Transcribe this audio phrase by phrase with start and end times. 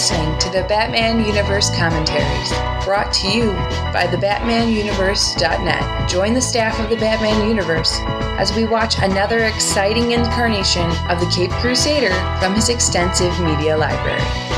[0.00, 2.50] listening to the Batman Universe commentaries,
[2.86, 3.52] brought to you
[3.92, 6.08] by thebatmanuniverse.net.
[6.08, 7.98] Join the staff of the Batman Universe
[8.40, 14.49] as we watch another exciting incarnation of the Cape Crusader from his extensive media library.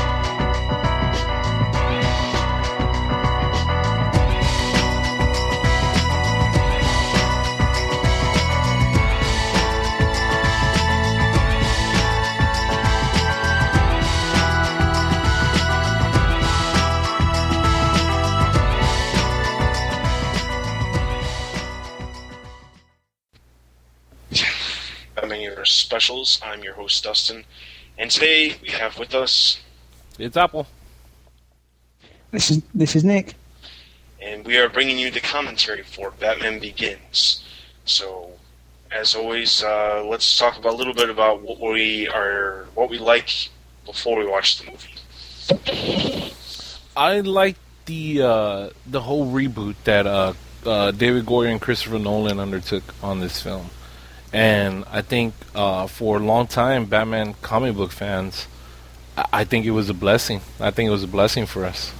[26.03, 26.41] Specials.
[26.43, 27.45] I'm your host, Dustin.
[27.97, 29.61] And today we have with us,
[30.19, 30.67] It's Apple.
[32.31, 33.35] This is this is Nick.
[34.21, 37.41] and we are bringing you the commentary for Batman Begins.
[37.85, 38.31] So,
[38.91, 42.97] as always, uh, let's talk about a little bit about what we are, what we
[42.97, 43.29] like
[43.85, 44.95] before we watch the movie.
[46.97, 47.55] I like
[47.85, 50.33] the uh, the whole reboot that uh,
[50.65, 53.69] uh, David Goyer and Christopher Nolan undertook on this film,
[54.33, 58.47] and I think uh, for a long time, Batman comic book fans,
[59.15, 60.41] I-, I think it was a blessing.
[60.59, 61.93] I think it was a blessing for us.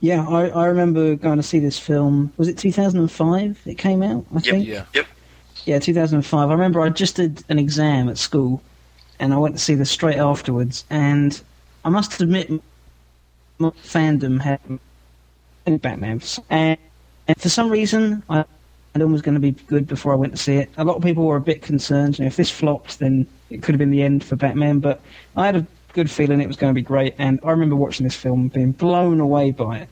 [0.00, 2.32] Yeah, I, I remember going to see this film.
[2.36, 3.60] Was it 2005?
[3.66, 4.66] It came out, I think.
[4.66, 4.84] Yeah.
[4.94, 5.06] Yep.
[5.64, 6.48] Yeah, 2005.
[6.48, 8.62] I remember I just did an exam at school,
[9.18, 10.84] and I went to see this straight afterwards.
[10.88, 11.40] And
[11.84, 12.48] I must admit,
[13.58, 14.60] my fandom had
[15.82, 16.78] Batman, and,
[17.26, 18.44] and for some reason, I
[18.94, 20.70] it was going to be good before I went to see it.
[20.76, 22.18] A lot of people were a bit concerned.
[22.18, 24.80] You know, if this flopped, then it could have been the end for Batman.
[24.80, 25.00] But
[25.36, 28.04] I had a good feeling it was going to be great, and I remember watching
[28.04, 29.88] this film, being blown away by it,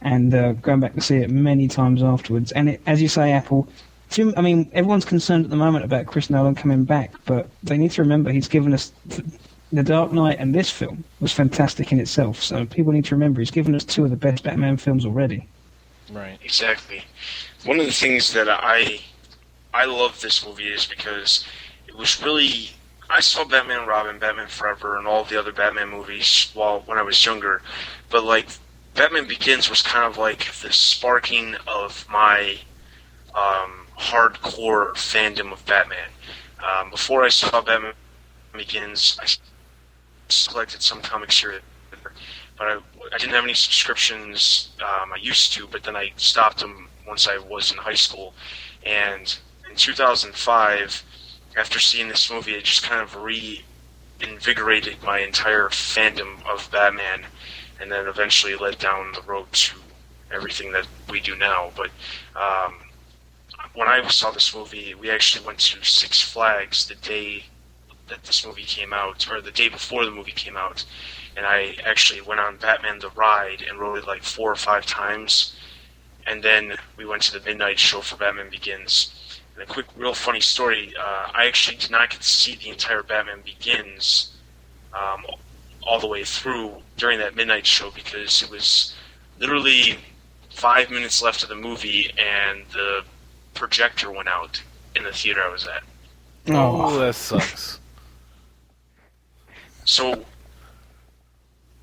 [0.00, 2.52] and uh, going back to see it many times afterwards.
[2.52, 3.68] And it, as you say, Apple.
[4.10, 7.76] Jim, I mean, everyone's concerned at the moment about Chris Nolan coming back, but they
[7.76, 8.90] need to remember he's given us
[9.70, 12.42] The Dark Knight, and this film was fantastic in itself.
[12.42, 15.46] So people need to remember he's given us two of the best Batman films already.
[16.10, 16.38] Right.
[16.42, 17.04] Exactly.
[17.64, 19.00] One of the things that I
[19.74, 21.44] I love this movie is because
[21.88, 22.70] it was really
[23.10, 26.98] I saw Batman and Robin, Batman Forever, and all the other Batman movies while when
[26.98, 27.62] I was younger,
[28.10, 28.48] but like
[28.94, 32.58] Batman Begins was kind of like the sparking of my
[33.34, 36.10] um, hardcore fandom of Batman.
[36.64, 37.94] Um, before I saw Batman
[38.52, 39.26] Begins, I
[40.28, 41.60] selected some comics here,
[41.90, 42.78] but I,
[43.12, 44.70] I didn't have any subscriptions.
[44.80, 48.34] Um, I used to, but then I stopped them once I was in high school.
[48.84, 49.36] And
[49.68, 51.04] in 2005,
[51.56, 57.26] after seeing this movie, it just kind of reinvigorated my entire fandom of Batman,
[57.80, 59.76] and then eventually led down the road to
[60.30, 61.72] everything that we do now.
[61.76, 61.90] But
[62.36, 62.74] um,
[63.74, 67.44] when I saw this movie, we actually went to Six Flags the day
[68.08, 70.84] that this movie came out, or the day before the movie came out,
[71.36, 74.86] and I actually went on Batman the Ride and rode it like four or five
[74.86, 75.54] times.
[76.28, 79.40] And then we went to the midnight show for Batman Begins.
[79.54, 82.68] And a quick, real funny story uh, I actually did not get to see the
[82.68, 84.36] entire Batman Begins
[84.92, 85.24] um,
[85.82, 88.94] all the way through during that midnight show because it was
[89.38, 89.98] literally
[90.50, 93.02] five minutes left of the movie and the
[93.54, 94.62] projector went out
[94.94, 95.82] in the theater I was at.
[96.48, 97.80] Oh, that sucks.
[99.84, 100.24] So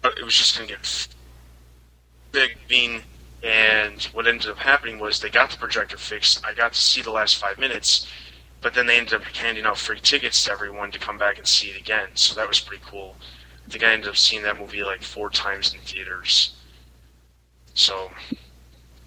[0.04, 1.08] it was just going to get
[2.32, 3.02] big bean.
[3.46, 6.44] And what ended up happening was they got the projector fixed.
[6.44, 8.08] I got to see the last five minutes,
[8.60, 11.46] but then they ended up handing out free tickets to everyone to come back and
[11.46, 12.10] see it again.
[12.16, 13.16] So that was pretty cool.
[13.68, 16.56] I think I ended up seeing that movie like four times in theaters.
[17.76, 18.10] So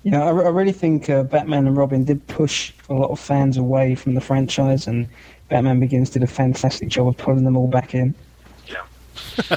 [0.05, 3.57] Yeah, I, I really think uh, Batman and Robin did push a lot of fans
[3.57, 5.09] away from the franchise, and
[5.49, 8.15] Batman Begins did a fantastic job of pulling them all back in.
[8.69, 8.85] yeah,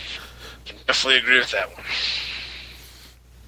[0.65, 1.85] can definitely agree with that one.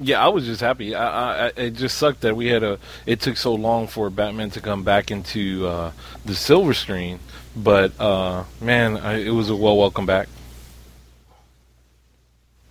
[0.04, 0.94] Yeah, I was just happy.
[0.94, 2.78] I, I, it just sucked that we had a.
[3.06, 5.92] It took so long for Batman to come back into uh,
[6.26, 7.20] the silver screen,
[7.56, 10.28] but uh, man, I, it was a well welcome back.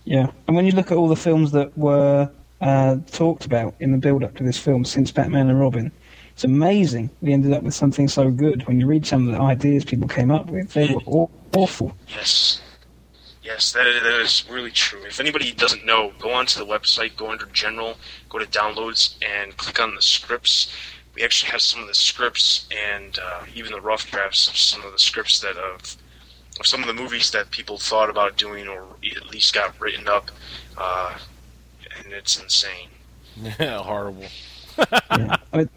[0.05, 2.29] Yeah, and when you look at all the films that were
[2.61, 5.91] uh, talked about in the build-up to this film since Batman and Robin,
[6.33, 8.67] it's amazing we ended up with something so good.
[8.67, 11.95] When you read some of the ideas people came up with, they were aw- awful.
[12.09, 12.61] Yes.
[13.43, 15.03] Yes, that is, that is really true.
[15.03, 17.97] If anybody doesn't know, go onto the website, go under General,
[18.29, 20.73] go to Downloads, and click on the scripts.
[21.13, 24.83] We actually have some of the scripts and uh, even the rough drafts of some
[24.83, 25.97] of the scripts that of,
[26.59, 30.07] of some of the movies that people thought about doing or at least got written
[30.07, 30.31] up,
[30.77, 31.17] uh,
[31.97, 32.89] and it's insane.
[33.35, 34.25] Yeah, horrible.
[34.77, 35.35] yeah.
[35.51, 35.69] I mean,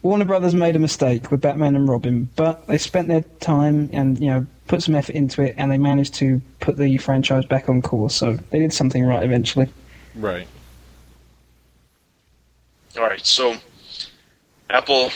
[0.00, 4.18] Warner Brothers made a mistake with Batman and Robin, but they spent their time and
[4.18, 7.68] you know put some effort into it, and they managed to put the franchise back
[7.68, 8.14] on course.
[8.14, 9.68] So they did something right eventually.
[10.14, 10.48] Right.
[12.96, 13.56] All right, so
[14.70, 15.10] Apple,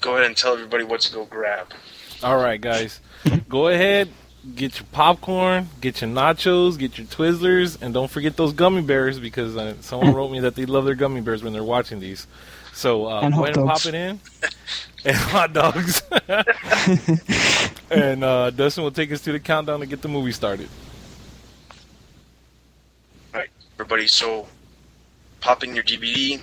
[0.00, 1.74] go ahead and tell everybody what to go grab.
[2.22, 3.00] All right, guys.
[3.50, 4.08] Go ahead,
[4.54, 9.18] get your popcorn, get your nachos, get your Twizzlers, and don't forget those gummy bears
[9.18, 12.26] because uh, someone wrote me that they love their gummy bears when they're watching these.
[12.80, 14.20] So uh, And go hot ahead pop it in.
[15.04, 16.02] and hot dogs.
[17.90, 20.70] and uh, Dustin will take us to the countdown to get the movie started.
[23.34, 24.48] All right, everybody, so
[25.40, 26.40] pop in your DVD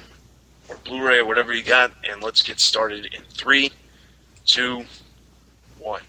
[0.69, 3.71] or Blu-ray or whatever you got, and let's get started in three,
[4.45, 4.85] two,
[5.79, 6.03] one.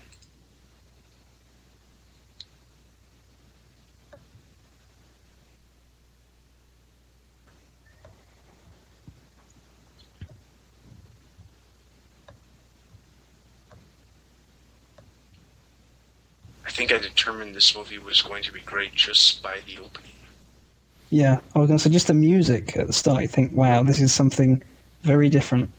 [16.65, 20.13] I think I determined this movie was going to be great just by the opening.
[21.11, 23.23] Yeah, I was going to say just the music at the start.
[23.23, 24.63] You think, wow, this is something
[25.03, 25.71] very different.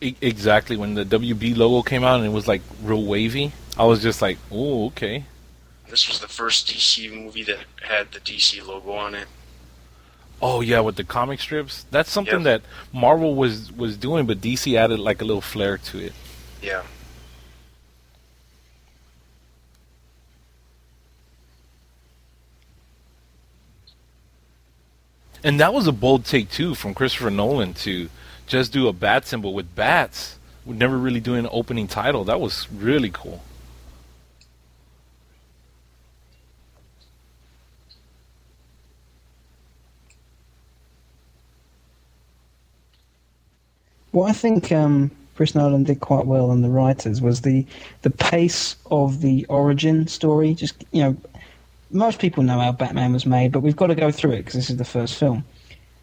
[0.00, 0.76] E- exactly.
[0.76, 4.22] When the WB logo came out and it was like real wavy, I was just
[4.22, 5.24] like, oh, okay.
[5.88, 9.26] This was the first DC movie that had the DC logo on it.
[10.42, 12.62] Oh yeah, with the comic strips, that's something Yep.
[12.62, 12.62] that
[12.98, 16.12] Marvel was was doing, but DC added like a little flair to it.
[16.62, 16.82] Yeah.
[25.42, 28.10] And that was a bold take too from Christopher Nolan to
[28.46, 30.38] just do a bat symbol with bats.
[30.66, 32.24] Would never really do an opening title.
[32.24, 33.42] That was really cool.
[44.12, 47.64] What I think um, Chris Nolan did quite well and the writers was the
[48.02, 50.52] the pace of the origin story.
[50.52, 51.16] Just you know,
[51.90, 54.54] most people know how Batman was made, but we've got to go through it because
[54.54, 55.44] this is the first film.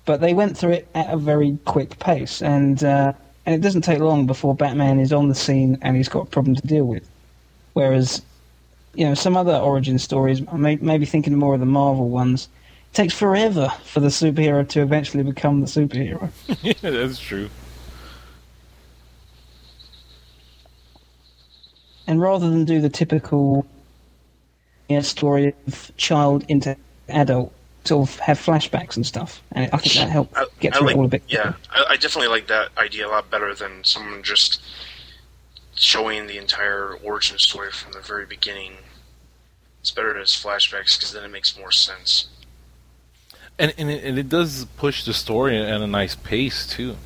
[0.05, 3.13] But they went through it at a very quick pace, and uh,
[3.47, 6.25] and it doesn't take long before Batman is on the scene and he's got a
[6.25, 7.09] problem to deal with.
[7.73, 8.21] Whereas,
[8.93, 12.49] you know, some other origin stories, may- maybe thinking more of the Marvel ones,
[12.91, 16.29] it takes forever for the superhero to eventually become the superhero.
[16.61, 17.49] yeah, that's true.
[22.05, 23.65] And rather than do the typical
[24.89, 26.77] you know, story of child into
[27.09, 27.53] adult,
[27.85, 29.41] sort of have flashbacks and stuff.
[29.51, 31.23] And I think that helped I, get I through like, it all a bit.
[31.27, 34.61] Yeah, I, I definitely like that idea a lot better than someone just
[35.75, 38.73] showing the entire origin story from the very beginning.
[39.81, 42.27] It's better to as flashbacks because then it makes more sense.
[43.59, 46.97] And and it, and it does push the story at a nice pace too.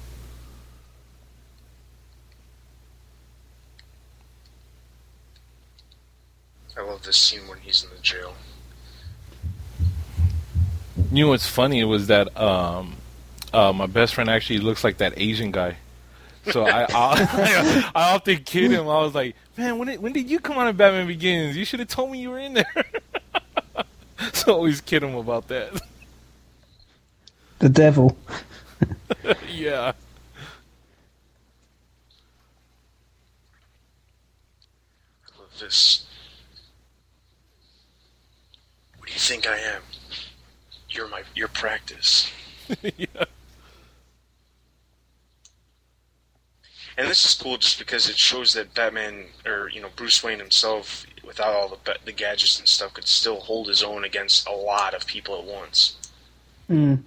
[6.91, 8.33] I love this scene when he's in the jail.
[11.09, 12.97] You know what's funny was that um,
[13.53, 15.77] uh, my best friend actually looks like that Asian guy.
[16.51, 18.89] So I, I, I often kid him.
[18.89, 21.55] I was like, "Man, when did, when did you come on in Batman Begins?
[21.55, 22.85] You should have told me you were in there."
[24.33, 25.81] so I always kid him about that.
[27.59, 28.17] The devil.
[29.49, 29.93] yeah.
[35.23, 36.05] I love this.
[39.01, 39.81] What do you think I am?
[40.89, 42.31] You're my your practice.
[42.97, 43.05] yeah.
[46.97, 50.39] And this is cool just because it shows that Batman, or you know Bruce Wayne
[50.39, 54.51] himself, without all the the gadgets and stuff, could still hold his own against a
[54.51, 55.95] lot of people at once.
[56.69, 57.01] Mm.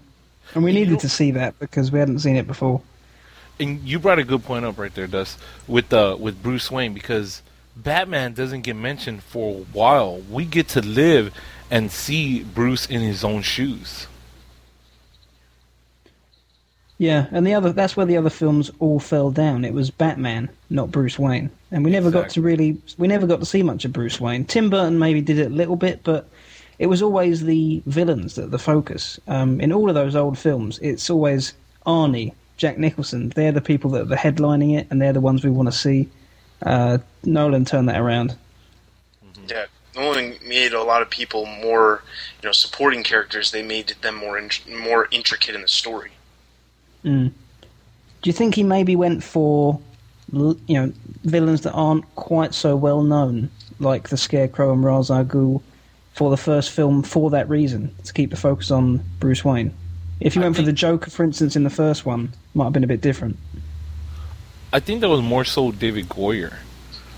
[0.54, 2.80] And we You needed know- to see that because we hadn't seen it before.
[3.61, 6.92] And you brought a good point up right there, Dust, with uh, with Bruce Wayne
[6.94, 7.40] because
[7.76, 10.18] Batman doesn't get mentioned for a while.
[10.30, 11.33] We get to live
[11.71, 14.06] and see Bruce in his own shoes.
[16.99, 19.64] Yeah, and the other that's where the other films all fell down.
[19.64, 21.50] It was Batman, not Bruce Wayne.
[21.73, 24.44] And we never got to really we never got to see much of Bruce Wayne.
[24.44, 26.28] Tim Burton maybe did it a little bit, but
[26.78, 29.18] it was always the villains that the focus.
[29.26, 31.52] Um, in all of those old films, it's always
[31.85, 33.30] Arnie, Jack Nicholson.
[33.30, 35.73] They're the people that are the headlining it, and they're the ones we want to
[35.76, 36.09] see.
[36.62, 38.37] Uh, Nolan turned that around.
[39.49, 42.02] Yeah, Nolan made a lot of people more,
[42.42, 43.50] you know, supporting characters.
[43.50, 46.12] They made them more in- more intricate in the story.
[47.04, 47.32] Mm.
[48.22, 49.80] Do you think he maybe went for,
[50.32, 50.92] you know,
[51.24, 55.62] villains that aren't quite so well known, like the Scarecrow and Ra's al Ghul,
[56.14, 59.74] for the first film for that reason, to keep the focus on Bruce Wayne?
[60.20, 62.72] If you I went for the Joker, for instance, in the first one, might have
[62.72, 63.36] been a bit different.
[64.72, 66.54] I think that was more so David Goyer.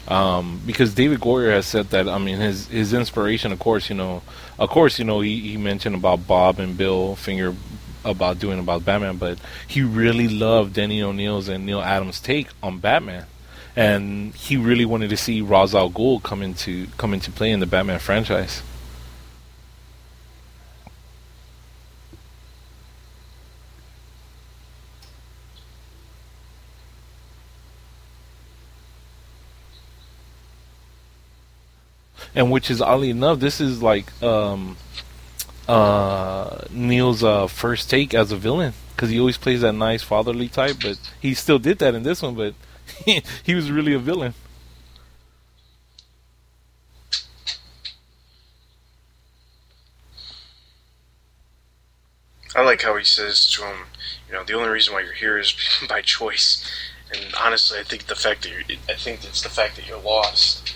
[0.09, 3.97] Um, because David Goyer has said that I mean his his inspiration, of course, you
[3.97, 4.23] know,
[4.59, 7.55] of course, you know, he, he mentioned about Bob and Bill Finger
[8.05, 12.79] about doing about Batman, but he really loved Denny O'Neil's and Neal Adams' take on
[12.79, 13.27] Batman,
[13.75, 17.61] and he really wanted to see Ra's al Ghul come into come into play in
[17.61, 18.63] the Batman franchise.
[32.37, 34.77] And which is oddly enough, this is like um,
[35.67, 40.49] uh, Neal's uh, first take as a villain because he always plays that nice fatherly
[40.49, 42.55] type, but he still did that in this one, but
[43.05, 44.35] he, he was really a villain.
[52.55, 53.77] I like how he says to him,
[54.29, 55.55] you know, the only reason why you're here is
[55.89, 56.71] by choice.
[57.15, 60.01] And honestly, I think the fact that you're, I think it's the fact that you're
[60.01, 60.76] lost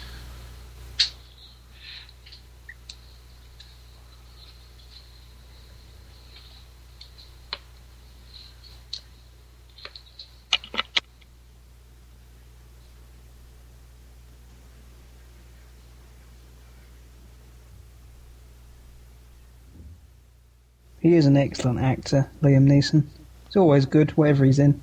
[21.00, 23.06] He is an excellent actor, Liam Neeson.
[23.46, 24.80] He's always good, whatever he's in.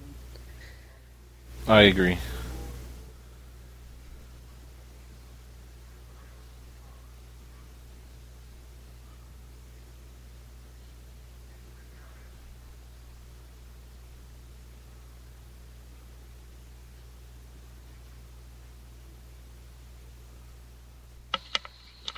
[1.68, 2.18] I agree.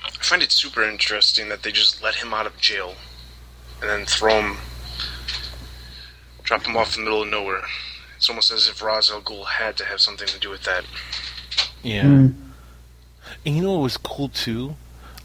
[0.02, 2.94] I find it super interesting that they just let him out of jail
[3.80, 4.56] and then throw him,
[6.42, 7.62] drop him off in the middle of nowhere.
[8.16, 10.84] It's almost as if Ra's al Ghul had to have something to do with that.
[11.82, 12.04] Yeah.
[12.04, 12.34] Mm.
[13.46, 14.76] And you know what was cool too?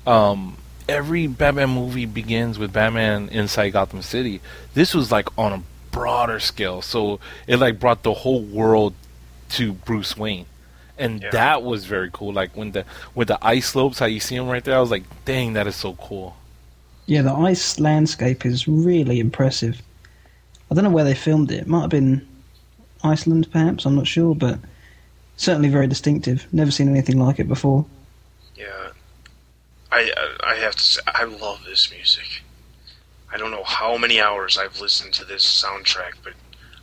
[0.08, 0.58] Um,
[0.88, 4.40] every Batman movie begins with Batman inside Gotham City.
[4.74, 8.94] This was like on a broader scale, so it like brought the whole world
[9.50, 10.46] to Bruce Wayne,
[10.98, 11.32] and Yeah.
[11.32, 12.32] that was very cool.
[12.34, 14.92] Like when the with the ice slopes, how you see him right there, I was
[14.92, 16.36] like, dang, that is so cool.
[17.06, 19.82] Yeah, the ice landscape is really impressive.
[20.70, 21.62] I don't know where they filmed it.
[21.62, 22.28] It might have been
[23.04, 23.86] Iceland, perhaps.
[23.86, 24.60] I'm not sure, but
[25.38, 26.48] certainly very distinctive.
[26.52, 27.86] Never seen anything like it before.
[28.56, 28.90] Yeah,
[29.92, 30.12] I
[30.44, 32.42] I have to say I love this music.
[33.32, 36.34] I don't know how many hours I've listened to this soundtrack, but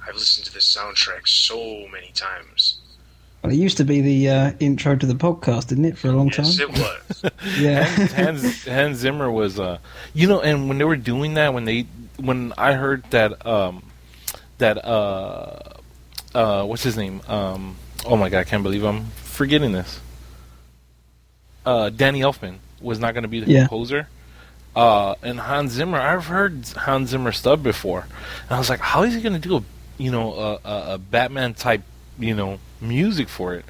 [0.06, 2.78] I've listened to this soundtrack so many times.
[3.42, 6.12] Well, it used to be the uh, intro to the podcast, didn't it, for a
[6.12, 6.70] long Yes, time?
[6.70, 7.32] it was.
[7.58, 7.84] Yeah.
[7.84, 9.78] Hans Hans Zimmer was uh
[10.14, 11.86] you know and when they were doing that when they
[12.18, 13.82] when I heard that um
[14.58, 15.58] that uh
[16.34, 20.00] uh what's his name um oh my god I can't believe I'm forgetting this
[21.66, 23.60] uh Danny Elfman was not going to be the Yeah.
[23.62, 24.08] composer
[24.74, 28.00] uh and Hans Zimmer I've heard Hans Zimmer stuff before
[28.42, 29.62] and I was like how is he going to do a
[29.98, 31.82] you know a, a, a Batman type
[32.18, 33.64] you know music for it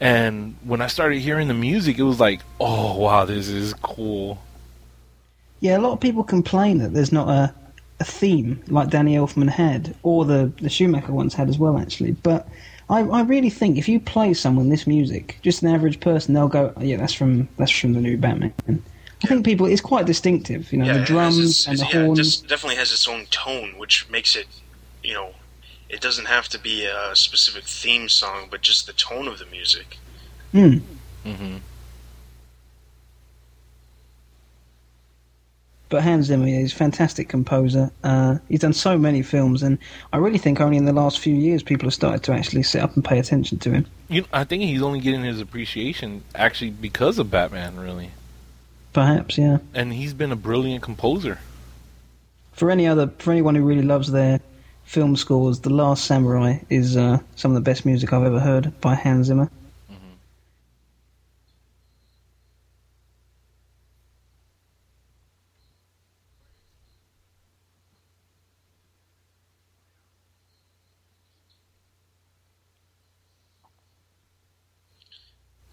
[0.00, 4.38] and when I started hearing the music, it was like, oh wow, this is cool.
[5.60, 7.54] Yeah, a lot of people complain that there's not a,
[8.00, 12.12] a theme like Danny Elfman had, or the, the Schumacher ones had as well, actually.
[12.12, 12.48] But
[12.88, 16.48] I, I really think if you play someone this music, just an average person, they'll
[16.48, 18.54] go, oh, yeah, that's from that's from the new Batman.
[19.22, 21.84] I think people, it's quite distinctive, you know, yeah, the it drums its- and the
[21.84, 22.18] yeah, it horns.
[22.18, 24.46] just definitely has its own tone, which makes it,
[25.04, 25.34] you know,
[25.90, 29.46] it doesn't have to be a specific theme song, but just the tone of the
[29.46, 29.98] music.
[30.52, 30.78] Hmm.
[31.24, 31.56] hmm
[35.88, 37.90] But Hans Zimmer is a fantastic composer.
[38.04, 39.76] Uh, he's done so many films, and
[40.12, 42.80] I really think only in the last few years people have started to actually sit
[42.80, 43.86] up and pay attention to him.
[44.08, 48.12] You, I think he's only getting his appreciation actually because of Batman, really.
[48.92, 49.58] Perhaps, yeah.
[49.74, 51.40] And he's been a brilliant composer.
[52.52, 54.40] For any other, for anyone who really loves their
[54.90, 58.80] film scores, The Last Samurai is uh, some of the best music I've ever heard
[58.80, 59.48] by Hans Zimmer.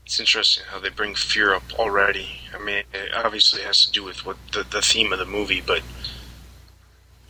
[0.06, 2.42] It's interesting how they bring fear up already.
[2.54, 5.62] I mean, it obviously has to do with what the, the theme of the movie,
[5.66, 5.82] but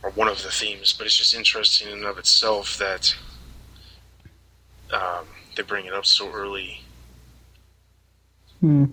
[0.02, 0.94] or one of the themes.
[0.96, 3.14] But it's just interesting in and of itself that
[4.92, 5.26] um,
[5.56, 6.82] they bring it up so early.
[8.60, 8.86] Hmm.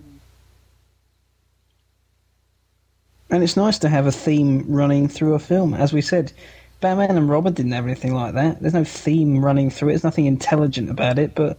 [3.28, 5.74] And it's nice to have a theme running through a film.
[5.74, 6.32] As we said,
[6.80, 8.60] Batman and Robin didn't have anything like that.
[8.60, 9.92] There's no theme running through it.
[9.92, 11.58] There's nothing intelligent about it, but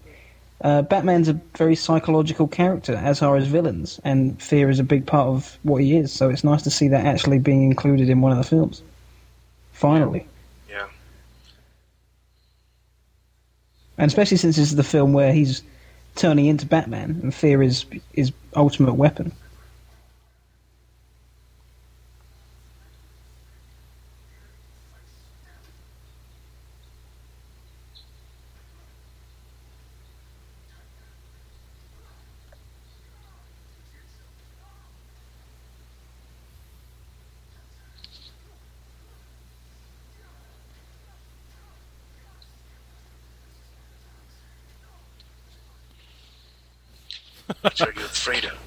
[0.61, 5.05] uh, Batman's a very psychological character, as are his villains, and fear is a big
[5.05, 6.11] part of what he is.
[6.11, 8.81] So it's nice to see that actually being included in one of the films.
[9.77, 10.25] Finally.
[10.67, 10.87] Yeah.
[13.99, 15.61] And especially since this is the film where he's
[16.15, 19.31] turning into Batman, and fear is his ultimate weapon.
[47.61, 48.57] What are you afraid of?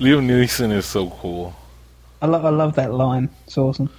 [0.00, 1.54] Liam Neeson is so cool.
[2.22, 3.28] I love, I love that line.
[3.46, 3.90] It's awesome.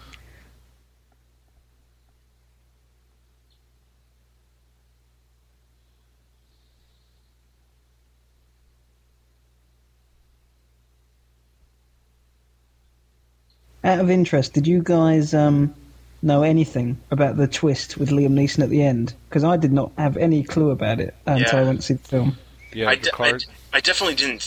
[13.83, 15.73] Out of interest, did you guys um,
[16.21, 19.13] know anything about the twist with Liam Neeson at the end?
[19.29, 22.07] Because I did not have any clue about it until I went to see the
[22.07, 22.37] film.
[22.73, 23.39] Yeah, I, the de- I, card.
[23.39, 24.41] d- I definitely didn't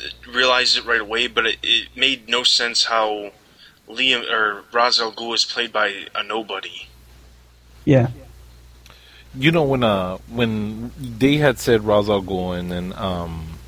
[0.00, 3.32] th- realize it right away, but it, it made no sense how
[3.88, 6.86] Liam or Ra's al Ghul is played by a nobody.
[7.84, 8.08] Yeah.
[9.34, 13.58] you know when uh when they had said Ra's al Ghul and then um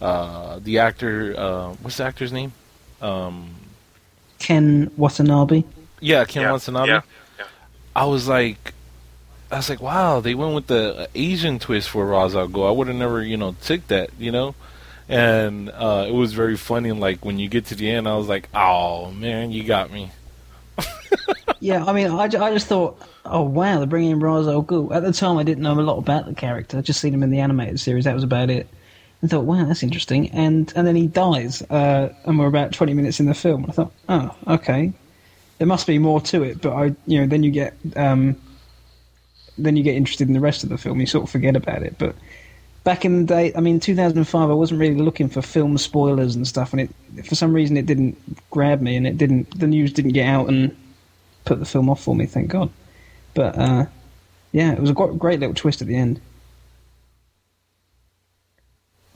[0.00, 2.52] uh the actor uh what's the actor's name
[3.02, 3.54] um
[4.38, 5.64] Ken Watanabe.
[6.00, 7.00] yeah Ken Yeah, Watanabe yeah,
[7.38, 7.44] yeah.
[7.94, 8.72] I was like
[9.52, 12.72] I was like wow they went with the Asian twist for Ra's al Ghul I
[12.72, 14.54] would have never you know took that you know
[15.10, 18.16] and uh it was very funny and like when you get to the end I
[18.16, 20.10] was like oh man you got me
[21.60, 24.94] Yeah, I mean, I, I just thought, oh wow, they're bringing in Ra's al Ghul.
[24.94, 26.78] At the time, I didn't know a lot about the character.
[26.78, 28.04] I just seen him in the animated series.
[28.04, 28.66] That was about it.
[29.22, 30.30] I thought, wow, that's interesting.
[30.30, 33.66] And and then he dies, uh, and we're about twenty minutes in the film.
[33.68, 34.94] I thought, oh, okay,
[35.58, 36.62] there must be more to it.
[36.62, 38.40] But I, you know, then you get um,
[39.58, 40.98] then you get interested in the rest of the film.
[40.98, 41.96] You sort of forget about it.
[41.98, 42.16] But
[42.84, 46.46] back in the day, I mean, 2005, I wasn't really looking for film spoilers and
[46.46, 48.16] stuff, and it for some reason it didn't
[48.50, 49.58] grab me, and it didn't.
[49.58, 50.76] The news didn't get out and
[51.44, 52.26] put the film off for me.
[52.26, 52.70] Thank God.
[53.34, 53.86] But uh,
[54.52, 56.20] yeah, it was a great little twist at the end.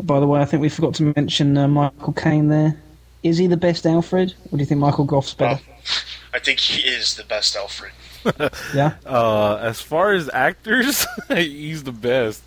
[0.03, 2.77] By the way, I think we forgot to mention uh, Michael Caine there.
[3.23, 5.63] Is he the best Alfred, or do you think Michael Gough's better?
[5.67, 5.87] Well,
[6.35, 7.93] I think he is the best Alfred.
[8.75, 12.43] yeah, Uh, as far as actors, he's the best.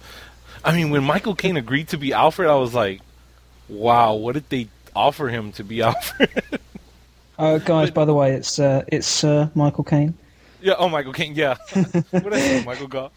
[0.64, 3.02] I mean, when Michael Caine agreed to be Alfred, I was like,
[3.70, 6.44] "Wow, what did they offer him to be Alfred?"
[7.38, 7.92] uh, guys.
[7.92, 10.14] By the way, it's uh, it's Sir Michael Caine.
[10.62, 11.56] yeah, oh, Michael Caine, yeah.
[12.12, 13.12] what I say, Michael Gough?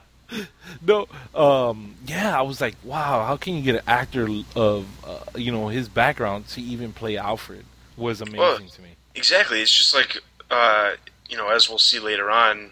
[0.86, 5.18] no, um, yeah, I was like, "Wow, how can you get an actor of uh,
[5.36, 7.64] you know his background to even play Alfred?"
[7.96, 8.90] Was amazing Well, to me.
[9.16, 9.60] Exactly.
[9.60, 10.18] It's just like,
[10.52, 10.92] uh,
[11.28, 12.70] you know, as we'll see later on,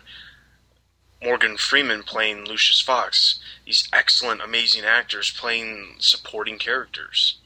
[1.23, 3.41] Morgan Freeman playing Lucius Fox.
[3.65, 7.39] These excellent, amazing actors playing supporting characters.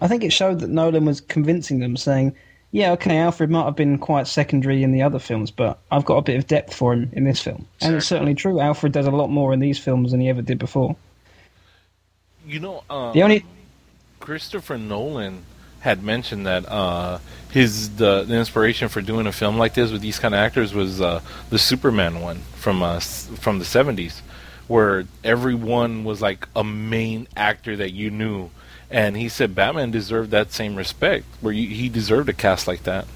[0.00, 2.34] I think it showed that Nolan was convincing them, saying,
[2.70, 6.16] "Yeah, okay, Alfred might have been quite secondary in the other films, but I've got
[6.16, 8.60] a bit of depth for him in this film." And it's certainly true.
[8.60, 10.96] Alfred does a lot more in these films than he ever did before.
[12.46, 13.44] You know, um, The only
[14.20, 15.44] Christopher Nolan
[15.82, 17.18] had mentioned that uh,
[17.50, 20.72] his the, the inspiration for doing a film like this with these kind of actors
[20.72, 24.22] was uh, the Superman one from uh, from the seventies,
[24.68, 28.50] where everyone was like a main actor that you knew,
[28.90, 32.84] and he said Batman deserved that same respect, where you, he deserved a cast like
[32.84, 33.06] that.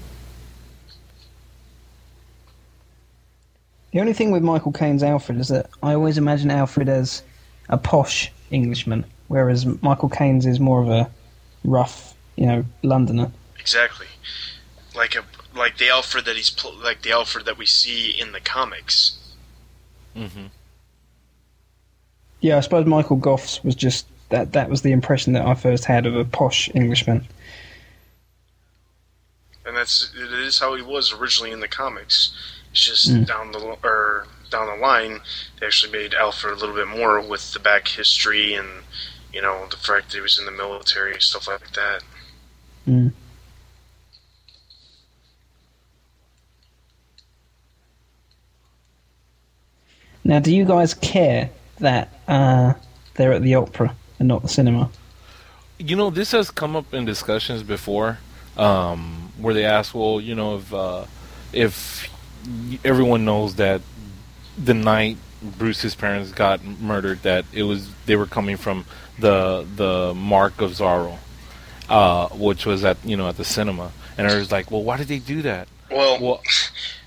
[3.93, 7.23] The only thing with Michael Caine's Alfred is that I always imagine Alfred as
[7.69, 11.09] a posh Englishman, whereas Michael Caine's is more of a
[11.63, 13.31] rough, you know, Londoner.
[13.59, 14.07] Exactly.
[14.95, 15.23] Like a
[15.57, 19.17] like the Alfred that he's pl- like the Alfred that we see in the comics.
[20.15, 20.45] hmm
[22.39, 24.53] Yeah, I suppose Michael Gough's was just that.
[24.53, 27.27] That was the impression that I first had of a posh Englishman.
[29.65, 32.31] and that's it is how he was originally in the comics.
[32.71, 33.25] It's just Mm.
[33.27, 35.19] down the or down the line,
[35.59, 38.83] they actually made Alfred a little bit more with the back history and
[39.33, 42.01] you know the fact that he was in the military and stuff like that.
[42.87, 43.11] Mm.
[50.23, 52.73] Now, do you guys care that uh,
[53.15, 54.89] they're at the opera and not the cinema?
[55.79, 58.19] You know, this has come up in discussions before,
[58.57, 61.05] um, where they ask, well, you know, if uh,
[61.53, 62.09] if
[62.83, 63.81] everyone knows that
[64.57, 68.85] the night Bruce's parents got murdered that it was they were coming from
[69.19, 71.19] the the mark of Zorro,
[71.89, 74.97] uh, which was at you know at the cinema, and I was like, well, why
[74.97, 75.67] did they do that?
[75.89, 76.41] Well, Well,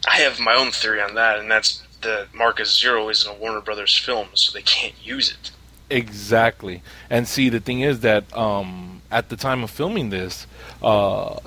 [0.09, 3.35] I have my own theory on that, and that's the Mark of Zorro isn't a
[3.39, 5.51] Warner Brothers film, so they can't use it.
[5.91, 6.83] Exactly.
[7.11, 10.47] And see, the thing is that um, at the time of filming this,
[10.83, 11.41] uh,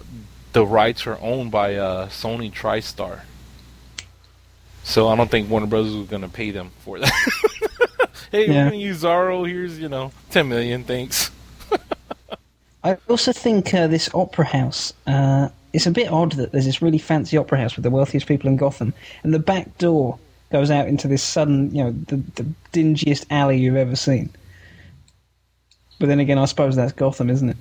[0.51, 3.21] the rights are owned by uh, Sony TriStar.
[4.83, 7.11] So I don't think Warner Brothers was going to pay them for that.
[8.31, 9.47] hey, we're going to use Zorro.
[9.47, 10.83] Here's, you know, 10 million.
[10.83, 11.31] Thanks.
[12.83, 14.93] I also think uh, this opera house.
[15.07, 18.27] Uh, it's a bit odd that there's this really fancy opera house with the wealthiest
[18.27, 18.93] people in Gotham,
[19.23, 20.19] and the back door
[20.51, 24.29] goes out into this sudden, you know, the, the dingiest alley you've ever seen.
[25.99, 27.57] But then again, I suppose that's Gotham, isn't it?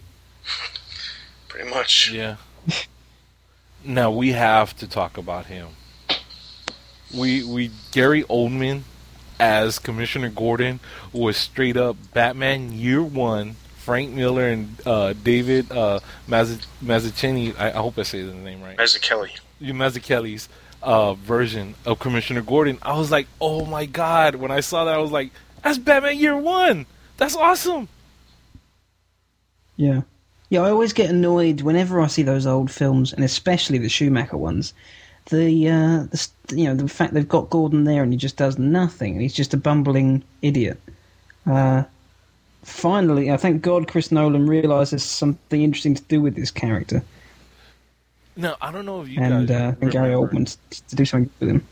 [1.48, 2.10] Pretty much.
[2.12, 2.36] Yeah.
[3.84, 5.68] now we have to talk about him.
[7.14, 8.82] We we Gary Oldman
[9.38, 10.80] as Commissioner Gordon
[11.12, 13.56] was straight up Batman Year One.
[13.82, 17.58] Frank Miller and uh, David uh, Mazz- Mazzucchelli.
[17.58, 18.78] I, I hope I say the name right.
[18.78, 19.32] As a Kelly.
[19.60, 20.48] You Mazzucchelli's
[20.82, 22.78] uh, version of Commissioner Gordon.
[22.82, 24.36] I was like, oh my god!
[24.36, 25.30] When I saw that, I was like,
[25.62, 26.86] that's Batman Year One.
[27.16, 27.88] That's awesome.
[29.76, 30.02] Yeah.
[30.48, 34.36] Yeah, I always get annoyed whenever I see those old films, and especially the Schumacher
[34.36, 34.74] ones.
[35.30, 38.58] The, uh, the you know the fact they've got Gordon there and he just does
[38.58, 39.18] nothing.
[39.18, 40.80] He's just a bumbling idiot.
[41.46, 41.84] Uh,
[42.62, 47.02] finally, I thank God Chris Nolan realizes something interesting to do with this character,
[48.36, 50.96] No, I don't know if you and guys uh, and Gary remember- Oldman to, to
[50.96, 51.66] do something with him.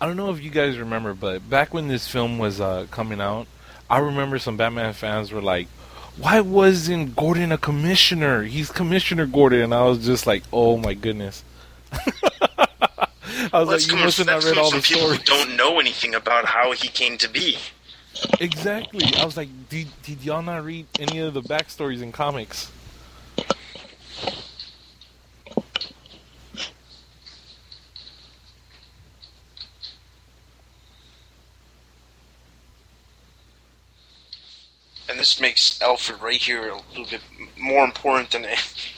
[0.00, 3.20] I don't know if you guys remember, but back when this film was uh, coming
[3.20, 3.46] out,
[3.88, 5.66] I remember some Batman fans were like,
[6.18, 8.42] "Why wasn't Gordon a commissioner?
[8.42, 11.42] He's Commissioner Gordon." And I was just like, "Oh my goodness."
[13.52, 15.46] I was That's like, "You must have not that's read all the people who stories."
[15.46, 17.56] don't know anything about how he came to be.
[18.40, 19.16] Exactly.
[19.16, 22.70] I was like, "Did did y'all not read any of the backstories in comics?"
[35.08, 37.20] And this makes Alfred right here a little bit
[37.56, 38.46] more important than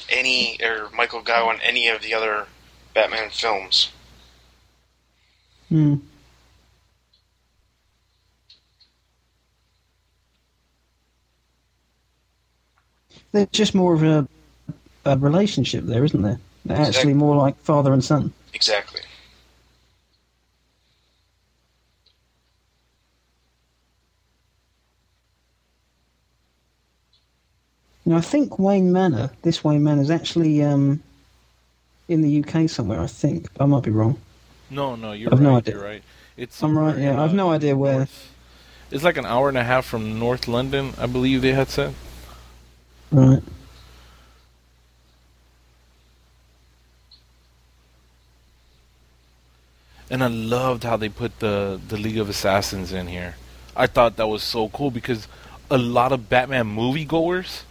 [0.08, 2.46] any, or Michael Gowan, any of the other
[2.94, 3.90] Batman films.
[5.68, 5.96] Hmm.
[13.32, 14.26] There's just more of a,
[15.04, 16.38] a relationship there, isn't there?
[16.64, 17.14] They're Actually, Exactly.
[17.14, 18.32] more like father and son.
[18.54, 19.00] Exactly.
[28.04, 31.02] Now, I think Wayne Manor, this Wayne Manor, is actually um,
[32.08, 33.00] in the UK somewhere.
[33.00, 34.18] I think I might be wrong.
[34.70, 35.44] No, no, you're I've right.
[35.44, 35.74] no idea.
[35.74, 36.02] You're right.
[36.36, 37.14] It's I'm right, yeah.
[37.14, 37.96] in, I've uh, no idea where.
[37.98, 38.32] north.
[38.90, 41.94] It's like an hour and a half from North London, I believe they had said.
[43.10, 43.42] Right.
[50.08, 53.36] And I loved how they put the the League of Assassins in here.
[53.74, 55.28] I thought that was so cool because
[55.70, 57.62] a lot of Batman moviegoers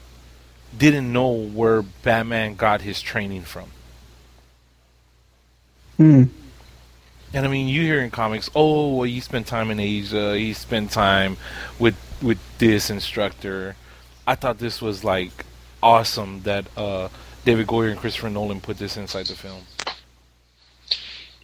[0.77, 3.69] didn't know where Batman got his training from.
[5.97, 6.23] Hmm.
[7.33, 10.53] And I mean, you hear in comics, oh, well, he spent time in Asia, he
[10.53, 11.37] spent time
[11.79, 13.75] with with this instructor.
[14.27, 15.45] I thought this was like
[15.83, 17.09] awesome that uh,
[17.43, 19.63] David Goyer and Christopher Nolan put this inside the film.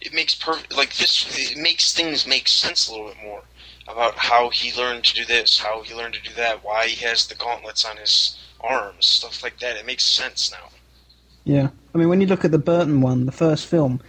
[0.00, 3.42] It makes perfect, like this, it makes things make sense a little bit more
[3.86, 7.04] about how he learned to do this, how he learned to do that, why he
[7.06, 9.76] has the gauntlets on his arms, stuff like that.
[9.76, 10.68] It makes sense now.
[11.44, 11.68] Yeah.
[11.94, 14.00] I mean, when you look at the Burton one, the first film,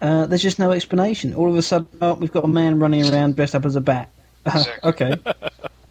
[0.00, 1.34] uh, there's just no explanation.
[1.34, 3.80] All of a sudden, oh, we've got a man running around dressed up as a
[3.80, 4.10] bat.
[4.46, 4.88] Exactly.
[4.90, 5.14] okay.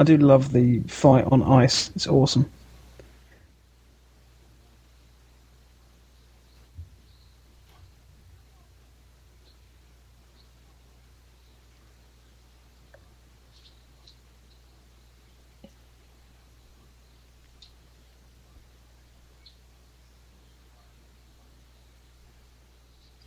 [0.00, 1.90] I do love the fight on ice.
[1.94, 2.50] It's awesome.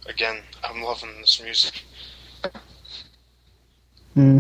[0.07, 1.83] Again, I'm loving this music.
[4.15, 4.39] Hmm.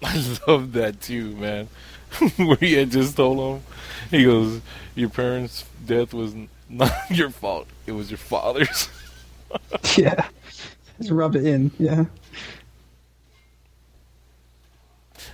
[0.04, 1.68] I love that too, man.
[2.36, 3.64] Where he had just told him,
[4.10, 4.60] he goes,
[4.94, 6.34] "Your parents' death was
[6.68, 8.88] not your fault; it was your father's."
[9.96, 10.28] Yeah.
[10.98, 11.70] Just rub it in.
[11.78, 12.04] Yeah.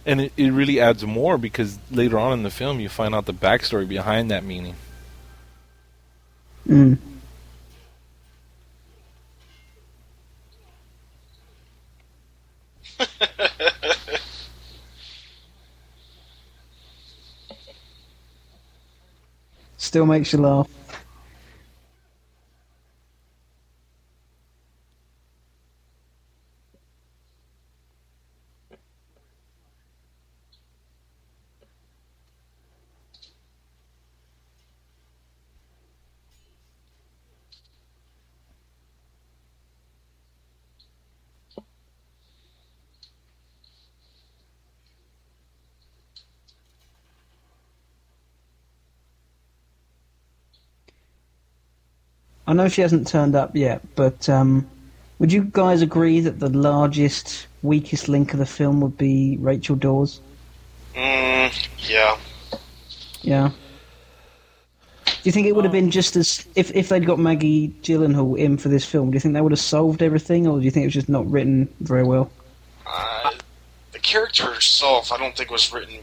[0.07, 3.27] and it, it really adds more because later on in the film you find out
[3.27, 4.77] the backstory behind that meaning.
[6.69, 6.99] Mm.
[19.87, 20.69] Still makes you laugh.
[52.46, 54.69] I know she hasn't turned up yet, but um,
[55.19, 59.77] would you guys agree that the largest, weakest link of the film would be Rachel
[59.77, 60.21] Dawes?
[60.95, 62.19] Mm, yeah.
[63.23, 63.51] Yeah.
[65.07, 68.39] Do you think it would have been just as if if they'd got Maggie Gyllenhaal
[68.39, 69.11] in for this film?
[69.11, 71.09] Do you think they would have solved everything, or do you think it was just
[71.09, 72.31] not written very well?
[72.87, 73.33] Uh,
[73.93, 75.97] the character herself, I don't think was written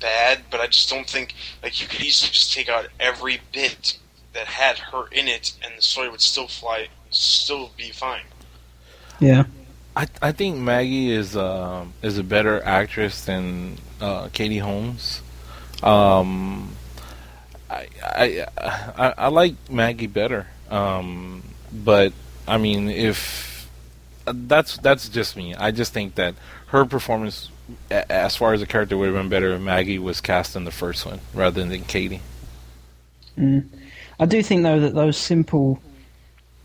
[0.00, 3.98] bad, but I just don't think like you could easily just take out every bit
[4.36, 8.22] that had her in it, and the story would still fly, still be fine.
[9.18, 9.44] Yeah.
[9.96, 15.22] I I think Maggie is um is a better actress than uh, Katie Holmes.
[15.82, 16.76] Um,
[17.70, 20.46] I, I I I like Maggie better.
[20.70, 22.12] Um, but
[22.46, 23.68] I mean, if
[24.26, 25.54] that's that's just me.
[25.54, 26.34] I just think that
[26.68, 27.50] her performance,
[27.90, 30.64] a- as far as the character, would have been better if Maggie was cast in
[30.64, 32.20] the first one rather than Katie.
[33.38, 33.68] Mm.
[34.18, 35.80] I do think though that those simple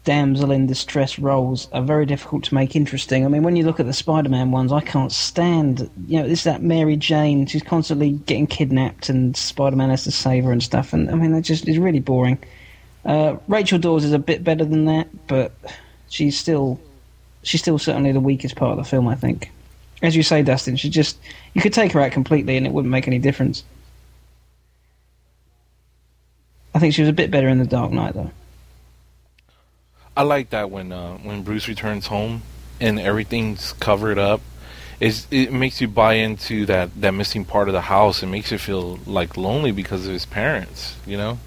[0.03, 3.23] damsel in distress roles are very difficult to make interesting.
[3.23, 5.89] I mean, when you look at the Spider-Man ones, I can't stand.
[6.07, 7.45] You know, it's that Mary Jane.
[7.45, 10.93] She's constantly getting kidnapped, and Spider-Man has to save her and stuff.
[10.93, 12.39] And I mean, that just is really boring.
[13.05, 15.51] Uh, Rachel Dawes is a bit better than that, but
[16.09, 16.79] she's still
[17.43, 19.07] she's still certainly the weakest part of the film.
[19.07, 19.51] I think,
[20.01, 21.17] as you say, Dustin, she just
[21.53, 23.63] you could take her out completely, and it wouldn't make any difference.
[26.73, 28.31] I think she was a bit better in The Dark Knight, though.
[30.15, 32.41] I like that when uh, when Bruce returns home
[32.79, 34.41] and everything's covered up.
[34.99, 38.21] It's, it makes you buy into that, that missing part of the house.
[38.21, 41.39] It makes you feel like lonely because of his parents, you know.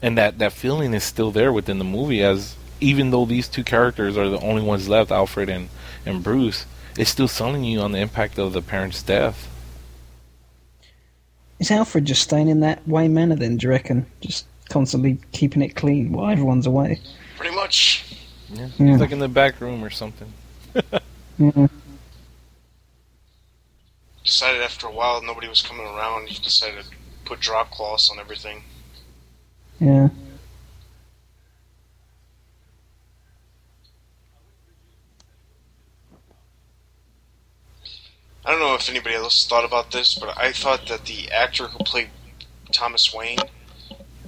[0.00, 3.62] And that, that feeling is still there within the movie, as even though these two
[3.62, 5.68] characters are the only ones left, Alfred and,
[6.06, 6.64] and Bruce,
[6.96, 9.49] it's still selling you on the impact of the parents' death.
[11.60, 14.06] Is Alfred just staying in that Wayne Manor then, do you reckon?
[14.22, 17.00] Just constantly keeping it clean while everyone's away?
[17.36, 18.16] Pretty much.
[18.48, 18.68] Yeah.
[18.78, 18.92] Yeah.
[18.92, 20.32] He's like in the back room or something.
[21.38, 21.68] Yeah.
[24.24, 26.28] Decided after a while nobody was coming around.
[26.28, 26.90] He decided to
[27.26, 28.62] put drop cloths on everything.
[29.78, 30.08] Yeah.
[38.44, 41.68] I don't know if anybody else thought about this, but I thought that the actor
[41.68, 42.08] who played
[42.72, 43.38] Thomas Wayne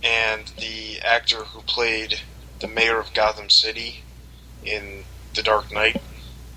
[0.03, 2.21] and the actor who played
[2.61, 4.03] the mayor of Gotham City
[4.65, 6.01] in The Dark Knight,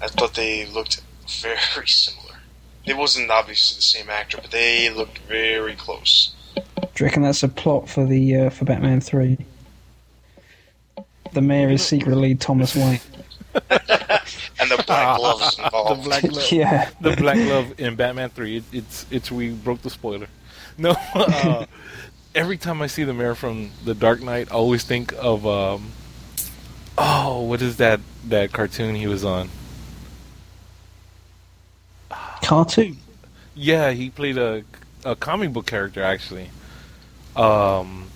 [0.02, 1.02] I thought they looked
[1.42, 2.36] very similar.
[2.86, 6.34] It wasn't obviously the same actor, but they looked very close.
[6.56, 6.62] Do
[7.00, 9.38] you reckon that's a plot for the uh, for Batman Three?
[11.34, 13.00] The mayor is secretly Thomas Wayne.
[14.58, 16.02] And the black gloves involved.
[16.02, 16.52] the black glove.
[16.52, 16.90] yeah.
[17.02, 18.58] the black glove in Batman Three.
[18.58, 20.28] It, it's it's we broke the spoiler.
[20.78, 21.66] No, uh,
[22.34, 25.92] every time I see the mayor from The Dark Knight, I always think of um,
[26.98, 29.50] oh, what is that that cartoon he was on?
[32.44, 32.98] Cartoon.
[33.56, 34.64] Yeah, he played a
[35.06, 36.50] a comic book character actually.
[37.36, 38.10] Um,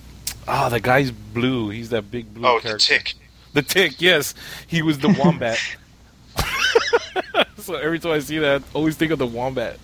[0.46, 1.70] ah, the guy's blue.
[1.70, 3.14] He's that big blue Oh, the tick.
[3.52, 4.00] The tick.
[4.00, 4.34] Yes,
[4.66, 5.58] he was the wombat.
[7.58, 9.78] so every time I see that, I always think of the wombat.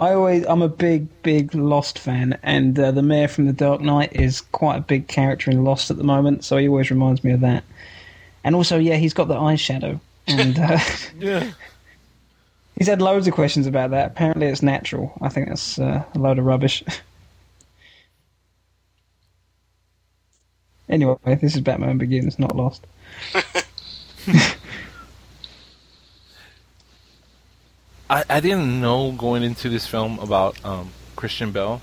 [0.00, 3.80] I always, I'm a big, big Lost fan, and uh, the mayor from The Dark
[3.80, 7.24] Knight is quite a big character in Lost at the moment, so he always reminds
[7.24, 7.64] me of that.
[8.44, 10.78] And also, yeah, he's got the eyeshadow, and uh,
[11.18, 11.50] Yeah.
[12.78, 14.06] he's had loads of questions about that.
[14.06, 15.12] Apparently, it's natural.
[15.20, 16.84] I think that's uh, a load of rubbish.
[20.88, 22.86] Anyway, this is Batman Begins, not Lost.
[28.10, 31.82] I, I didn't know going into this film about um, Christian Bale,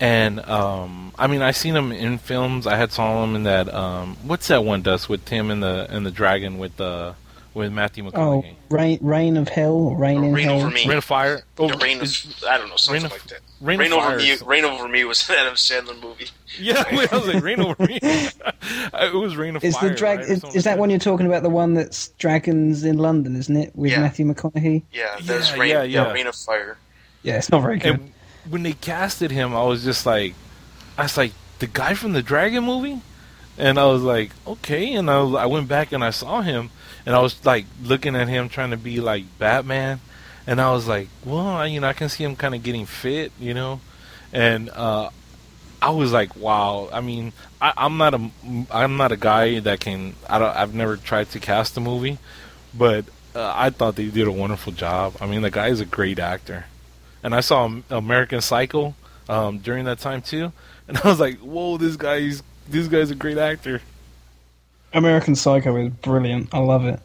[0.00, 2.66] and um, I mean I seen him in films.
[2.66, 5.86] I had saw him in that um, what's that one Dust with Tim and the
[5.90, 7.14] and the dragon with the
[7.56, 8.12] with Matthew McConaughey.
[8.14, 8.56] Oh, McConaughey.
[8.70, 10.56] Rain, Rain of Hell, or Rain in Rain Hell.
[10.60, 10.86] Over Me.
[10.86, 11.42] Reign of Fire.
[11.58, 13.40] Oh, The Reign is- of, I don't know, something Rain of- like that.
[13.60, 14.36] Rain Rain, over me.
[14.44, 16.28] Rain over me was an Adam Sandler movie.
[16.60, 17.98] Yeah, I was like Rain over me.
[18.02, 19.88] it was Rain of Is Fire.
[19.88, 20.18] the drag?
[20.20, 21.42] right, is, is that one you're talking about?
[21.42, 23.74] The one that's dragons in London, isn't it?
[23.74, 24.00] With Yeah.
[24.00, 24.82] Matthew McConaughey.
[24.92, 25.70] Yeah, there's Yeah, Rain.
[25.70, 26.12] yeah, Yeah, yeah.
[26.12, 26.76] Reign of Fire.
[27.22, 27.94] Yeah, it's not very good.
[27.94, 28.12] And
[28.50, 30.34] when they casted him, I was just like,
[30.98, 33.00] I was like, the guy from the Dragon movie,
[33.56, 34.92] and I was like, okay.
[34.94, 36.70] And I, was, I went back and I saw him,
[37.06, 40.00] and I was like looking at him trying to be like Batman,
[40.46, 43.32] and I was like, well, you know, I can see him kind of getting fit,
[43.40, 43.80] you know,
[44.32, 45.08] and uh,
[45.80, 46.90] I was like, wow.
[46.92, 48.30] I mean, I, I'm not a,
[48.70, 50.14] I'm not a guy that can.
[50.28, 50.54] I don't.
[50.54, 52.18] I've never tried to cast a movie,
[52.74, 55.16] but uh, I thought they did a wonderful job.
[55.20, 56.66] I mean, the guy is a great actor
[57.26, 58.94] and I saw American Psycho
[59.28, 60.52] um, during that time too,
[60.86, 63.82] and I was like, "Whoa, this guy's this guy's a great actor."
[64.96, 66.52] American Psycho is brilliant.
[66.54, 66.98] I love it.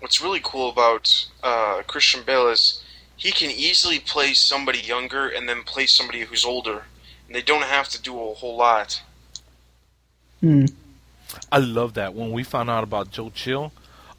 [0.00, 2.82] What's really cool about uh, Christian Bale is
[3.16, 6.84] he can easily play somebody younger and then play somebody who's older,
[7.26, 9.02] and they don't have to do a whole lot.
[10.40, 10.66] Hmm.
[11.50, 12.12] I love that.
[12.14, 13.72] When we found out about Joe Chill,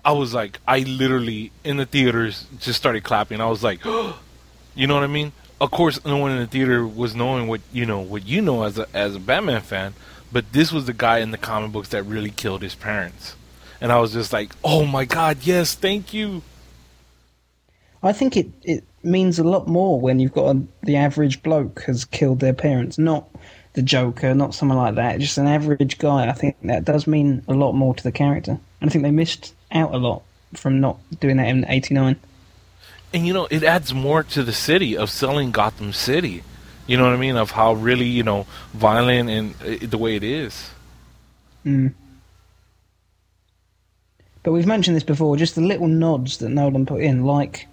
[0.04, 3.40] I was like, I literally in the theaters just started clapping.
[3.40, 3.86] I was like,
[4.76, 5.32] you know what I mean?
[5.62, 8.64] Of course, no one in the theater was knowing what you know, what you know
[8.64, 9.94] as a as a Batman fan.
[10.36, 13.38] But this was the guy in the comic books that really killed his parents,
[13.80, 16.42] and I was just like, oh my god, yes, thank you.
[18.04, 21.84] I think it, it means a lot more when you've got a, the average bloke
[21.84, 23.30] has killed their parents, not
[23.76, 25.22] the Joker, not someone like that.
[25.22, 26.28] Just an average guy.
[26.28, 28.60] I think that does mean a lot more to the character.
[28.82, 32.18] And I think they missed out a lot from not doing that in '89.
[33.14, 36.44] and you know it adds more to the city of selling Gotham City.
[36.88, 37.36] You know what I mean?
[37.36, 40.70] Of how really you know violent and uh, the way it is.
[41.66, 41.94] Mm.
[44.44, 45.38] But we've mentioned this before.
[45.38, 47.68] Just the little nods that Nolan put in, like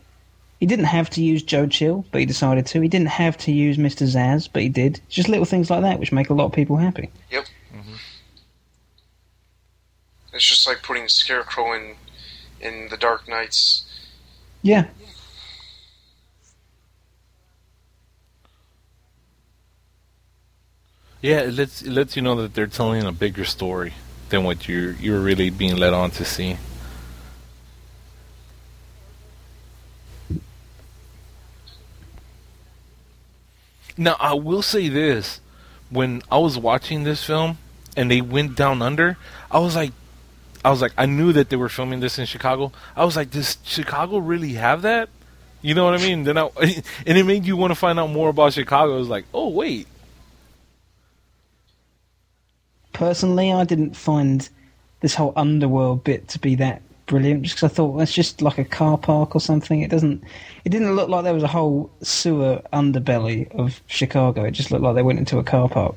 [0.60, 2.80] he didn't have to use Joe Chill, but he decided to.
[2.80, 5.00] He didn't have to use Mister Zsasz, but he did.
[5.08, 7.10] Just little things like that, which make a lot of people happy.
[7.30, 7.44] Yep.
[10.34, 11.94] It's just like putting Scarecrow in
[12.62, 13.84] in the Dark Knights.
[14.62, 14.86] Yeah,
[21.22, 23.94] Yeah, it lets it lets you know that they're telling a bigger story
[24.28, 26.56] than what you're you're really being led on to see.
[33.96, 35.40] Now I will say this:
[35.90, 37.58] when I was watching this film
[37.96, 39.16] and they went down under,
[39.48, 39.92] I was like,
[40.64, 42.72] I was like, I knew that they were filming this in Chicago.
[42.96, 45.08] I was like, does Chicago really have that?
[45.60, 46.24] You know what I mean?
[46.24, 46.50] Then I,
[47.06, 48.94] and it made you want to find out more about Chicago.
[48.94, 49.86] I was like, oh wait,
[53.02, 54.48] personally, I didn't find
[55.00, 57.42] this whole underworld bit to be that brilliant.
[57.42, 59.82] just because I thought that's just like a car park or something.
[59.82, 60.22] It doesn't.
[60.64, 64.44] It didn't look like there was a whole sewer underbelly of Chicago.
[64.44, 65.96] It just looked like they went into a car park.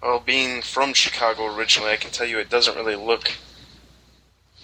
[0.00, 3.32] Well, being from Chicago originally, I can tell you it doesn't really look.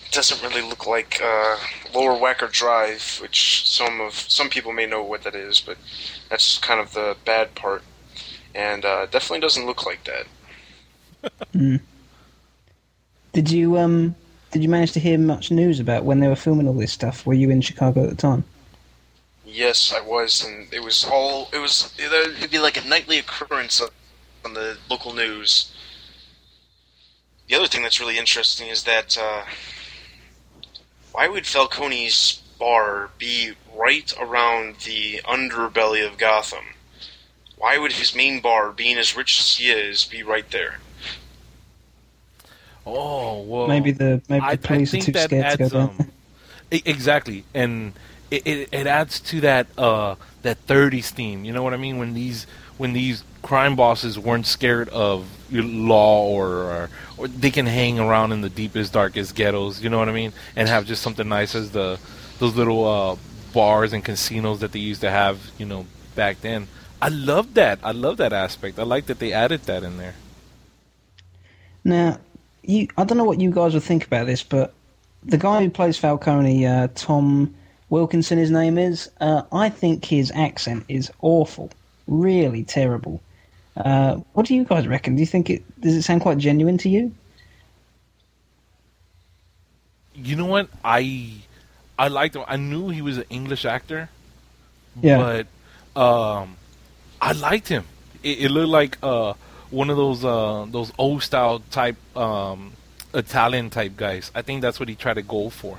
[0.06, 1.56] It doesn't really look like uh,
[1.92, 5.78] Lower Wacker Drive, which some of some people may know what that is, but
[6.30, 7.82] that's kind of the bad part,
[8.56, 10.26] and uh, definitely doesn't look like that.
[13.32, 14.16] Did you um?
[14.50, 17.26] Did you manage to hear much news about when they were filming all this stuff?
[17.26, 18.44] Were you in Chicago at the time?
[19.44, 21.50] Yes, I was, and it was all.
[21.52, 21.92] It was.
[21.98, 23.82] It'd be like a nightly occurrence
[24.44, 25.72] on the local news.
[27.48, 29.44] The other thing that's really interesting is that uh,
[31.12, 36.64] why would Falcone's bar be right around the underbelly of Gotham?
[37.66, 40.78] Why would his main bar, being as rich as he is, be right there?
[42.86, 45.56] Oh well, maybe the maybe I, the police I are think too that scared to
[45.58, 45.90] go adds down.
[45.98, 46.12] um,
[46.70, 47.94] exactly, and
[48.30, 51.44] it, it it adds to that uh that 30s theme.
[51.44, 51.98] You know what I mean?
[51.98, 52.46] When these
[52.78, 58.30] when these crime bosses weren't scared of law or, or or they can hang around
[58.30, 59.82] in the deepest darkest ghettos.
[59.82, 60.32] You know what I mean?
[60.54, 61.98] And have just something nice as the
[62.38, 63.16] those little uh
[63.52, 65.50] bars and casinos that they used to have.
[65.58, 66.68] You know back then.
[67.00, 67.78] I love that.
[67.82, 68.78] I love that aspect.
[68.78, 70.14] I like that they added that in there.
[71.84, 72.18] Now,
[72.62, 74.74] you I don't know what you guys would think about this, but
[75.22, 77.54] the guy who plays Falcone, uh, Tom
[77.90, 79.10] Wilkinson, his name is.
[79.20, 81.70] Uh, I think his accent is awful,
[82.06, 83.20] really terrible.
[83.76, 85.16] Uh, what do you guys reckon?
[85.16, 87.12] Do you think it does it sound quite genuine to you?
[90.14, 90.68] You know what?
[90.82, 91.34] I
[91.98, 92.44] I liked him.
[92.48, 94.08] I knew he was an English actor.
[95.02, 95.44] Yeah.
[95.94, 96.56] But um,
[97.20, 97.84] I liked him.
[98.22, 99.34] It, it looked like uh,
[99.70, 102.72] one of those uh, those old style type um,
[103.14, 104.30] Italian type guys.
[104.34, 105.78] I think that's what he tried to go for.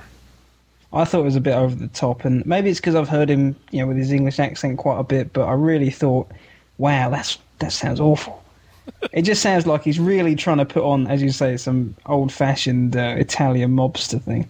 [0.92, 3.28] I thought it was a bit over the top, and maybe it's because I've heard
[3.28, 5.32] him, you know, with his English accent quite a bit.
[5.32, 6.30] But I really thought,
[6.78, 8.42] wow, that's that sounds awful.
[9.12, 12.96] it just sounds like he's really trying to put on, as you say, some old-fashioned
[12.96, 14.48] uh, Italian mobster thing.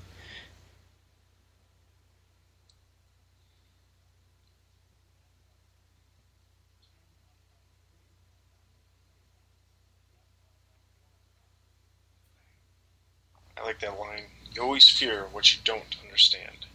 [13.57, 14.23] I like that line.
[14.55, 16.67] You always fear what you don't understand.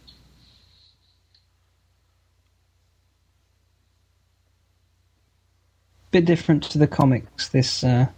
[6.10, 8.08] Bit different to the comics, this uh,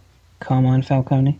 [0.41, 1.39] Carmine Falcone.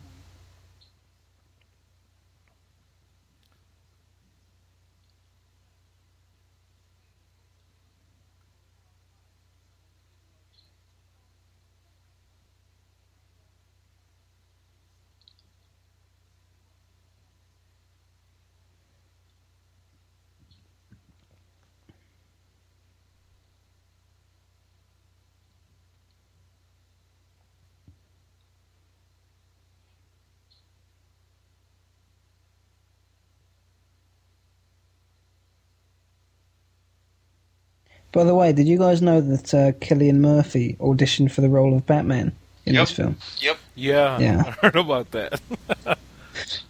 [38.17, 41.75] By the way, did you guys know that uh, Cillian Murphy auditioned for the role
[41.77, 42.81] of Batman in Yep.
[42.81, 43.17] this film?
[43.37, 43.57] Yep.
[43.75, 44.43] Yeah, Yeah.
[44.47, 45.39] I heard about that.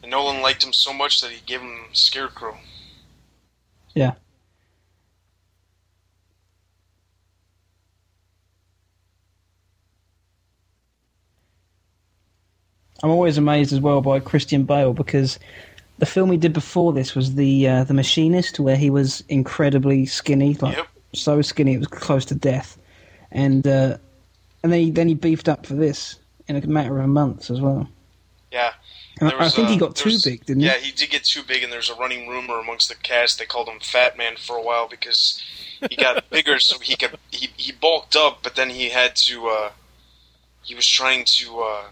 [0.04, 2.58] And Nolan liked him so much that he gave him Scarecrow.
[3.95, 4.16] Yeah.
[13.02, 15.39] I'm always amazed as well by Christian Bale because
[15.98, 20.06] the film he did before this was the uh, the Machinist, where he was incredibly
[20.06, 20.88] skinny, like Yep.
[21.18, 22.78] So skinny it was close to death,
[23.32, 23.97] and uh,
[24.63, 27.59] and then he, then he beefed up for this in a matter of months as
[27.61, 27.89] well.
[28.51, 28.74] Yeah.
[29.20, 30.68] There I was, think he uh, got too was- big, didn't he?
[30.68, 30.88] Yeah, he?
[30.88, 33.39] he did get too big, and there's a running rumor amongst the cast.
[33.39, 35.43] They called him Fat Man for a while because
[35.89, 39.47] he got bigger, so he could he, he bulked up, but then he had to.
[39.47, 39.72] uh
[40.63, 41.59] He was trying to.
[41.59, 41.84] uh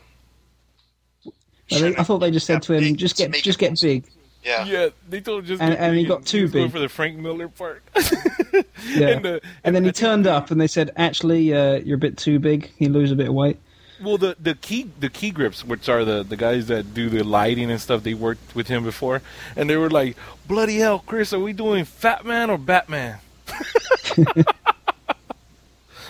[1.71, 4.05] I, think, I thought they just said to him, big just get just get big.
[4.45, 4.65] Yeah.
[4.65, 6.71] yeah, they told him just And- get and he got too was big.
[6.71, 7.83] for the Frank Miller part.
[8.87, 9.07] Yeah.
[9.09, 12.17] And, uh, And then he turned up, and they said, "Actually, uh, you're a bit
[12.17, 12.71] too big.
[12.77, 13.57] You lose a bit of weight."
[14.01, 17.23] Well, the the key the key grips, which are the the guys that do the
[17.23, 19.21] lighting and stuff, they worked with him before,
[19.57, 20.15] and they were like,
[20.47, 23.17] "Bloody hell, Chris, are we doing Fat Man or Batman?"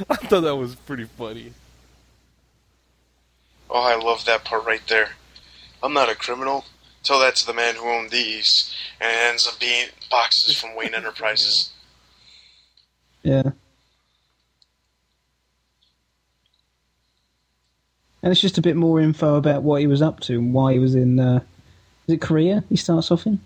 [0.10, 1.54] I thought that was pretty funny.
[3.70, 5.10] Oh, I love that part right there.
[5.82, 6.66] I'm not a criminal.
[7.06, 10.76] Tell that to the man who owned these, and it ends up being boxes from
[10.76, 11.70] Wayne Enterprises.
[13.24, 13.52] Yeah.
[18.24, 20.74] And it's just a bit more info about what he was up to and why
[20.74, 21.20] he was in.
[21.20, 21.42] Uh,
[22.08, 22.64] is it Korea?
[22.70, 23.40] He starts off in.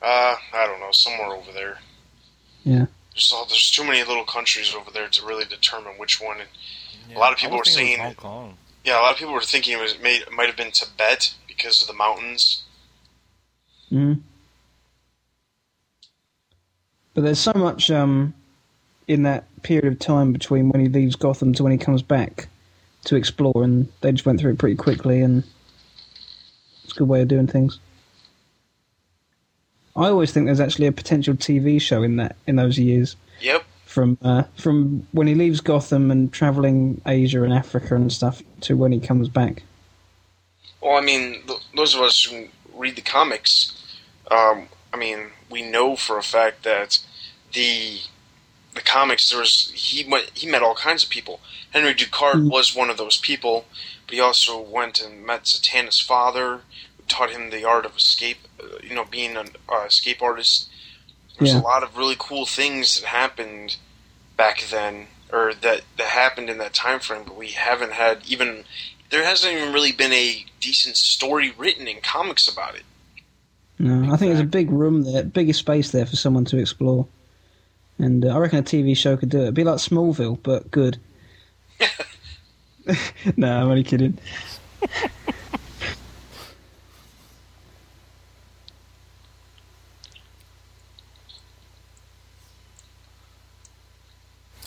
[0.00, 1.78] Uh, I don't know, somewhere over there.
[2.64, 2.86] Yeah.
[3.12, 6.38] There's all, there's too many little countries over there to really determine which one.
[6.40, 8.56] And A lot of people were was thinking it saying- Hong Kong.
[8.84, 11.34] yeah, a lot of people were thinking it was made, it might have been Tibet
[11.56, 12.62] because of the mountains.
[13.90, 14.20] Mm.
[17.14, 18.34] But there's so much um,
[19.08, 22.48] in that period of time between when he leaves Gotham to when he comes back
[23.04, 25.44] to explore, and they just went through it pretty quickly, and
[26.84, 27.78] it's a good way of doing things.
[29.96, 33.64] I always think there's actually a potential TV show in that in those years Yep.
[33.86, 38.76] from uh, from when he leaves Gotham and traveling Asia and Africa and stuff to
[38.76, 39.62] when he comes back.
[40.80, 43.72] Well, I mean, th- those of us who read the comics,
[44.30, 46.98] um, I mean, we know for a fact that
[47.52, 48.00] the
[48.74, 51.40] the comics there was he went he met all kinds of people.
[51.70, 52.50] Henry Ducard Mhm.
[52.50, 53.64] was one of those people,
[54.06, 56.60] but he also went and met Zatanna's father,
[56.98, 58.38] who taught him the art of escape.
[58.62, 60.68] Uh, you know, being an uh, escape artist.
[61.38, 61.60] There's Yeah.
[61.60, 63.76] a lot of really cool things that happened
[64.36, 67.24] back then, or that that happened in that time frame.
[67.24, 68.64] But we haven't had even
[69.10, 72.82] there hasn't even really been a decent story written in comics about it.
[73.78, 77.06] No, I think there's a big room there, bigger space there for someone to explore.
[77.98, 79.42] And uh, I reckon a TV show could do it.
[79.42, 80.98] It'd be like Smallville, but good.
[83.36, 84.18] no, I'm only kidding.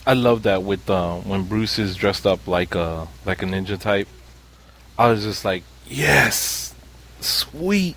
[0.05, 3.79] I love that with uh, when Bruce is dressed up like a like a ninja
[3.79, 4.07] type.
[4.99, 6.75] I was just like, yes,
[7.21, 7.95] sweet.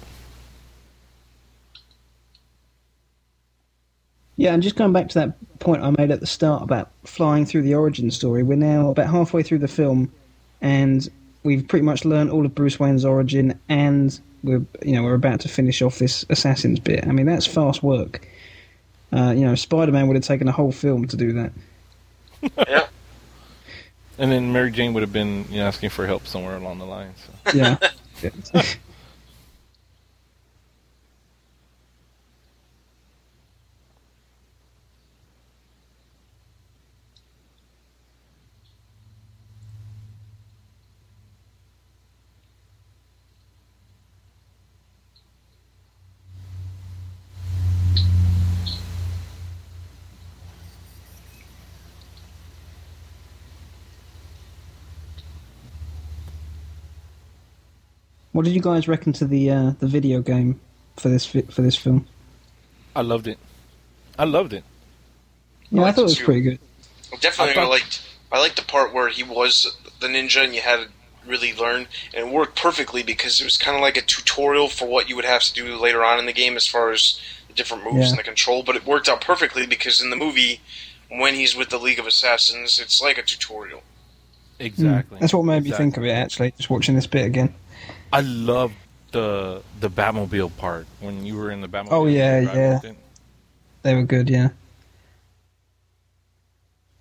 [4.36, 7.44] Yeah, and just going back to that point I made at the start about flying
[7.44, 10.12] through the origin story, we're now about halfway through the film,
[10.60, 11.08] and
[11.42, 15.40] we've pretty much learned all of Bruce Wayne's origin, and we're you know we're about
[15.40, 17.04] to finish off this assassins bit.
[17.04, 18.28] I mean, that's fast work.
[19.12, 21.52] Uh, you know, Spider-Man would have taken a whole film to do that.
[22.68, 22.86] yeah.
[24.22, 26.84] And then Mary Jane would have been you know, asking for help somewhere along the
[26.84, 27.12] line.
[27.16, 27.52] So.
[27.58, 27.76] Yeah.
[58.32, 60.60] What did you guys reckon to the uh, the video game
[60.96, 62.06] for this fi- for this film?
[62.96, 63.38] I loved it.
[64.18, 64.64] I loved it.
[65.70, 66.24] Yeah, I, liked thought it it was too.
[66.24, 66.58] pretty good.
[67.20, 68.02] Definitely, I I, liked.
[68.30, 70.88] I liked the part where he was the ninja, and you had to
[71.26, 74.86] really learn, and it worked perfectly because it was kind of like a tutorial for
[74.86, 77.54] what you would have to do later on in the game, as far as the
[77.54, 78.08] different moves Yeah.
[78.10, 78.62] and the control.
[78.62, 80.60] But it worked out perfectly because in the movie,
[81.10, 83.82] when he's with the League of Assassins, it's like a tutorial.
[84.58, 85.16] Exactly.
[85.18, 85.20] Mm.
[85.20, 87.54] That's what made me think of it actually, just watching this bit again.
[88.12, 88.74] I loved
[89.12, 91.88] the the Batmobile part when you were in the Batmobile.
[91.90, 92.90] Oh, yeah, you were driving yeah.
[92.90, 92.96] it.
[93.82, 94.48] They were good, yeah.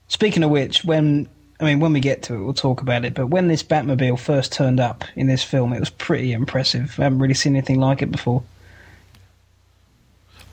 [0.08, 1.28] Speaking of which, when
[1.60, 3.14] I mean when we get to it, we'll talk about it.
[3.14, 6.96] But when this Batmobile first turned up in this film, it was pretty impressive.
[7.00, 8.44] I haven't really seen anything like it before.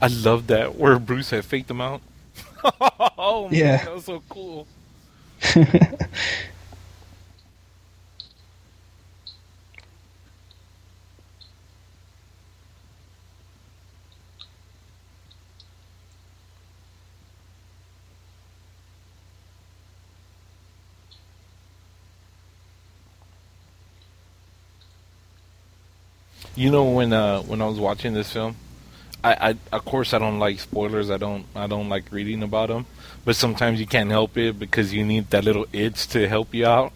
[0.01, 2.01] I love that where Bruce had faked them out.
[3.19, 3.85] oh man, Yeah.
[3.85, 4.67] that was so cool.
[26.59, 28.57] You know when uh, when I was watching this film,
[29.23, 31.09] I, I of course I don't like spoilers.
[31.09, 32.85] I don't I don't like reading about them,
[33.25, 36.67] but sometimes you can't help it because you need that little itch to help you
[36.67, 36.93] out.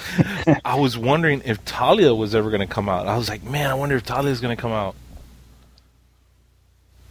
[0.64, 3.06] I was wondering if Talia was ever going to come out.
[3.06, 4.94] I was like, man, I wonder if Talia's going to come out.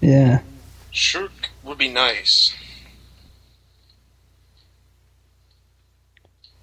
[0.02, 0.42] yeah.
[0.90, 1.30] Sure,
[1.64, 2.56] would be nice.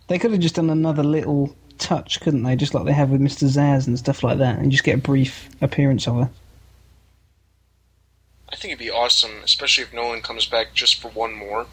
[0.08, 2.56] They could have just done another little touch, couldn't they?
[2.56, 3.44] Just like they have with Mr.
[3.44, 6.30] Zsasz and stuff like that, and just get a brief appearance of her.
[8.48, 11.66] I think it'd be awesome, especially if Nolan comes back just for one more.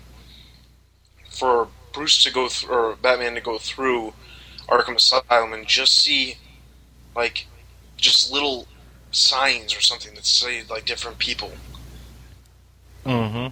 [1.30, 4.14] For Bruce to go through, or Batman to go through
[4.68, 6.38] Arkham Asylum and just see,
[7.16, 7.48] like,
[7.98, 8.68] just little
[9.12, 11.52] signs or something that say like different people.
[13.06, 13.48] Mm-hmm.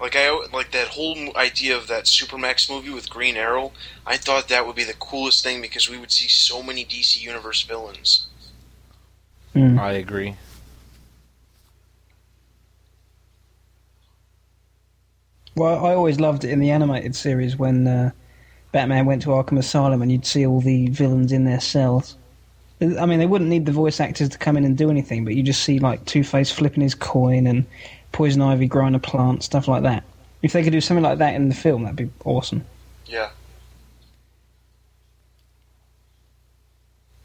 [0.00, 3.72] Like I like that whole idea of that Supermax movie with Green Arrow.
[4.06, 7.20] I thought that would be the coolest thing because we would see so many DC
[7.20, 8.26] Universe villains.
[9.54, 9.78] Mm.
[9.78, 10.36] I agree.
[15.54, 18.12] Well, I always loved it in the animated series when uh,
[18.72, 22.16] Batman went to Arkham Asylum and you'd see all the villains in their cells.
[22.80, 25.34] I mean, they wouldn't need the voice actors to come in and do anything, but
[25.34, 27.66] you just see like Two Face flipping his coin and
[28.12, 30.04] Poison Ivy growing a plant, stuff like that.
[30.42, 32.64] If they could do something like that in the film, that'd be awesome.
[33.06, 33.30] Yeah.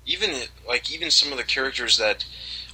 [0.05, 0.31] Even
[0.67, 2.25] like even some of the characters that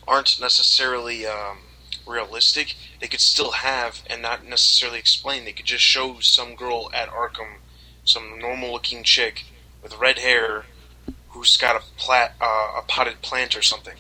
[0.08, 1.60] aren't necessarily um,
[2.08, 5.46] realistic, they could still have and not necessarily explain.
[5.46, 7.56] They could just show some girl at Arkham,
[8.04, 9.46] some normal-looking chick
[9.82, 10.66] with red hair,
[11.30, 13.96] who's got a plat, uh, a potted plant or something.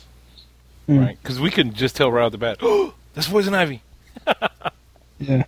[0.89, 1.05] Mm.
[1.05, 1.17] Right?
[1.21, 3.81] Because we can just tell right off the bat, oh, that's Poison Ivy.
[5.19, 5.43] Yeah.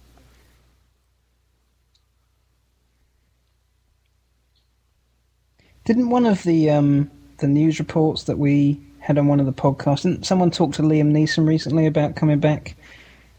[5.86, 7.10] Didn't one of the um,
[7.40, 10.82] the news reports that we had on one of the podcasts, didn't someone talk to
[10.82, 12.76] Liam Neeson recently about coming back?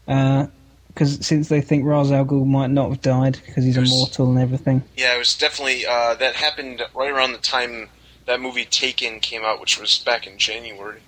[0.05, 3.87] Because since they think Ra's al Ghul might not have died because he's Yes.
[3.89, 4.83] immortal and everything.
[4.95, 7.89] Yeah, it was definitely uh, that happened right around the time
[8.27, 10.99] that movie Taken came out, which was back in January.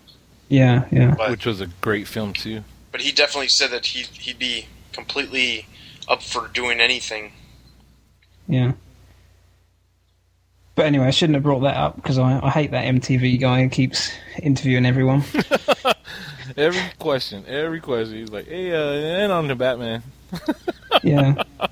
[0.50, 1.14] Yeah, yeah.
[1.16, 2.64] But Which was a great film too.
[2.98, 5.68] But he definitely said that he he'd be completely
[6.08, 7.32] up for doing anything.
[8.48, 8.72] Yeah.
[10.74, 13.62] But anyway, I shouldn't have brought that up because I, I hate that MTV guy
[13.62, 15.24] who keeps interviewing everyone.
[16.58, 20.02] Every question, every question, he's like, "Hey, uh, and on the Batman."
[21.04, 21.44] yeah.
[21.60, 21.68] I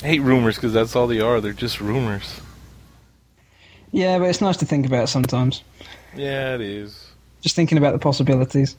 [0.00, 1.40] hate rumors because that's all they are.
[1.40, 2.40] They're just rumors.
[3.92, 5.62] Yeah, but it's nice to think about sometimes.
[6.16, 7.01] Yeah, it is.
[7.42, 8.76] Just thinking about the possibilities.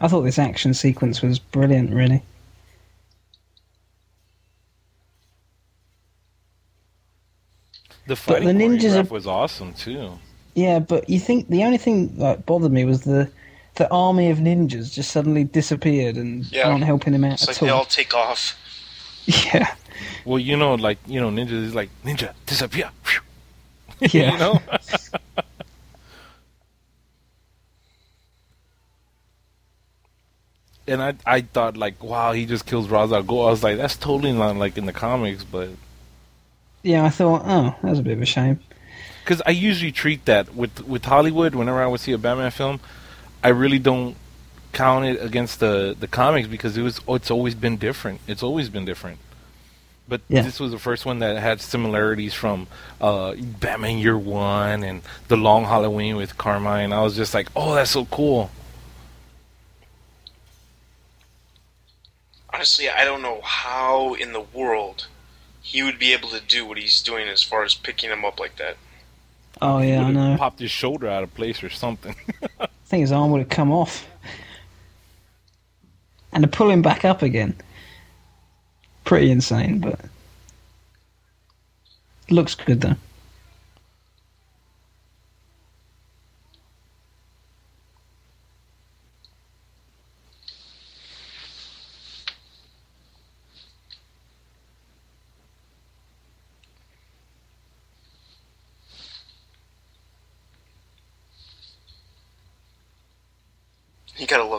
[0.00, 2.22] I thought this action sequence was brilliant, really.
[8.06, 10.18] The fighting the ninjas are- was awesome too.
[10.54, 13.30] Yeah, but you think the only thing that bothered me was the
[13.76, 16.68] the army of ninjas just suddenly disappeared and Yeah.
[16.68, 17.78] aren't helping him out It's like at they all.
[17.80, 18.56] all take off.
[19.26, 19.74] Yeah,
[20.26, 22.90] Well, you know, like you know, ninjas is like ninja disappear.
[24.00, 24.32] yeah.
[24.32, 24.60] you know.
[30.86, 33.46] and I I thought like, wow, he just kills Ra's al Ghul.
[33.46, 35.70] I was like, that's totally not like in the comics, but
[36.84, 38.60] Yeah, I thought, oh, that was a bit of a shame.
[39.24, 41.54] because I usually treat that with with Hollywood.
[41.56, 42.78] Whenever I would see a Batman film,
[43.42, 44.14] I really don't
[44.72, 48.20] count it against the the comics because it was oh, it's always been different.
[48.28, 49.18] It's always been different.
[50.06, 50.42] But Yeah.
[50.42, 52.66] this was the first one that had similarities from
[53.00, 56.92] uh, Batman Year One and the Long Halloween with Carmine.
[56.92, 58.50] I was just like, oh, that's so cool.
[62.52, 65.06] Honestly, I don't know how in the world
[65.64, 68.38] he would be able to do what he's doing as far as picking him up
[68.38, 68.76] like that.
[69.62, 70.36] Oh yeah, I Would've know.
[70.36, 72.14] Popped his shoulder out of place or something.
[72.60, 74.06] I think his arm would have come off,
[76.32, 77.56] and to pull him back up again,
[79.04, 79.78] pretty insane.
[79.78, 80.00] But
[82.28, 82.96] looks good though.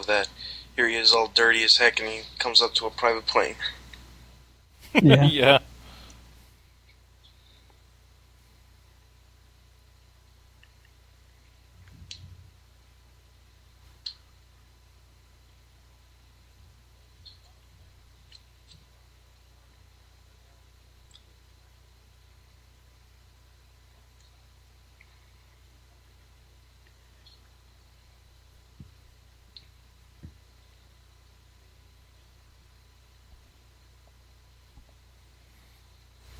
[0.08, 0.30] You that.
[0.76, 3.56] Here he is, all dirty as heck, and he comes up to a private plane.
[4.94, 5.24] Yeah.
[5.32, 5.60] yeah.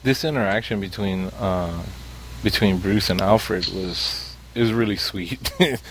[0.06, 1.82] This interaction between uh,
[2.44, 5.52] between Bruce and Alfred was is really sweet.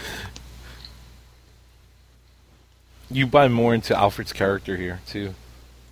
[3.10, 5.34] you buy more into Alfred's character here too.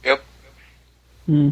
[0.04, 0.24] Yep.
[1.26, 1.48] Hmm.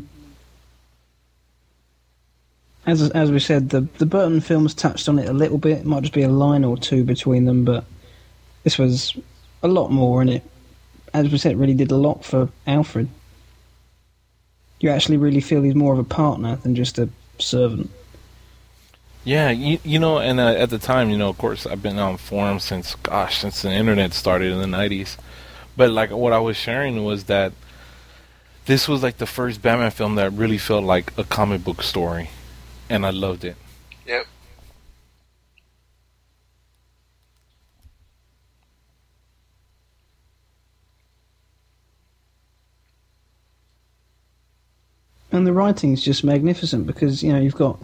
[2.87, 5.79] As as we said, the the Burton films touched on it a little bit.
[5.79, 7.85] It might just be a line or two between them, but
[8.63, 9.19] this was
[9.65, 10.45] a lot more, and it,
[11.13, 13.09] as we said, it really did a lot for Alfred.
[14.81, 17.09] You actually really feel he's more of a partner than just a
[17.39, 17.91] servant.
[19.25, 21.99] Yeah, you, you know, and uh, at the time, you know, of course, I've been
[21.99, 25.19] on forums since, gosh, since the internet started in the 90s.
[25.77, 27.53] But, like, what I was sharing was that
[28.65, 32.31] this was, like, the first Batman film that really felt like a comic book story.
[32.89, 33.57] And I loved it.
[34.07, 34.27] Yep.
[45.41, 47.81] And the writing's just magnificent because, you know, you've got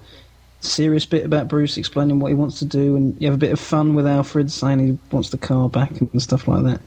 [0.62, 3.38] a serious bit about Bruce explaining what he wants to do, and you have a
[3.38, 6.82] bit of fun with Alfred saying he wants the car back and stuff like that.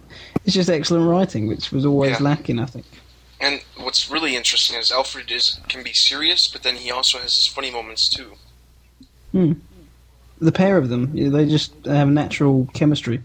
[0.45, 2.24] It's just excellent writing, which was always Yeah.
[2.24, 2.86] lacking, I think.
[3.41, 7.36] And what's really interesting is Alfred is can be serious, but then he also has
[7.36, 8.34] his funny moments too.
[9.32, 9.53] Hmm.
[10.39, 13.22] The pair of them, they just have natural chemistry.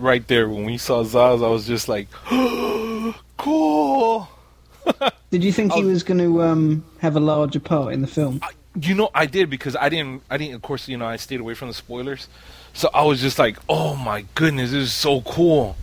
[0.00, 2.08] Right there, when we saw Zsasz, I was just like,
[3.36, 4.28] cool.
[5.30, 5.86] Did you think he Oh.
[5.86, 8.40] was going to um, have a larger part in the film?
[8.80, 10.22] You know, I did because I didn't.
[10.30, 10.54] I didn't.
[10.54, 12.28] Of course, you know, I stayed away from the spoilers,
[12.72, 15.76] so I was just like, "Oh my goodness, this is so cool."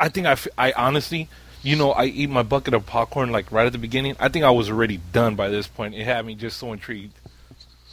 [0.00, 1.28] I think I, I honestly,
[1.62, 4.16] you know, I eat my bucket of popcorn like right at the beginning.
[4.18, 5.94] I think I was already done by this point.
[5.94, 7.14] It had me just so intrigued.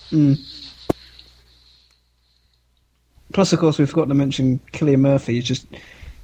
[0.09, 0.39] Mm.
[3.33, 5.65] Plus, of course, we forgot to mention Cillian Murphy is just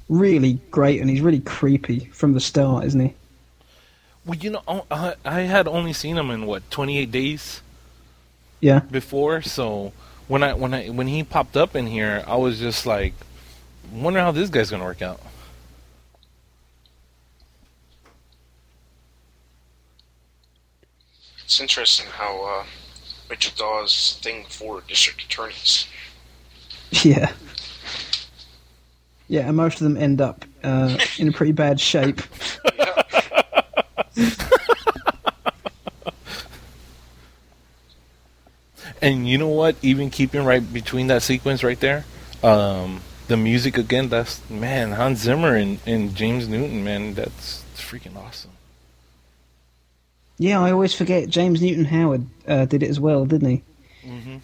[0.08, 3.14] really great, and he's really creepy from the start, isn't he?
[4.24, 7.62] Well, you know, I- I, I had only seen him in what twenty eight days
[8.60, 8.80] Yeah.
[8.80, 9.92] before, so
[10.28, 13.14] when I when I when he popped up in here, I was just like,
[13.92, 15.20] wonder how this guy's gonna work out.
[21.44, 22.64] It's interesting how uh,
[23.28, 25.86] Rachel Dawes' thing for district attorneys.
[27.04, 27.32] Yeah.
[29.28, 32.20] Yeah, and most of them end up uh, in a pretty bad shape.
[39.02, 39.76] And you know what?
[39.82, 42.04] Even keeping right between that sequence right there,
[42.42, 44.08] um, the music again.
[44.08, 46.84] That's man, Hans Zimmer and, and James Newton.
[46.84, 48.52] Man, that's, freaking awesome.
[50.38, 53.62] Yeah, I always forget James Newton Howard uh, did it as well, didn't he?
[54.06, 54.36] Mm-hmm.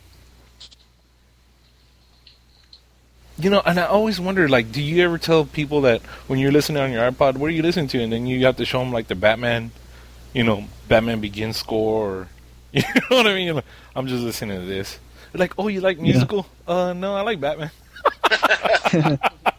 [3.38, 6.52] You know, and I always wonder, like, do you ever tell people that when you're
[6.52, 8.78] listening on your iPod, what are you listening to, and then you have to show
[8.80, 9.72] them like the Batman,
[10.32, 12.28] you know, Batman Begins score, or
[12.72, 13.54] you know what I mean?
[13.56, 13.64] Like,
[13.94, 14.98] I'm just listening to this.
[15.32, 16.46] They're like, oh, you like musical?
[16.66, 17.70] Uh, no, I like Batman.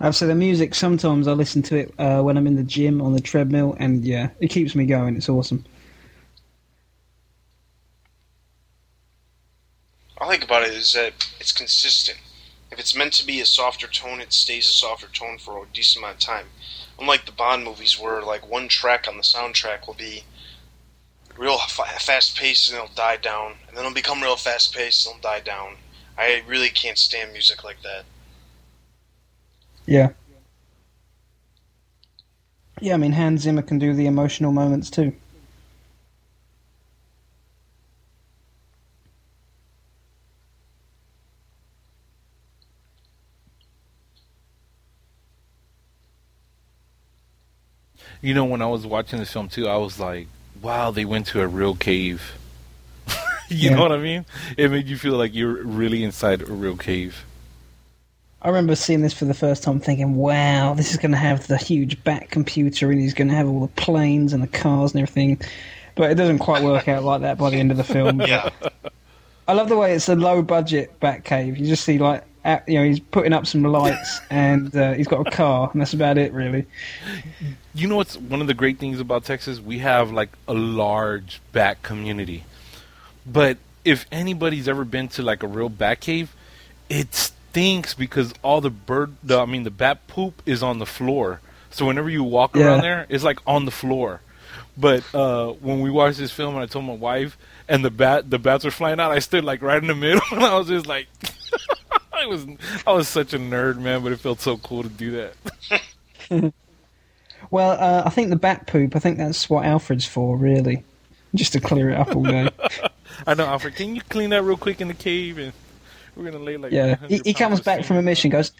[0.00, 0.74] I've said the music.
[0.74, 4.04] Sometimes I listen to it uh, when I'm in the gym on the treadmill, and
[4.04, 5.16] yeah, it keeps me going.
[5.16, 5.64] It's awesome.
[10.20, 12.18] I like about it is that it's consistent.
[12.70, 15.66] If it's meant to be a softer tone, it stays a softer tone for a
[15.72, 16.46] decent amount of time.
[16.98, 20.24] Unlike the Bond movies, where like one track on the soundtrack will be
[21.36, 25.16] real fast paced and it'll die down, and then it'll become real fast paced and
[25.16, 25.76] it'll die down.
[26.16, 28.04] I really can't stand music like that.
[29.86, 30.10] Yeah.
[32.80, 35.14] Yeah, I mean, Hans Zimmer can do the emotional moments too.
[48.22, 50.28] You know, when I was watching this film too, I was like,
[50.60, 52.36] wow, they went to a real cave.
[53.48, 53.74] you Yeah.
[53.74, 54.24] know what I mean?
[54.56, 57.24] It made you feel like you're really inside a real cave.
[58.44, 61.46] I remember seeing this for the first time, thinking, "Wow, this is going to have
[61.46, 64.92] the huge back computer, and he's going to have all the planes and the cars
[64.92, 65.40] and everything."
[65.94, 68.20] But it doesn't quite work out like that by the end of the film.
[68.20, 68.50] Yeah,
[69.48, 71.58] I love the way it's a low budget Batcave.
[71.58, 72.24] You just see like,
[72.66, 75.94] you know, he's putting up some lights and uh, he's got a car, and that's
[75.94, 76.66] about it, really.
[77.74, 79.60] You know what's one of the great things about Texas?
[79.60, 82.44] We have like a large bat community.
[83.26, 86.34] But if anybody's ever been to like a real bat cave,
[86.90, 90.86] it stinks because all the bird, the, I mean, the bat poop is on the
[90.86, 91.40] floor.
[91.70, 92.64] So whenever you walk Yeah.
[92.66, 94.20] around there, it's like on the floor.
[94.76, 97.38] But uh, when we watched this film, and I told my wife,
[97.68, 100.20] and the bat, the bats were flying out, I stood like right in the middle,
[100.32, 101.06] and I was just like,
[102.12, 102.44] I was,
[102.86, 104.02] I was such a nerd, man.
[104.02, 105.30] But it felt so cool to do
[106.30, 106.52] that.
[107.50, 108.96] Well, uh, I think the bat poop.
[108.96, 110.82] I think that's what Alfred's for, really,
[111.34, 112.48] just to clear it up all day.
[113.26, 113.76] I know, Alfred.
[113.76, 115.36] Can you clean that real quick in the cave?
[115.38, 115.52] And
[116.16, 118.30] we're gonna lay like Yeah, he, he comes back from a mission.
[118.30, 118.52] Goes,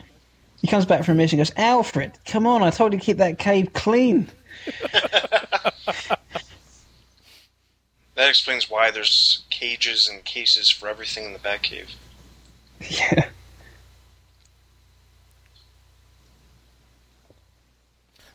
[0.60, 1.38] he comes back from a mission.
[1.38, 2.62] Goes, Alfred, come on!
[2.62, 4.28] I told you to keep that cave clean.
[8.14, 11.88] that explains why there's cages and cases for everything in the Batcave.
[12.80, 13.12] Yeah.
[13.16, 13.22] uh,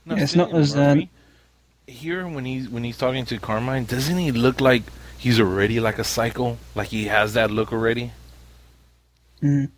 [0.05, 1.01] No, Yeah, it's not as, uh,
[1.85, 4.83] here when he's when he's talking to Carmine, doesn't he look like
[5.17, 6.57] he's already like a psycho?
[6.75, 8.11] Like he has that look already?
[9.41, 9.71] Mm.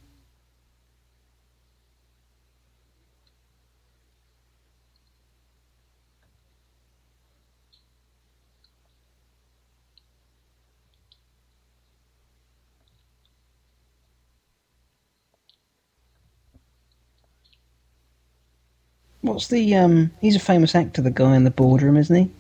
[19.22, 20.12] What's the um?
[20.20, 22.32] He's a famous actor, the guy in the boardroom, isn't he?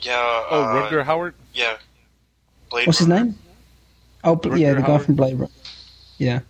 [0.00, 0.44] Yeah.
[0.50, 1.34] Oh, uh, Rutger Hauer.
[1.52, 1.78] Yeah.
[2.70, 3.34] Blade What's his name?
[4.22, 5.04] Oh, but yeah, Rutger the guy Hauer.
[5.04, 5.50] from Blade Runner.
[6.18, 6.40] Yeah.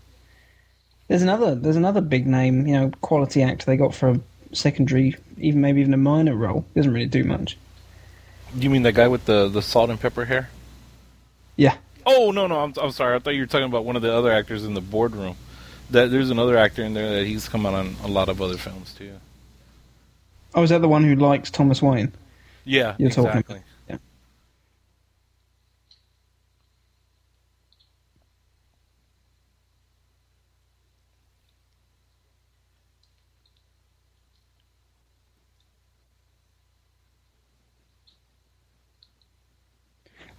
[1.08, 1.54] There's another.
[1.54, 4.20] There's another big name, you know, quality actor they got for a
[4.52, 6.64] secondary, even maybe even a minor role.
[6.74, 7.56] Doesn't really do much.
[8.56, 10.50] Do you mean that guy with the the salt and pepper hair?
[11.56, 11.76] Yeah.
[12.04, 13.14] Oh no no, I'm I'm sorry.
[13.16, 15.36] I thought you were talking about one of the other actors in the boardroom.
[15.90, 18.56] That there's another actor in there that he's come out on a lot of other
[18.56, 19.12] films too.
[20.54, 22.12] Oh, is that the one who likes Thomas Wayne?
[22.64, 23.60] Yeah, You're talking about-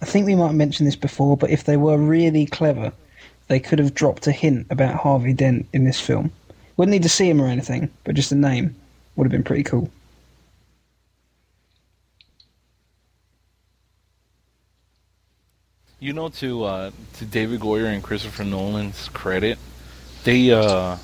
[0.00, 2.92] I think we might have mentioned this before, but if they were really clever,
[3.48, 6.30] they could have dropped a hint about Harvey Dent in this film.
[6.76, 8.76] Wouldn't need to see him or anything, but just a name
[9.16, 9.90] would have been pretty cool.
[16.00, 19.58] You know, to uh, to David Goyer and Christopher Nolan's credit,
[20.22, 20.96] they uh,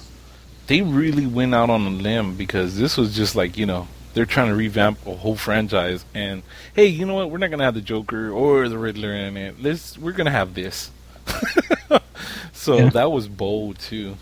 [0.68, 4.26] they really went out on a limb because this was just like you know they're
[4.26, 6.42] trying to revamp a whole franchise and
[6.74, 9.60] hey you know what we're not gonna have the Joker or the Riddler in it
[9.62, 10.90] let's we're gonna have this
[12.52, 12.90] so Yeah.
[12.90, 14.16] that was bold too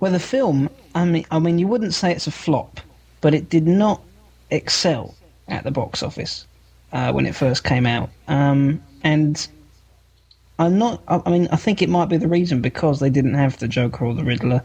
[0.00, 2.80] Well, the film, I mean, I mean, you wouldn't say it's a flop,
[3.20, 4.00] but it did not
[4.50, 5.14] excel
[5.48, 6.46] at the box office
[6.92, 8.10] uh, when it first came out.
[8.28, 9.46] Um, and
[10.58, 11.02] I'm not.
[11.08, 13.68] I I mean, I think it might be the reason because they didn't have the
[13.68, 14.62] Joker or the Riddler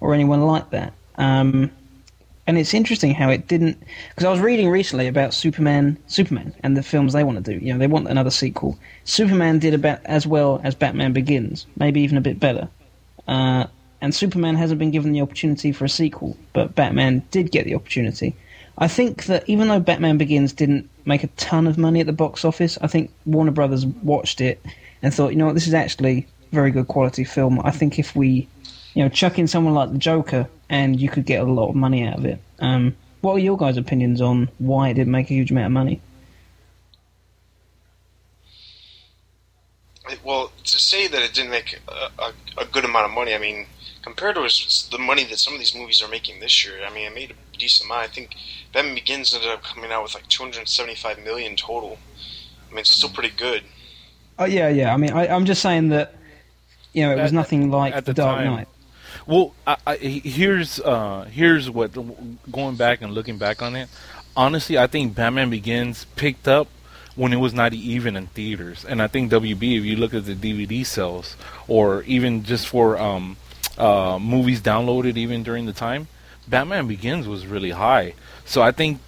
[0.00, 0.92] or anyone like that.
[1.16, 1.70] Um,
[2.46, 3.80] and it's interesting how it didn't.
[4.10, 7.64] Because I was reading recently about Superman, Superman, and the films they want to do.
[7.64, 8.78] You know, they want another sequel.
[9.04, 12.68] Superman did about as well as Batman Begins, maybe even a bit better.
[13.28, 13.66] Uh,
[14.00, 17.76] and Superman hasn't been given the opportunity for a sequel, but Batman did get the
[17.76, 18.34] opportunity.
[18.76, 22.12] I think that even though Batman Begins didn't make a ton of money at the
[22.12, 24.60] box office, I think Warner Brothers watched it
[25.02, 27.60] and thought, you know what, this is actually very good quality film.
[27.62, 28.48] I think if we,
[28.94, 31.74] you know, chuck in someone like the Joker, and you could get a lot of
[31.74, 32.38] money out of it.
[32.58, 35.72] Um, what are your guys' opinions on why it didn't make a huge amount of
[35.72, 36.00] money?
[40.10, 43.34] It- Well, to say that it didn't make a, a, a good amount of money,
[43.34, 43.66] I mean,
[44.02, 46.92] compared to s- the money that some of these movies are making this year, I
[46.92, 48.04] mean, it made a decent amount.
[48.04, 48.34] I think
[48.72, 51.98] Batman Begins ended up coming out with like 275 million total.
[52.68, 53.62] I mean, it's still pretty good.
[54.38, 54.92] Oh yeah, yeah.
[54.92, 56.14] I mean, I, I'm just saying that
[56.94, 58.46] you know it was At- nothing like at The the Dark time.
[58.46, 58.68] Knight.
[59.26, 61.92] Well, I, I, here's uh, here's what
[62.50, 63.88] going back and looking back on it.
[64.36, 66.68] Honestly, I think Batman Begins picked up
[67.14, 70.24] when it was not even in theaters, and I think WB, if you look at
[70.24, 71.36] the DVD sales,
[71.68, 73.36] or even just for um,
[73.76, 76.08] uh, movies downloaded, even during the time,
[76.48, 78.14] Batman Begins was really high.
[78.44, 79.00] So I think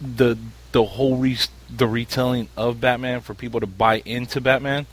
[0.00, 0.38] the
[0.72, 1.38] the whole re-
[1.74, 4.86] the retelling of Batman for people to buy into Batman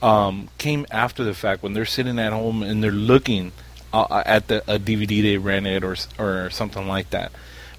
[0.00, 3.52] um, came after the fact when they're sitting at home and they're looking
[4.04, 7.32] uh, at the a DVD they rented or or something like that.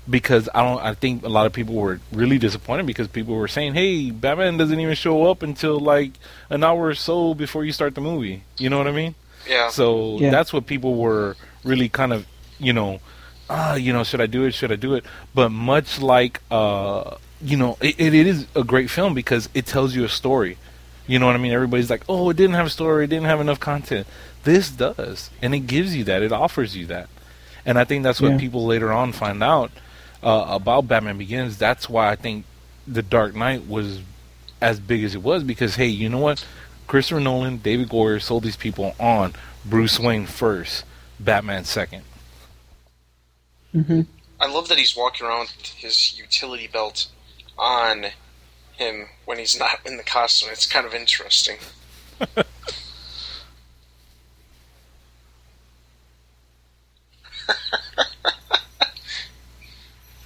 [0.09, 3.49] Because I don't, I think a lot of people were really disappointed because people were
[3.49, 6.11] saying, "Hey, Batman doesn't even show up until like
[6.49, 9.15] an hour or so before you start the movie." You know what I mean?
[9.47, 9.67] Yeah.
[9.69, 10.31] So Yeah.
[10.31, 12.25] that's what people were really kind of,
[12.57, 12.99] you know,
[13.49, 14.53] ah, you know, should I do it?
[14.53, 15.03] Should I do it?
[15.35, 19.93] But much like, uh, you know, it, it is a great film because it tells
[19.93, 20.57] you a story.
[21.05, 21.51] You know what I mean?
[21.53, 24.07] Everybody's like, oh, it didn't have a story, it didn't have enough content.
[24.43, 26.21] This does, and it gives you that.
[26.21, 27.09] It offers you that,
[27.65, 28.37] and I think that's what Yeah.
[28.37, 29.71] people later on find out
[30.23, 31.57] uh, about Batman Begins.
[31.57, 32.45] That's why I think
[32.87, 34.01] The Dark Knight was
[34.61, 36.45] as big as it was because hey, you know what?
[36.87, 39.33] Christopher Nolan, David Goyer sold these people on
[39.65, 40.85] Bruce Wayne first,
[41.19, 42.03] Batman second.
[43.73, 44.01] hmm
[44.39, 47.07] I love that he's walking around with his utility belt
[47.57, 48.05] on
[48.77, 50.49] him when he's not in the costume.
[50.51, 51.57] It's kind of interesting.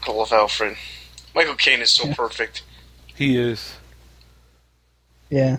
[0.07, 0.75] I love Alfred.
[1.35, 2.15] Michael Caine is so Yeah.
[2.15, 2.63] perfect.
[3.15, 3.73] He is.
[5.29, 5.57] Yeah.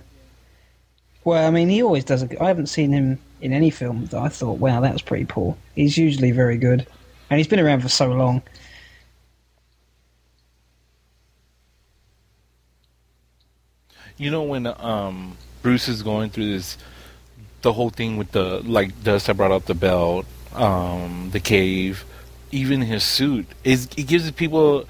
[1.25, 2.23] Well, I mean, he always does.
[2.23, 5.25] A, I haven't seen him in any film that I thought, wow, that was pretty
[5.25, 5.57] poor.
[5.77, 6.87] He's usually very good,
[7.31, 8.43] and he's been around for so long.
[14.17, 16.77] You know when um, Bruce is going through this,
[17.63, 22.05] the whole thing with the like Dust I brought up the belt, um, the cave,
[22.51, 24.87] even his suit is it gives people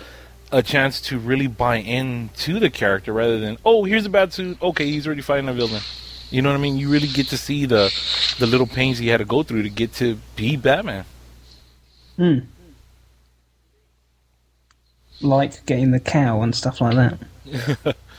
[0.50, 4.60] a chance to really buy into the character rather than oh here's a bad suit
[4.60, 5.82] okay he's already fighting a villain.
[6.30, 6.78] You know what I mean?
[6.78, 7.92] You really get to see the
[8.38, 11.04] the little pains he had to go through to get to be Batman.
[12.16, 12.38] Hmm.
[15.20, 17.96] Like getting the cow and stuff like that.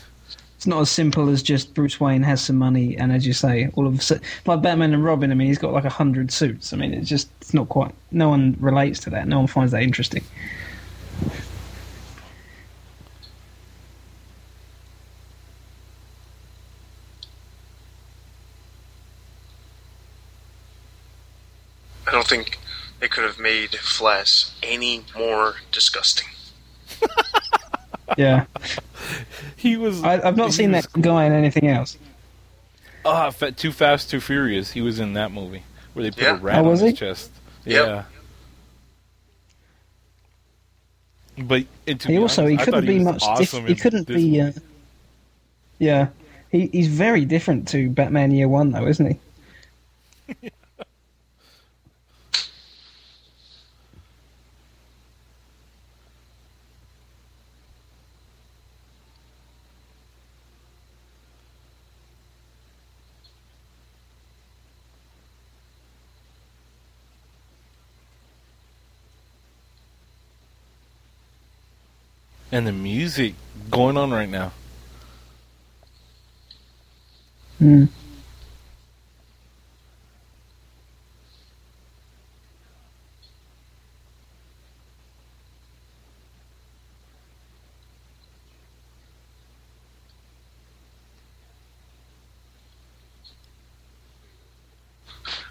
[0.64, 3.70] it's not as simple as just Bruce Wayne has some money, and as you say,
[3.74, 5.30] all of a sudden, like Batman and Robin.
[5.30, 6.72] I mean, he's got like a hundred suits.
[6.72, 7.93] I mean, it's just it's not quite.
[8.11, 9.28] No one relates to that.
[9.28, 10.24] No one finds that interesting.
[22.07, 22.57] I don't think
[23.01, 26.30] they could have made Flass any more disgusting.
[28.18, 28.45] Yeah,
[29.57, 30.03] He was.
[30.03, 31.97] I, I've not seen was that guy in anything else.
[33.05, 34.72] Ah, Fa- Too Fast, Too Furious.
[34.72, 36.32] He was in that movie where they put Yeah.
[36.38, 37.05] a rat Oh, was on his he?
[37.05, 37.32] chest.
[37.66, 37.86] Yep.
[37.88, 38.03] Yeah.
[41.45, 43.24] But and to He be also honest, he couldn't thought be was much.
[43.24, 44.41] awesome Diff- he couldn't be.
[44.41, 44.51] Uh,
[45.80, 46.07] yeah,
[46.51, 49.18] he, he's very different to Batman Year One, though, isn't
[50.30, 50.51] he?
[72.54, 73.34] and the music
[73.72, 74.51] going on right now.
[77.58, 77.86] Hmm.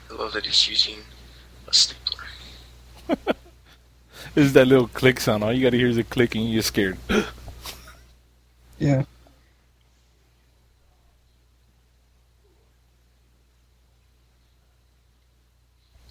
[0.09, 0.98] I love that he's using
[1.66, 2.26] a stapler.
[4.34, 5.44] Is that little click sound?
[5.44, 6.98] All you gotta hear is a click and you're scared.
[8.78, 9.04] Yeah.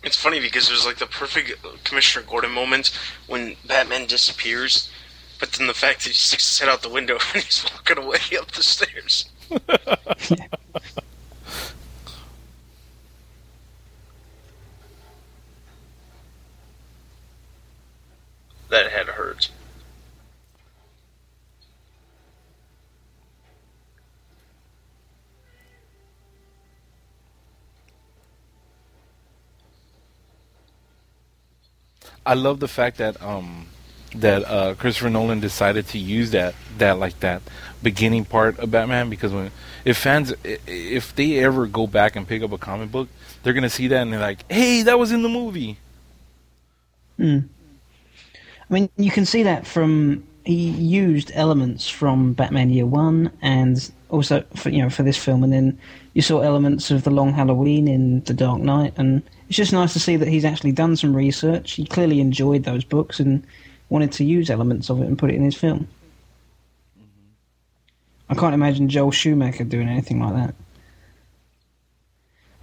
[0.03, 1.53] It's funny because it was like the perfect
[1.83, 2.97] Commissioner Gordon moment
[3.27, 4.89] when Batman disappears,
[5.37, 7.97] but then the fact that he sticks his head out the window and he's walking
[7.97, 9.29] away up the stairs.
[18.71, 19.49] That head hurt.
[32.25, 33.67] I love the fact that um
[34.15, 37.41] that uh, Christopher Nolan decided to use that that like that
[37.83, 39.51] beginning part of Batman because when
[39.83, 43.09] if fans if they ever go back and pick up a comic book,
[43.43, 45.77] they're gonna see that and they're like, "Hey, that was in the movie."
[47.17, 47.39] Hmm.
[48.71, 53.91] I mean, you can see that from he used elements from Batman Year One, and
[54.09, 55.77] also for you know for this film, and then
[56.13, 59.91] you saw elements of the Long Halloween in The Dark Knight, and it's just nice
[59.91, 61.73] to see that he's actually done some research.
[61.73, 63.45] He clearly enjoyed those books and
[63.89, 65.85] wanted to use elements of it and put it in his film.
[68.29, 70.55] I can't imagine Joel Schumacher doing anything like that.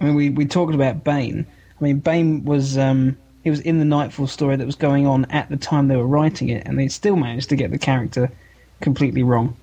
[0.01, 1.45] I mean, we, we talked about Bane.
[1.79, 5.25] I mean, Bane was um, he was in the Knightfall story that was going on
[5.25, 8.31] at the time they were writing it, and they still managed to get the character
[8.81, 9.55] completely wrong.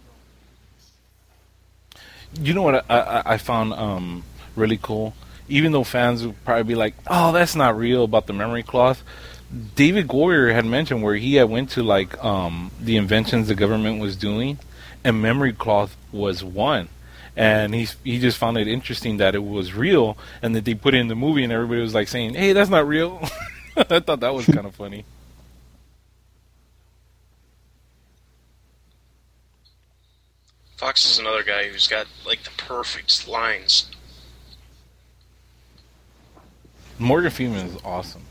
[2.41, 4.25] You know what I, I, I found um,
[4.55, 5.15] really cool?
[5.49, 9.03] Even though fans would probably be like, "Oh, that's not real" about the memory cloth.
[9.77, 14.01] David Goyer had mentioned where he had went to like um, the inventions the government
[14.01, 14.59] was doing,
[15.05, 16.89] and memory cloth was one.
[17.37, 20.95] And he he just found it interesting that it was real, and that they put
[20.95, 23.23] it in the movie, and everybody was like saying, "Hey, that's not real."
[23.91, 25.05] I thought that was kind of funny.
[30.77, 33.91] Fox is another guy who's got like the perfect lines.
[36.99, 38.23] Morgan Freeman is awesome.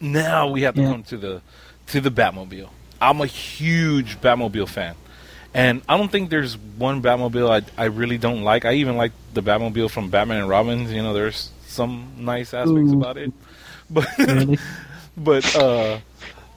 [0.00, 0.90] Now we have to Yeah.
[0.90, 1.42] come to the
[1.88, 2.68] to the Batmobile.
[3.00, 4.96] I'm a huge Batmobile fan,
[5.54, 8.64] and I don't think there's one Batmobile I I really don't like.
[8.64, 10.88] I even like the Batmobile from Batman and Robin.
[10.90, 12.92] You know, there's some nice aspects Ooh.
[12.92, 13.32] about it,
[13.90, 14.58] but Really?
[15.18, 15.98] But uh,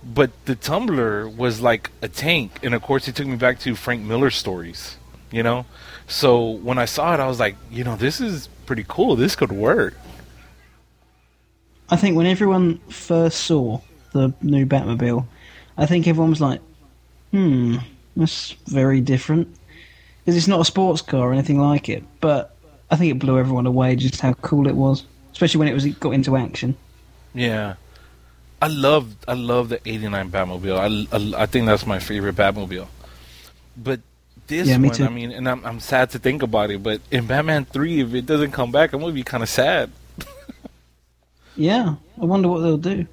[0.03, 3.76] but the Tumbler was like a tank, and of course it took me back to
[3.76, 4.97] Frank Miller stories.
[5.32, 5.66] You know,
[6.07, 9.16] so when I saw it, I was like, you know, this is pretty cool.
[9.16, 9.93] This could work.
[11.89, 13.80] I think when everyone first saw
[14.12, 15.26] the new Batmobile,
[15.78, 16.62] I think everyone was like,
[17.32, 17.78] "Hmm,
[18.16, 19.47] that's very different,"
[20.20, 22.03] because it's not a sports car or anything like it.
[22.20, 22.55] But
[22.89, 25.86] I think it blew everyone away just how cool it was, especially when it was
[25.86, 26.76] it got into action.
[27.34, 27.76] Yeah,
[28.62, 30.78] I love I love the '89 Batmobile.
[30.78, 32.88] I, I, I think that's my favorite Batmobile.
[33.76, 34.01] But
[34.47, 35.05] this Yeah, me one, too.
[35.05, 36.84] I mean, and I'm I'm sad to think about it.
[36.84, 39.91] But in Batman Three, if it doesn't come back, I'm gonna be kind of sad.
[41.55, 43.07] Yeah, I wonder what they'll do.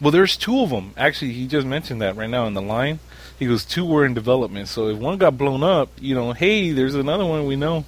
[0.00, 0.92] Well, there's two of them.
[0.96, 3.00] Actually, he just mentioned that right now in the line.
[3.38, 4.68] He goes, two were in development.
[4.68, 7.84] So if one got blown up, you know, hey, there's another one we know.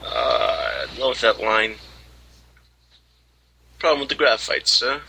[0.00, 1.76] Uh, I love that line.
[3.78, 5.00] Problem with the graphite, sir.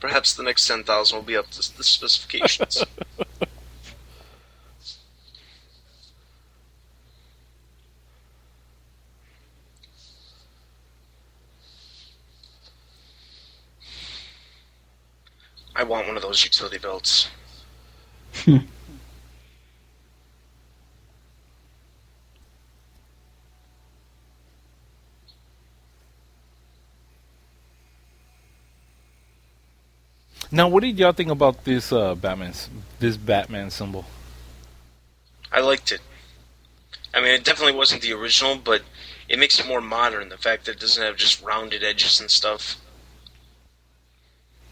[0.00, 2.84] Perhaps the next 10,000 will be up to the specifications.
[15.76, 17.28] I want one of those utility belts.
[30.50, 32.54] Now, what did y'all think about this uh, Batman,
[33.00, 34.04] this Batman symbol?
[35.52, 36.00] I liked it.
[37.14, 38.82] I mean, it definitely wasn't the original, but
[39.28, 40.28] it makes it more modern.
[40.28, 42.76] The fact that it doesn't have just rounded edges and stuff.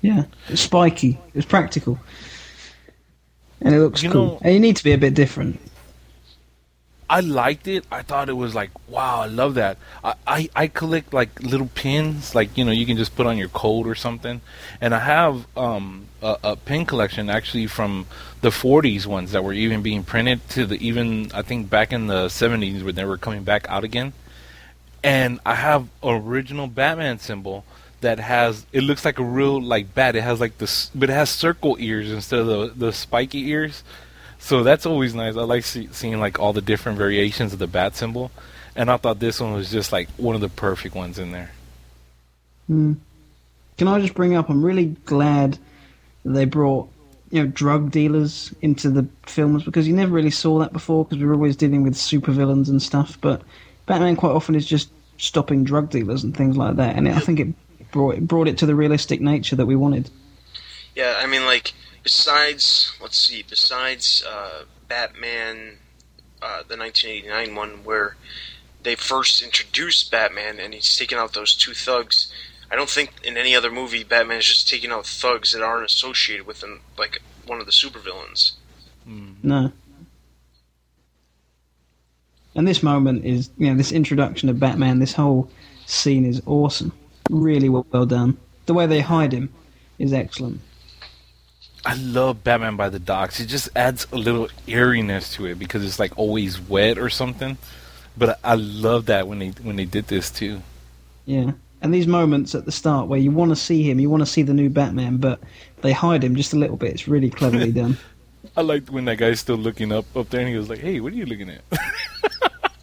[0.02, 1.18] Yeah, it's spiky.
[1.34, 1.98] It's practical,
[3.60, 4.26] and it looks You cool.
[4.26, 5.58] know- and you need to be a bit different.
[7.08, 7.84] I liked it.
[7.90, 9.78] I thought it was like, wow, I love that.
[10.02, 13.38] I, I, I collect like little pins, like you know, you can just put on
[13.38, 14.40] your coat or something.
[14.80, 18.06] And I have um, a, a pin collection actually from
[18.40, 22.08] the '40s ones that were even being printed to the even I think back in
[22.08, 24.12] the '70s when they were coming back out again.
[25.04, 27.64] And I have original Batman symbol
[28.00, 30.16] that has it looks like a real like bat.
[30.16, 33.84] It has like this, but it has circle ears instead of the the spiky ears.
[34.38, 35.36] So that's always nice.
[35.36, 38.30] I like see, seeing like all the different variations of the bat symbol,
[38.74, 41.50] and I thought this one was just like one of the perfect ones in there.
[42.70, 42.96] Mm.
[43.78, 44.48] Can I just bring up?
[44.48, 45.58] I'm really glad
[46.24, 46.88] that they brought
[47.30, 51.18] you know drug dealers into the films because you never really saw that before because
[51.18, 53.18] we were always dealing with supervillains and stuff.
[53.20, 53.42] But
[53.86, 57.40] Batman quite often is just stopping drug dealers and things like that, and I think
[57.40, 57.48] it
[57.90, 60.10] brought it brought it to the realistic nature that we wanted.
[60.94, 61.72] Yeah, I mean, like
[62.06, 65.78] besides, let's see, besides uh, Batman,
[66.40, 68.14] uh, the 1989 one where
[68.84, 72.32] they first introduced Batman and he's taking out those two thugs.
[72.70, 75.84] I don't think in any other movie Batman is just taking out thugs that aren't
[75.84, 78.52] associated with him, like one of the supervillains.
[79.42, 79.72] No.
[82.54, 85.50] And this moment is, you know, this introduction of Batman, this whole
[85.86, 86.92] scene is awesome.
[87.30, 88.36] Really well, well done.
[88.66, 89.52] The way they hide him
[89.98, 90.60] is excellent.
[91.86, 93.38] I love Batman by the Docks.
[93.38, 97.56] It just adds a little eeriness to it because it's like always wet or something.
[98.16, 100.62] But I love that when they when they did this too.
[101.26, 101.52] Yeah.
[101.82, 104.26] And these moments at the start where you want to see him, you want to
[104.26, 105.40] see the new Batman, but
[105.82, 106.90] they hide him just a little bit.
[106.90, 107.96] It's really cleverly done.
[108.56, 110.98] I liked when that guy's still looking up up there and he was like, "Hey,
[110.98, 111.62] what are you looking at?"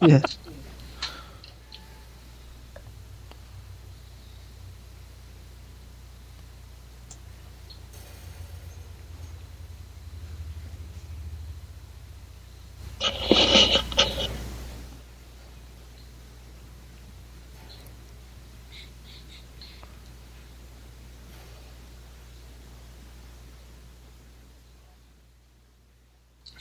[0.00, 0.20] yeah.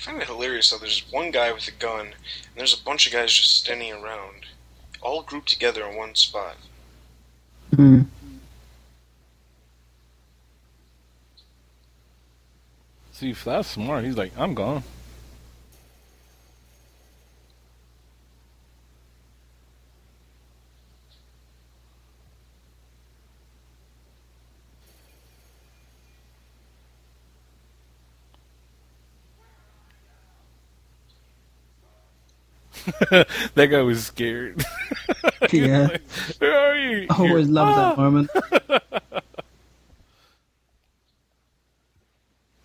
[0.05, 0.25] I
[0.63, 2.15] find it hilarious how there's one guy with a gun and
[2.55, 4.45] there's a bunch of guys just standing around,
[5.01, 6.55] all grouped together in one spot.
[7.75, 8.05] Mm.
[13.11, 14.83] See, if that's smart, he's like, "I'm gone."
[33.55, 34.63] that guy was scared.
[35.51, 35.97] Yeah.
[36.39, 37.05] Where are you?
[37.09, 38.01] I always You're- love that Ah!
[38.01, 38.29] moment.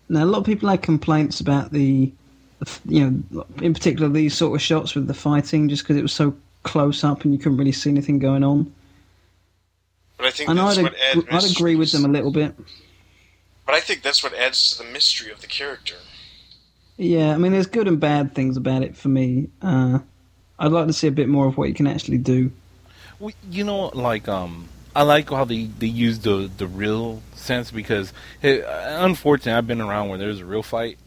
[0.09, 2.11] now, a lot of people had complaints about the,
[2.59, 6.01] the- you know, in particular these sort of shots with the fighting, just because it
[6.01, 8.73] was so close up and you couldn't really see anything going on.
[10.17, 12.31] But I think And that's I'd, what ag- adds I'd agree with them a little
[12.31, 12.53] bit.
[13.65, 15.95] But I think that's what adds to the mystery of the character.
[16.99, 19.47] Yeah, I mean, there's good and bad things about it for me.
[19.61, 19.99] Uh,
[20.59, 22.51] I'd like to see a bit more of what you can actually do.
[23.19, 27.71] Well, you know, like um, I like how they they use the the real sense
[27.71, 28.11] because
[28.43, 30.97] unfortunately I've been around where there's a real fight,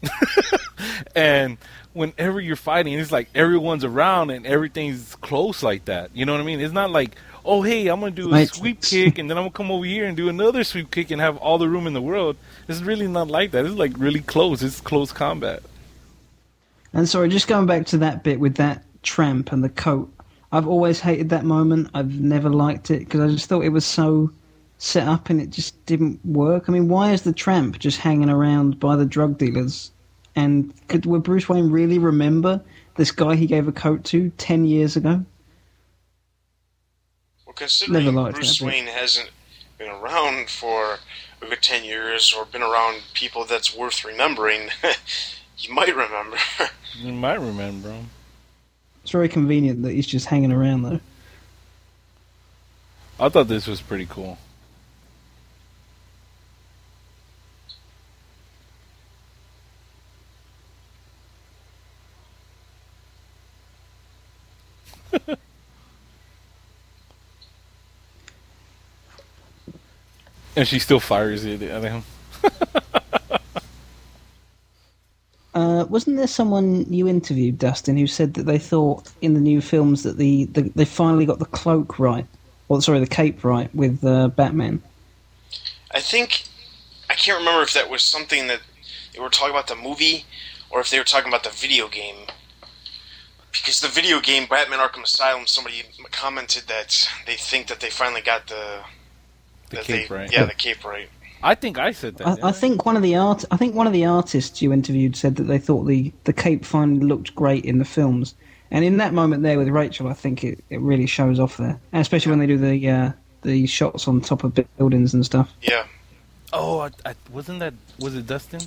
[1.15, 1.59] and
[1.93, 6.09] whenever you're fighting, it's like everyone's around and everything's close like that.
[6.15, 6.59] You know what I mean?
[6.59, 7.15] It's not like
[7.45, 8.57] oh hey I'm gonna do a Matrix.
[8.57, 11.21] sweep kick and then I'm gonna come over here and do another sweep kick and
[11.21, 12.35] have all the room in the world.
[12.67, 13.63] It's really not like that.
[13.63, 14.63] It's like really close.
[14.63, 15.61] It's close combat.
[16.93, 20.11] And sorry, just going back to that bit with that tramp and the coat.
[20.51, 21.89] I've always hated that moment.
[21.93, 24.31] I've never liked it because I just thought it was so
[24.77, 26.65] set up and it just didn't work.
[26.67, 29.91] I mean, why is the tramp just hanging around by the drug dealers?
[30.35, 32.61] And could would Bruce Wayne really remember
[32.97, 35.25] this guy he gave a coat to ten years ago?
[37.45, 38.61] Well, considering Never liked Bruce.
[38.61, 39.31] Wayne hasn't
[39.77, 40.99] been around for
[41.41, 44.69] a good 10 years or been around people that's worth remembering,
[45.57, 46.37] you might remember.
[46.95, 48.09] You might remember him.
[49.01, 50.99] It's very convenient that he's just hanging around though.
[53.19, 54.37] I thought this was pretty cool.
[70.55, 72.03] and she still fires it at him.
[75.53, 79.61] Uh, wasn't there someone you interviewed, Dustin, who said that they thought in the new
[79.61, 82.25] films that the, the they finally got the cloak right,
[82.69, 84.81] or sorry, the cape right with uh, Batman?
[85.91, 86.45] I think
[87.09, 88.61] I can't remember if that was something that
[89.13, 90.25] they were talking about the movie
[90.71, 92.25] or if they were talking about the video game.
[93.51, 98.21] Because the video game Batman Arkham Asylum, somebody commented that they think that they finally
[98.21, 98.79] got the
[99.69, 100.31] The cape they, right.
[100.31, 101.09] Yeah, the cape right.
[101.43, 102.43] I think I said that.
[102.43, 103.43] I, I think one of the art.
[103.51, 106.63] I think one of the artists you interviewed said that they thought the the cape
[106.65, 108.33] finally looked great in the films,
[108.71, 111.79] and in that moment there with Rachel, I think it, it really shows off there,
[111.91, 113.11] and especially when they do the uh,
[113.41, 115.53] the shots on top of buildings and stuff.
[115.61, 115.85] Yeah,
[116.53, 117.73] Oh, I, I, wasn't that?
[117.99, 118.61] Was it Dustin?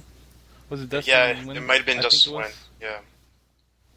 [0.68, 1.14] Was it Dustin?
[1.14, 1.28] yeah.
[1.28, 2.36] It might have been I think Dustin it.
[2.36, 2.50] Wynn.
[2.82, 2.98] Yeah,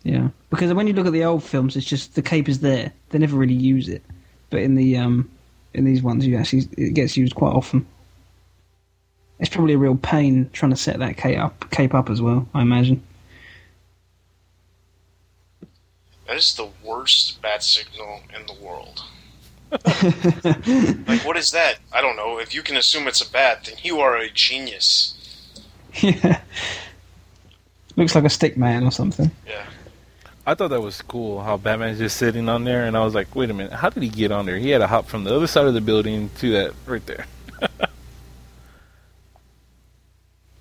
[0.03, 2.93] Yeah, because when you look at the old films, it's just the cape is there.
[3.09, 4.03] They never really use it,
[4.51, 5.29] but in the um
[5.73, 7.85] in these ones, you actually it gets used quite often.
[9.39, 12.47] It's probably a real pain trying to set that cape up, cape up as well.
[12.53, 13.01] I imagine.
[16.29, 19.03] that is the worst bat signal in the world.
[21.07, 21.79] like, what is that?
[21.91, 22.37] I don't know.
[22.37, 25.15] If you can assume it's a bat, then you are a genius.
[26.01, 26.41] yeah,
[27.95, 29.31] looks like a stick man or something.
[29.47, 29.65] Yeah.
[30.45, 33.35] I thought that was cool how Batman's just sitting on there, and I was like,
[33.35, 34.57] wait a minute, how did he get on there?
[34.57, 37.25] He had to hop from the other side of the building to that right there.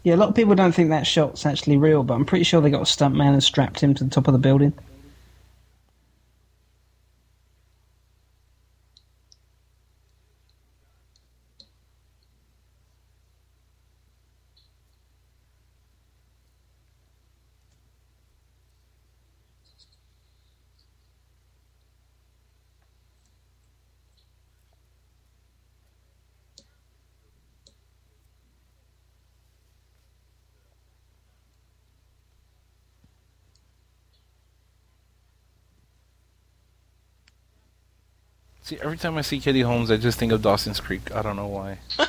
[0.02, 2.60] Yeah, a lot of people don't think that shot's actually real, but I'm pretty sure
[2.60, 4.72] they got a stuntman and strapped him to the top of the building.
[38.68, 41.10] See, every time I see Katie Holmes, I just think of Dawson's Creek.
[41.14, 41.78] I don't know why.
[41.98, 42.04] I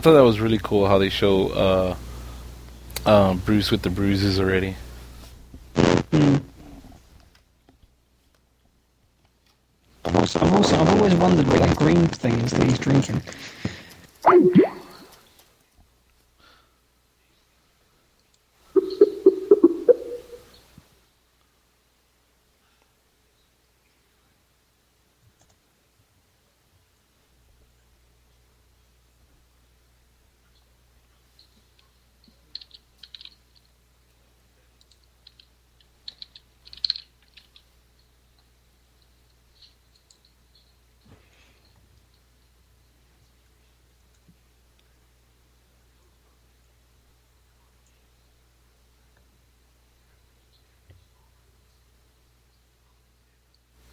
[0.00, 1.96] thought that was really cool how they show uh,
[3.06, 4.76] uh, Bruce with the bruises already.
[6.12, 6.42] I've
[10.16, 13.22] also, I've also, I've always wondered what that green thing is that he's drinking.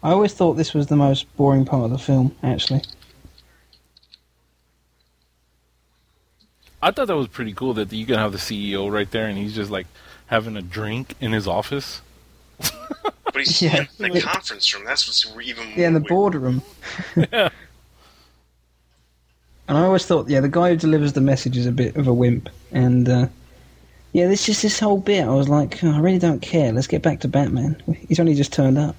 [0.06, 2.80] I always thought this was the most boring part of the film, actually.
[6.80, 9.36] I thought that was pretty cool that you can have the CEO right there and
[9.36, 9.88] he's just like
[10.26, 12.02] having a drink in his office.
[13.32, 13.86] But he's Yeah.
[13.98, 14.84] in the conference room.
[14.84, 16.08] That's what's even Yeah, in the weird.
[16.08, 16.62] boardroom.
[17.16, 17.48] Yeah.
[19.68, 22.06] And I always thought, yeah, the guy who delivers the message is a bit of
[22.06, 22.48] a wimp.
[22.70, 23.26] And, uh,
[24.12, 26.70] yeah, this just this whole bit, I was like, oh, I really don't care.
[26.72, 27.82] Let's get back to Batman.
[28.08, 28.94] He's only just turned up.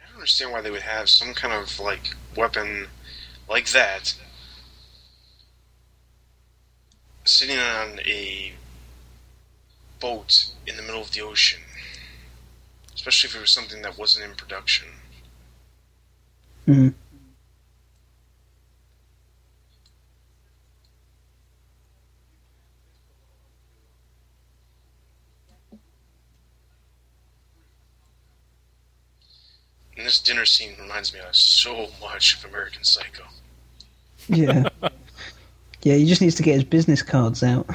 [0.00, 2.88] I don't understand why they would have some kind of like weapon
[3.48, 4.12] like that
[7.24, 8.52] sitting on a
[10.00, 11.60] boat in the middle of the ocean.
[12.96, 14.88] Especially if it was something that wasn't in production.
[16.66, 16.94] Mm.
[30.04, 33.24] And this dinner scene reminds me of so much of American Psycho.
[34.28, 34.68] Yeah.
[35.82, 37.66] yeah, he just needs to get his business cards out.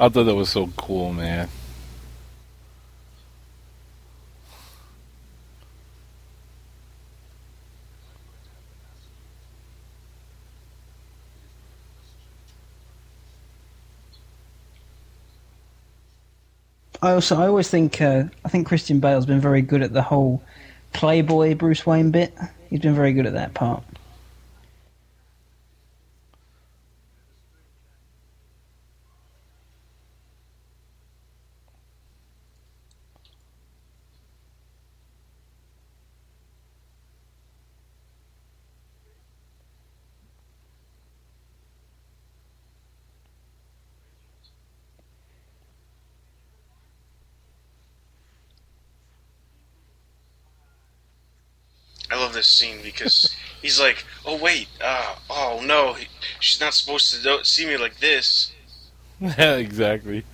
[0.00, 1.50] I thought that was so cool, man.
[17.00, 20.02] I also I always think uh, I think Christian Bale's been very good at the
[20.02, 20.42] whole
[20.92, 22.34] playboy Bruce Wayne bit.
[22.70, 23.84] He's been very good at that part.
[52.10, 55.96] I love this scene because he's like, "Oh wait, uh, oh no,
[56.40, 58.52] she's not supposed to do- see me like this."
[59.20, 60.24] exactly.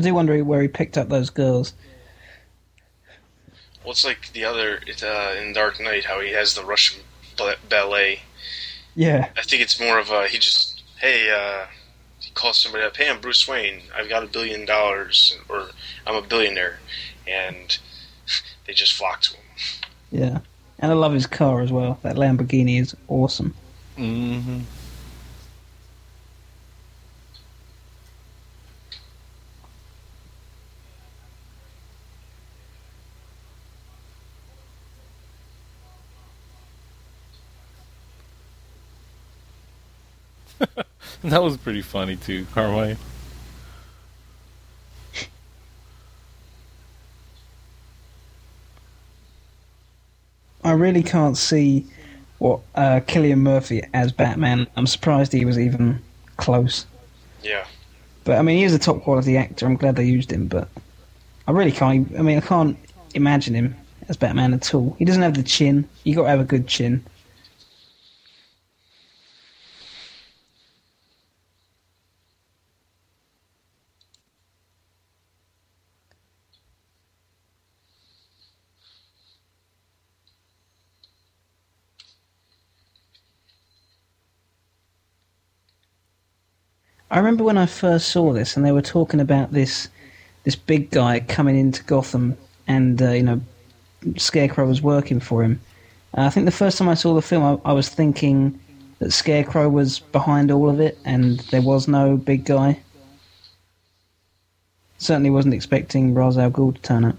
[0.00, 1.74] I do wonder where he picked up those girls.
[3.84, 7.02] Well, it's like the other it, uh, in Dark Knight, how he has the Russian
[7.36, 8.20] ba- ballet.
[8.94, 11.66] Yeah, I think it's more of a he just hey, uh,
[12.18, 15.68] he calls somebody up, hey, I'm Bruce Wayne, I've got a billion dollars, or
[16.06, 16.78] I'm a billionaire,
[17.26, 17.76] and
[18.66, 19.44] they just flock to him.
[20.10, 20.38] yeah.
[20.78, 21.98] And I love his car as well.
[22.02, 23.54] That Lamborghini is awesome.
[23.98, 24.60] hmm
[41.24, 42.96] that was pretty funny too, Carmine.
[50.62, 51.86] I really can't see
[52.38, 54.66] what uh, Cillian Murphy as Batman.
[54.76, 56.00] I'm surprised he was even
[56.36, 56.86] close.
[57.42, 57.66] Yeah.
[58.24, 59.66] But I mean, he is a top quality actor.
[59.66, 60.68] I'm glad they used him, but
[61.48, 62.12] I really can't.
[62.18, 62.76] I mean, I can't
[63.14, 63.74] imagine him
[64.08, 64.94] as Batman at all.
[64.98, 65.88] He doesn't have the chin.
[66.04, 67.04] You got to have a good chin.
[87.10, 89.88] I remember when I first saw this, and they were talking about this
[90.44, 92.36] this big guy coming into Gotham,
[92.68, 93.40] and uh, you know,
[94.16, 95.60] Scarecrow was working for him.
[96.16, 98.58] Uh, I think the first time I saw the film, I, I was thinking
[99.00, 102.80] that Scarecrow was behind all of it, and there was no big guy.
[104.98, 107.16] Certainly wasn't expecting Ra's al Ghul to turn up.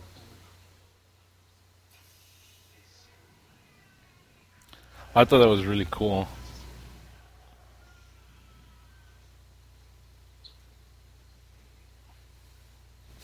[5.14, 6.28] I thought that was really cool.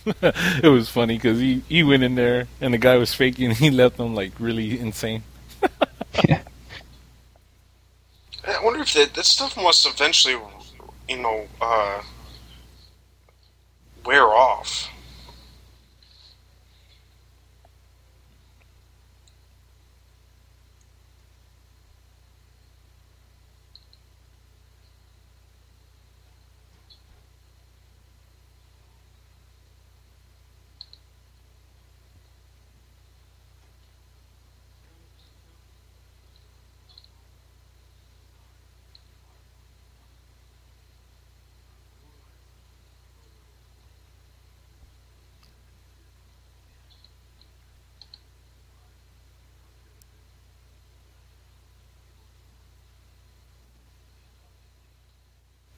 [0.21, 3.51] it was funny because he, he went in there and the guy was faking.
[3.51, 5.23] He left him like really insane.
[6.27, 6.41] yeah.
[8.47, 10.37] I wonder if that, that stuff must eventually,
[11.09, 12.01] you know, uh,
[14.05, 14.89] wear off.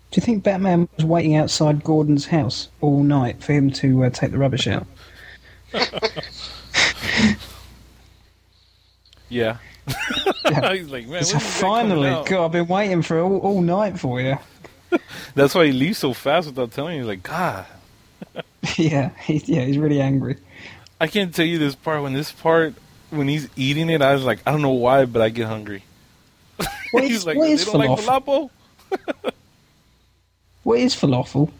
[0.01, 4.09] Do you think Batman was waiting outside Gordon's house all night for him to uh,
[4.09, 4.85] take the rubbish out?
[9.29, 9.57] Yeah.
[10.71, 12.09] He's like, man, So when is that coming finally.
[12.27, 14.37] God, I've been waiting for all, all night for you.
[15.35, 17.01] That's why he leaves so fast without telling you.
[17.01, 17.65] He's Like, God,
[18.77, 20.37] yeah, he's, yeah, he's really angry.
[20.99, 22.01] I can't tell you this part.
[22.01, 22.73] When this part,
[23.09, 25.83] when he's eating it, I was like, I don't know why, but I get hungry.
[26.91, 28.49] What he's is, like, what they don't like falafel?
[30.69, 30.75] Falafel.
[30.75, 31.51] What is falafel?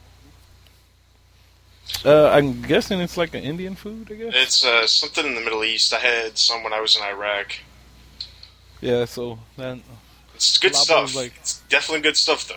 [2.05, 4.07] Uh, I'm guessing it's like an Indian food.
[4.11, 4.33] I guess.
[4.35, 5.93] It's uh, something in the Middle East.
[5.93, 7.55] I had some when I was in Iraq.
[8.81, 9.05] Yeah.
[9.05, 9.83] So then.
[10.35, 11.01] It's good Lapa stuff.
[11.01, 12.55] was like- it's definitely good stuff, though.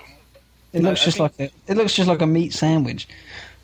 [0.73, 3.09] It looks I just think- like a, it looks just like a meat sandwich.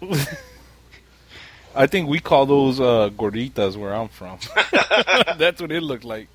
[1.74, 4.38] I think we call those uh, gorditas where I'm from.
[5.38, 6.28] That's what it looked like.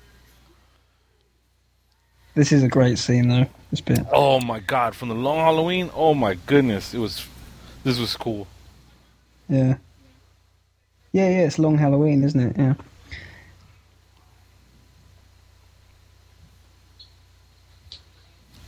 [2.34, 3.46] This is a great scene though.
[3.70, 4.00] This bit.
[4.12, 4.94] Oh my god!
[4.94, 5.90] From the Long Halloween.
[5.94, 6.92] Oh my goodness!
[6.94, 7.26] It was.
[7.84, 8.46] This was cool.
[9.48, 9.76] Yeah.
[11.12, 11.46] Yeah, yeah.
[11.46, 12.56] It's long Halloween, isn't it?
[12.58, 12.74] Yeah.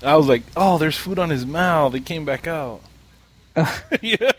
[0.03, 1.95] I was like, oh, there's food on his mouth.
[1.95, 2.81] It came back out.
[4.03, 4.31] yeah.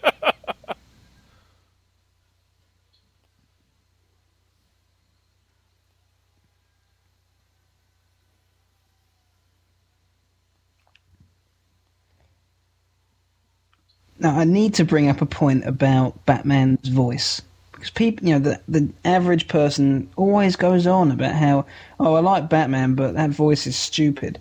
[14.19, 17.41] Now I need to bring up a point about Batman's voice
[17.71, 21.65] because people, you know, the the average person always goes on about how,
[21.99, 24.39] oh, I like Batman, but that voice is stupid,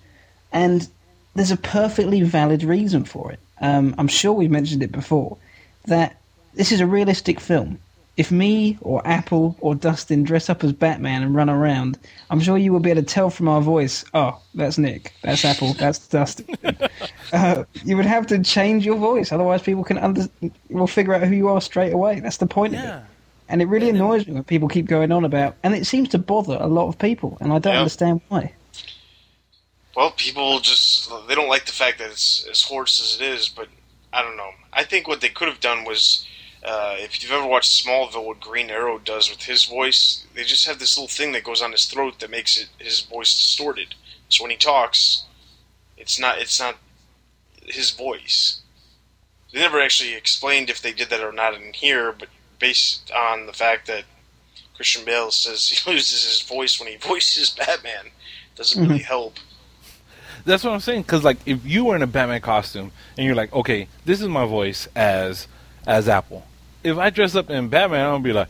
[0.53, 0.89] and
[1.35, 3.41] there's a perfectly valid reason for it.
[3.61, 5.37] Um, I'm sure we've mentioned it before
[5.87, 6.17] that
[6.55, 7.79] this is a realistic film.
[8.17, 11.99] If me or Apple or Dustin dress up as Batman and run around,
[12.31, 15.45] I'm sure you will be able to tell from our voice, oh, that's Nick, that's
[15.45, 16.47] Apple, that's Dustin.
[17.33, 20.23] uh, you would have to change your voice, otherwise people can under
[20.71, 22.21] will figure out who you are straight away.
[22.21, 22.85] That's the point of Yeah.
[22.85, 22.97] it.
[23.49, 26.19] And it really annoys me when people keep going on about, and it seems to
[26.19, 27.79] bother a lot of people, and I don't Yeah.
[27.79, 28.57] understand why.
[29.97, 33.49] Well, people just they don't like the fact that it's as hoarse as it is,
[33.49, 33.69] but
[34.13, 34.51] I don't know.
[34.73, 36.27] I think what they could have done was,
[36.67, 40.67] uh, if you've ever watched Smallville, what Green Arrow does with his voice, they just
[40.67, 43.95] have this little thing that goes on his throat that makes it his voice distorted.
[44.29, 45.25] So when he talks,
[45.97, 46.77] it's not it's not
[47.65, 48.63] his voice.
[49.53, 52.29] They never actually explained if they did that or not in here, but
[52.59, 54.03] based on the fact that
[54.75, 58.07] Christian Bale says he loses his voice when he voices Batman,
[58.57, 59.37] doesn't really help.
[60.45, 61.03] That's what I'm saying.
[61.03, 64.27] Because like, if you were in a Batman costume and you're like, okay, this is
[64.27, 65.47] my voice as
[65.87, 66.45] as Apple.
[66.87, 68.49] If I dress up in Batman, I'll be like,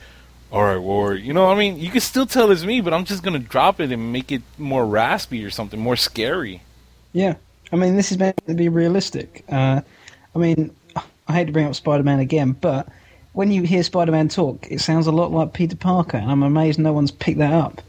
[0.52, 1.22] all right, Ward.
[1.22, 1.78] You know what I mean?
[1.78, 4.42] You can still tell it's me, but I'm just gonna drop it and make it
[4.58, 6.62] more raspy or something more scary.
[7.12, 7.34] Yeah,
[7.72, 9.44] I mean, this is meant to be realistic.
[9.48, 9.80] Uh,
[10.34, 10.74] I mean,
[11.28, 12.88] I hate to bring up Spider-Man again, but
[13.32, 16.78] when you hear Spider-Man talk, it sounds a lot like Peter Parker, and I'm amazed
[16.78, 17.82] no one's picked that up.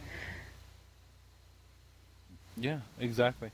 [2.58, 3.52] Yeah, exactly.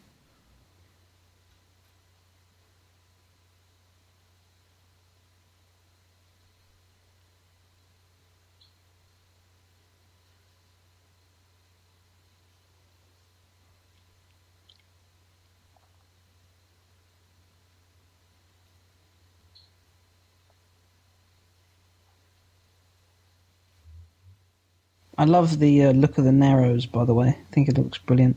[25.18, 27.30] I love the uh, look of the Narrows, by the way.
[27.30, 28.36] I think it looks brilliant,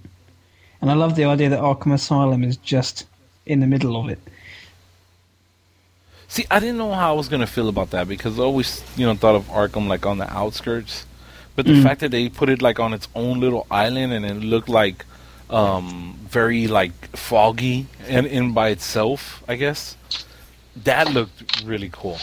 [0.80, 3.06] and I love the idea that Arkham Asylum is just
[3.46, 4.18] in the middle of it.
[6.28, 9.06] See, I didn't know how I was gonna feel about that because I always, you
[9.06, 11.06] know, thought of Arkham like on the outskirts.
[11.54, 11.82] But the Mm.
[11.82, 15.04] fact that they put it like on its own little island and it looked like
[15.48, 19.96] um, very like foggy and in by itself, I guess
[20.84, 22.18] that looked really cool.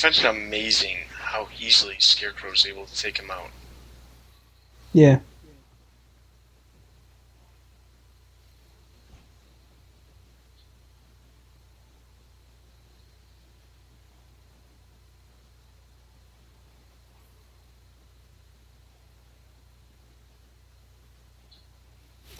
[0.00, 3.50] I find it amazing how easily Scarecrow is able to take him out.
[4.94, 5.20] Yeah,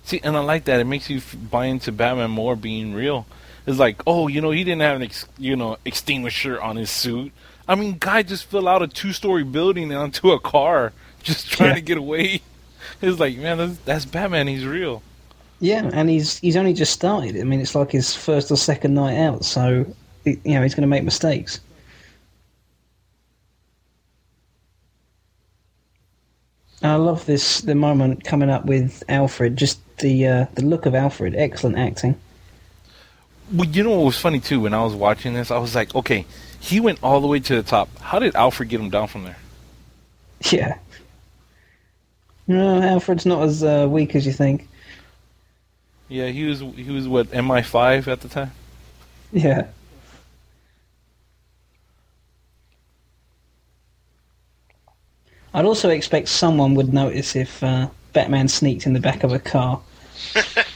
[0.02, 0.80] See, and I like that.
[0.80, 1.20] It makes you
[1.50, 3.26] buy into Batman more being real.
[3.64, 6.90] It's like, oh, you know, he didn't have an, ex- you know, extinguisher on his
[6.90, 7.32] suit.
[7.70, 10.92] I mean, guy just fell out a two-story building onto a car
[11.22, 11.74] just trying Yeah.
[11.76, 12.42] to get away.
[13.02, 14.46] It's like, man, that's, that's Batman.
[14.48, 15.02] He's real.
[15.60, 17.38] yeah, and he's he's only just started.
[17.40, 19.86] I mean, it's like his first or second night out, so
[20.24, 21.60] you know he's going to make mistakes.
[26.82, 29.56] And I love this the moment coming up with Alfred.
[29.56, 32.18] Just the uh, the look of Alfred, excellent acting.
[33.52, 34.60] Well, you know what was funny too?
[34.60, 36.24] When I was watching this, I was like, okay,
[36.60, 37.88] he went all the way to the top.
[37.98, 39.36] How did Alfred get him down from there?
[40.50, 40.78] Yeah.
[42.46, 44.68] No, Alfred's not as uh, weak as you think.
[46.08, 48.50] Yeah, he was he was what MI five at the time.
[49.32, 49.68] Yeah.
[55.54, 59.38] I'd also expect someone would notice if uh, Batman sneaked in the back of a
[59.38, 59.80] car.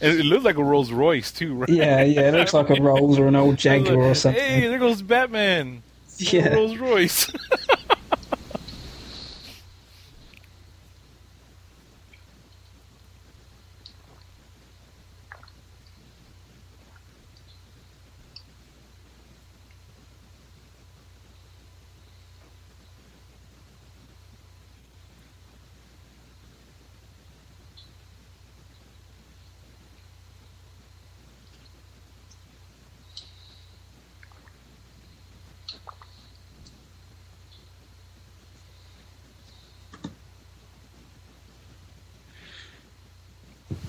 [0.00, 1.68] And it looks like a Rolls Royce too, right?
[1.68, 4.40] Yeah, yeah, it looks like a Rolls or an old Jaguar or something.
[4.42, 5.82] Hey, there goes Batman.
[6.18, 6.48] yeah.
[6.54, 7.30] Rolls Royce.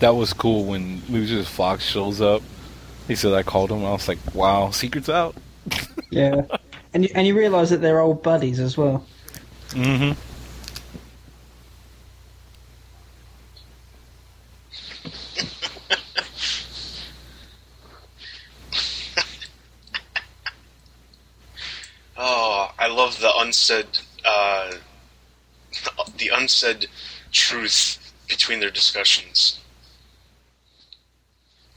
[0.05, 2.43] that was cool when Lucius Fox shows up.
[3.07, 3.83] He said I called him.
[3.83, 5.35] I was like, wow, secrets out.
[6.11, 6.43] Yeah,
[6.93, 9.03] and you, and you realise that they're old buddies as well.
[9.69, 10.11] Mm-hmm.
[22.17, 23.87] Oh, I love the unsaid,
[24.25, 24.71] uh,
[26.17, 26.87] the unsaid
[27.33, 29.59] truth between their discussions.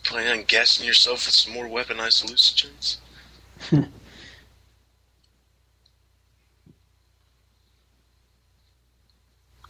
[0.09, 2.97] Planning on gassing yourself with some more weaponized hallucinogens?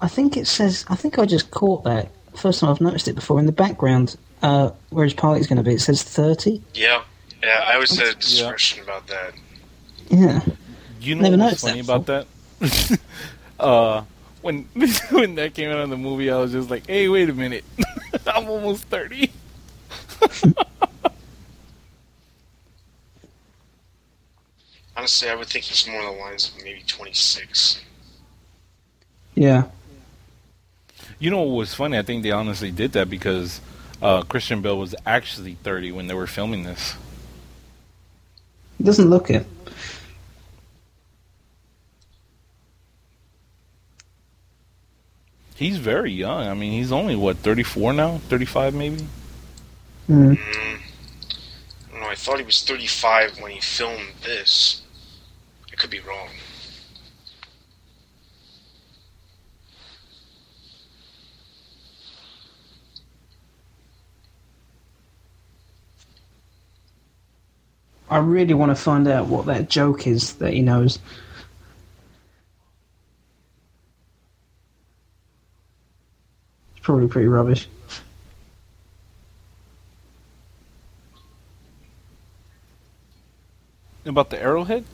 [0.00, 0.84] I think it says.
[0.88, 4.16] I think I just caught that first time I've noticed it before in the background.
[4.40, 6.62] Uh, where his party's going to be, it says thirty.
[6.72, 7.02] Yeah,
[7.42, 7.64] yeah.
[7.66, 9.32] I always had a discussion about that.
[10.08, 10.40] Yeah,
[11.00, 13.00] You know Never what's funny that about that?
[13.58, 14.04] uh,
[14.40, 14.62] when
[15.10, 17.64] when that came out in the movie, I was just like, "Hey, wait a minute,
[18.24, 19.32] I'm almost 30.
[24.96, 27.80] Honestly, I would think he's more on the lines of maybe 26.
[29.34, 29.64] yeah.
[31.20, 31.98] You know what was funny?
[31.98, 33.60] I think they honestly did that because
[34.00, 36.94] uh, Christian Bale was actually 30 when they were filming this.
[38.78, 39.44] It doesn't look it.
[45.56, 46.46] He's very young.
[46.46, 49.06] I mean, he's only what 34 now, 35 maybe.
[50.08, 50.38] Mm.
[50.38, 52.08] Mm, I don't know.
[52.08, 54.82] I thought he was 35 when he filmed this.
[55.70, 56.28] I could be wrong.
[68.10, 70.98] I really want to find out what that joke is that he knows.
[76.70, 77.68] It's probably pretty rubbish.
[84.08, 84.84] About the arrowhead?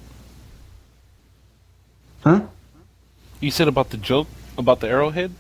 [2.24, 2.42] Huh?
[3.40, 4.26] You said about the joke
[4.58, 5.32] about the arrowhead?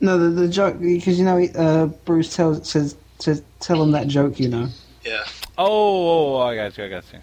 [0.00, 4.08] No, the the joke because you know uh, Bruce tells says to tell him that
[4.08, 4.38] joke.
[4.38, 4.68] You know.
[5.04, 5.24] Yeah.
[5.58, 6.84] Oh, oh, I got you.
[6.84, 7.18] I got you.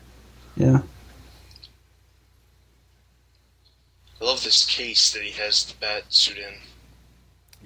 [0.58, 0.82] Yeah.
[4.22, 6.54] I love this case that he has the bat suit in.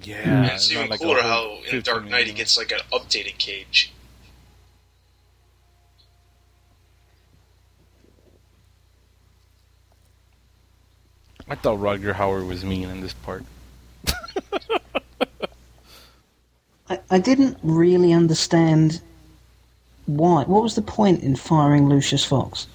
[0.02, 2.70] Yeah, And it's it's even like cooler how in 15 Dark Knight he gets like
[2.70, 3.92] an updated cage.
[11.50, 13.44] I thought Rutger Hauer was mean in this part.
[16.90, 19.00] I, I didn't really understand
[20.06, 20.44] why.
[20.44, 22.66] What was the point in firing Lucius Fox?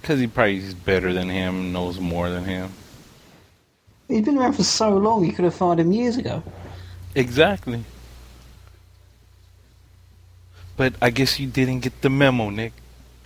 [0.00, 2.72] Because he probably is better than him, knows more than him.
[4.08, 5.24] He's been around for so long.
[5.24, 6.42] You could have fired him years ago.
[7.14, 7.84] Exactly.
[10.76, 12.72] But I guess you didn't get the memo, Nick.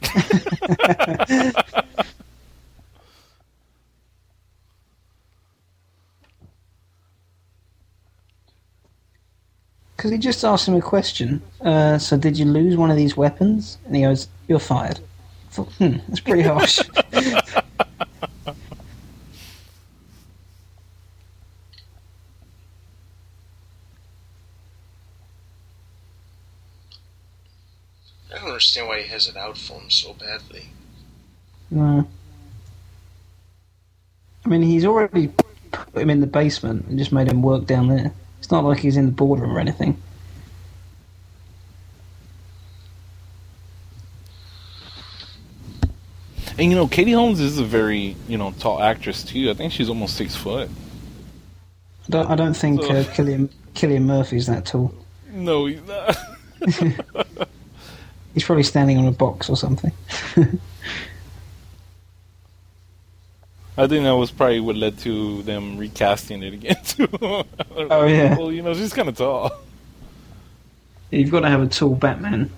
[10.07, 11.43] Because he just asked him a question.
[11.61, 13.77] Uh, so, did you lose one of these weapons?
[13.87, 16.81] And he goes, "You're fired." I thought, hmm, that's pretty harsh.
[17.13, 17.25] I
[28.31, 30.67] don't understand why he has it out for him so badly.
[31.69, 32.07] no.
[34.45, 35.27] I mean, he's already
[35.73, 38.13] put him in the basement and just made him work down there.
[38.47, 40.01] It's not like he's in the boardroom or anything.
[46.57, 49.51] And you know, Katie Holmes is a very, you know, tall actress too.
[49.51, 50.71] I think she's almost six foot.
[50.71, 54.95] I don't, I don't think uh, Cillian, Cillian Murphy's that tall.
[55.33, 56.17] No, he's not.
[58.35, 59.91] He's probably standing on a box or something.
[63.79, 67.09] I think that was probably what led to them recasting it again too.
[67.21, 68.37] Oh, yeah.
[68.37, 69.51] Well, you know, she's kind of tall.
[71.11, 72.51] You've got to have a tall Batman.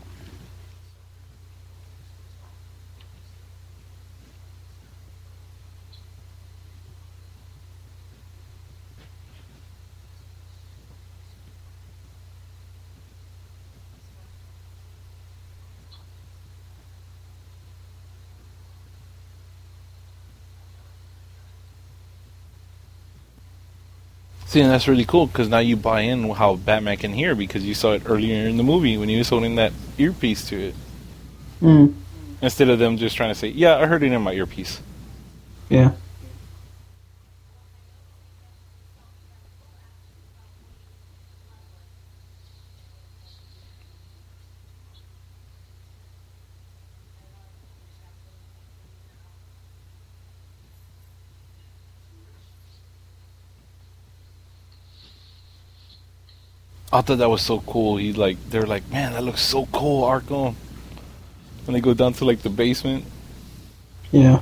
[24.62, 27.74] And that's really cool because now you buy in how Batman can hear because you
[27.74, 30.74] saw it earlier in the movie when he was holding that earpiece to it.
[31.60, 31.94] Mm.
[32.40, 34.80] Instead of them just trying to say, "Yeah, I heard it in my earpiece."
[35.68, 35.93] Yeah.
[56.93, 57.98] I thought that was so cool.
[57.98, 60.55] He like, they're like, "Man, that looks so cool, Arkham."
[61.66, 63.05] When they go down to like the basement.
[64.10, 64.40] Yeah.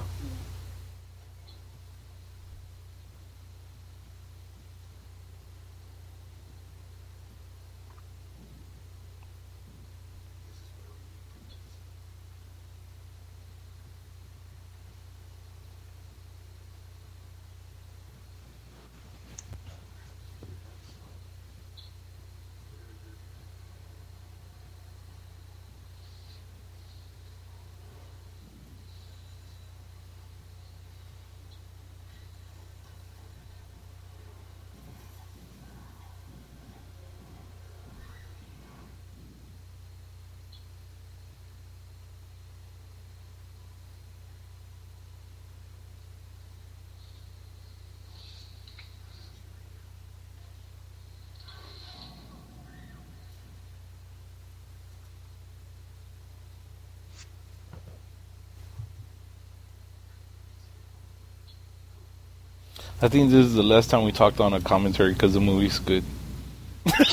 [63.03, 65.79] I think this is the last time we talked on a commentary because the movie's
[65.79, 66.05] good.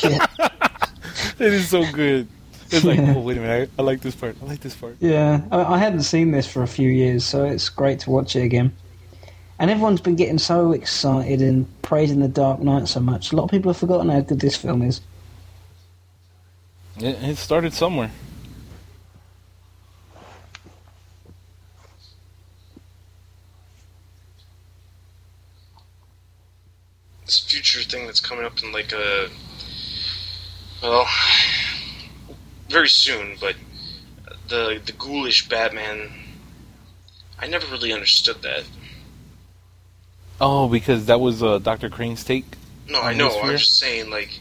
[0.04, 0.26] Yeah.
[1.40, 2.28] It is so good.
[2.70, 3.16] It's like, Yeah.
[3.16, 4.36] oh wait a minute, I, I like this part.
[4.42, 4.98] I like this part.
[5.00, 8.36] Yeah, I, I hadn't seen this for a few years, so it's great to watch
[8.36, 8.72] it again.
[9.60, 13.32] And everyone's been getting so excited and praising The Dark Knight so much.
[13.32, 15.02] A lot of people have forgotten how good this film is.
[16.98, 18.12] It, it started somewhere.
[27.26, 29.28] this future thing that's coming up in like a
[30.84, 31.08] well
[32.70, 33.56] very soon but
[34.50, 36.12] the the ghoulish batman
[37.40, 38.66] i never really understood that
[40.42, 42.46] Oh, because that was uh, Doctor Crane's take.
[42.88, 44.40] no i know i'm just saying like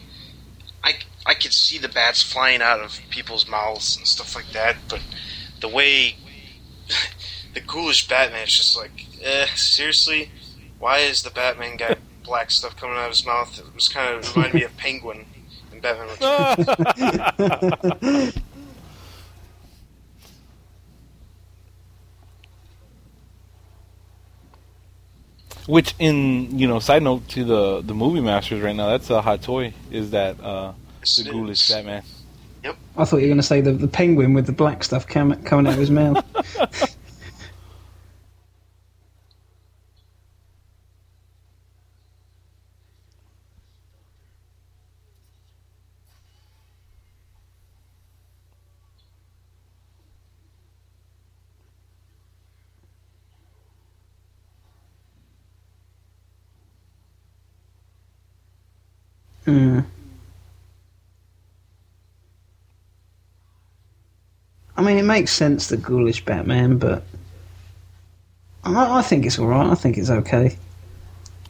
[0.84, 0.92] i
[1.24, 5.00] i could see the bats flying out of people's mouths and stuff like that but
[5.62, 6.16] the way
[7.54, 10.30] the ghoulish batman is just like eh seriously
[10.78, 14.16] why is the batman got black stuff coming out of his mouth it was kind
[14.16, 15.24] of reminded me of penguin
[15.72, 18.32] in batman Returns.
[25.68, 29.22] Which, in you know, side note to the the movie masters right now, that's a
[29.22, 29.72] hot toy.
[29.92, 31.74] Is that uh, Yes, the ghoulish is.
[31.74, 32.02] Batman?
[32.96, 35.42] I thought you were going to say the, the penguin with the black stuff com-
[35.42, 36.24] coming out of his mouth.
[59.52, 59.80] Hmm.
[64.78, 67.02] I mean, it makes sense, the ghoulish Batman, but
[68.64, 69.70] I, I think it's alright.
[69.70, 70.56] I think it's okay.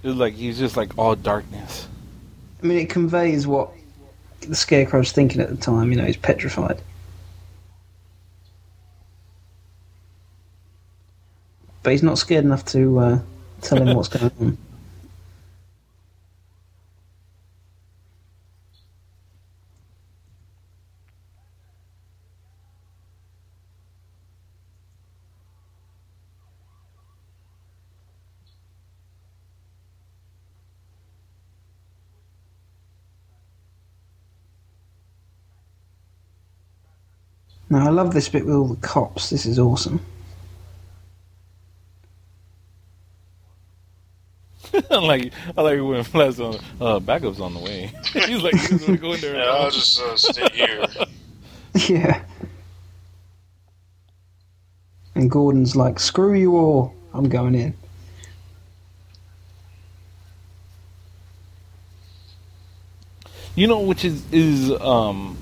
[0.03, 1.87] It was like he's just like all darkness.
[2.61, 3.71] I mean, it conveys what
[4.41, 5.93] the Scarecrow's thinking at the time.
[5.93, 6.83] You know, he's petrified.
[11.85, 13.19] But he's not scared enough to uh,
[13.61, 14.59] tell him what's going on.
[37.73, 39.31] Now, I love this bit with all the cops.
[39.31, 39.99] This is awesome.
[44.91, 47.91] I like I like when Flass on uh, backup's on the way.
[48.13, 49.37] he's like he's gonna go in there.
[49.37, 50.87] Yeah, I'll just uh, stay here.
[51.89, 52.23] Yeah.
[55.15, 57.73] And Gordon's like, screw you all, I'm going in.
[63.55, 65.39] You know, which is is um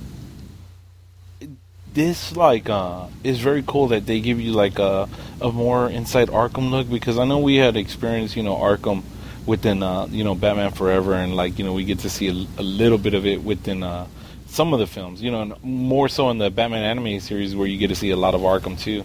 [1.92, 5.08] this like uh is very cool that they give you like a
[5.40, 9.02] a more inside Arkham look because I know we had experienced you know Arkham
[9.46, 12.60] within uh you know Batman Forever and like you know we get to see a,
[12.60, 14.06] a little bit of it within uh
[14.46, 17.66] some of the films you know and more so in the Batman anime series where
[17.66, 19.04] you get to see a lot of Arkham too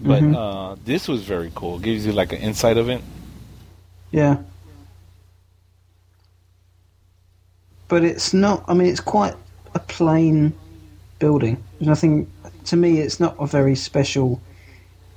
[0.00, 0.34] but Mhm.
[0.36, 3.02] uh this was very cool it gives you like an insight of it
[4.12, 4.38] Yeah.
[7.88, 9.34] But it's not, I mean, it's quite
[9.74, 10.52] a plain
[11.18, 11.62] building.
[11.78, 12.30] There's nothing,
[12.66, 14.40] to me, it's not a very special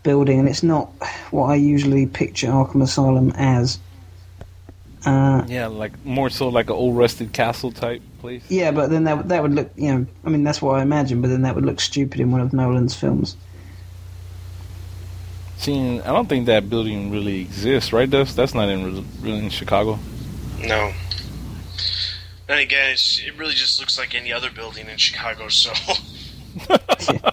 [0.03, 0.87] building, and it's not
[1.31, 3.79] what I usually picture Arkham Asylum as.
[5.03, 9.05] Uh, yeah like more so like an old rusted castle type place yeah, but then
[9.05, 11.41] that, would- that would look, you know, I mean, that's what I imagine, but then
[11.41, 13.35] that would look stupid in one of Nolan's films.
[15.57, 18.09] Seeing, I don't think that building really exists, right?
[18.09, 19.97] That's that's not in really in Chicago.
[20.59, 20.91] No.
[22.47, 25.47] Then again, it's, it really just looks like any other building in Chicago.
[25.49, 25.71] So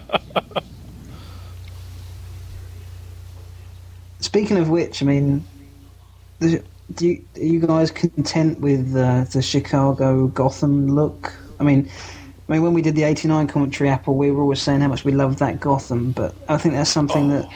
[4.21, 5.45] Speaking of which, I mean,
[6.41, 6.63] do
[7.01, 11.33] you, are you guys content with uh, the Chicago Gotham look?
[11.61, 11.89] I mean,
[12.49, 15.05] I mean, when we did the '89 commentary, Apple, we were always saying how much
[15.05, 17.49] we loved that Gotham, but I think that's something that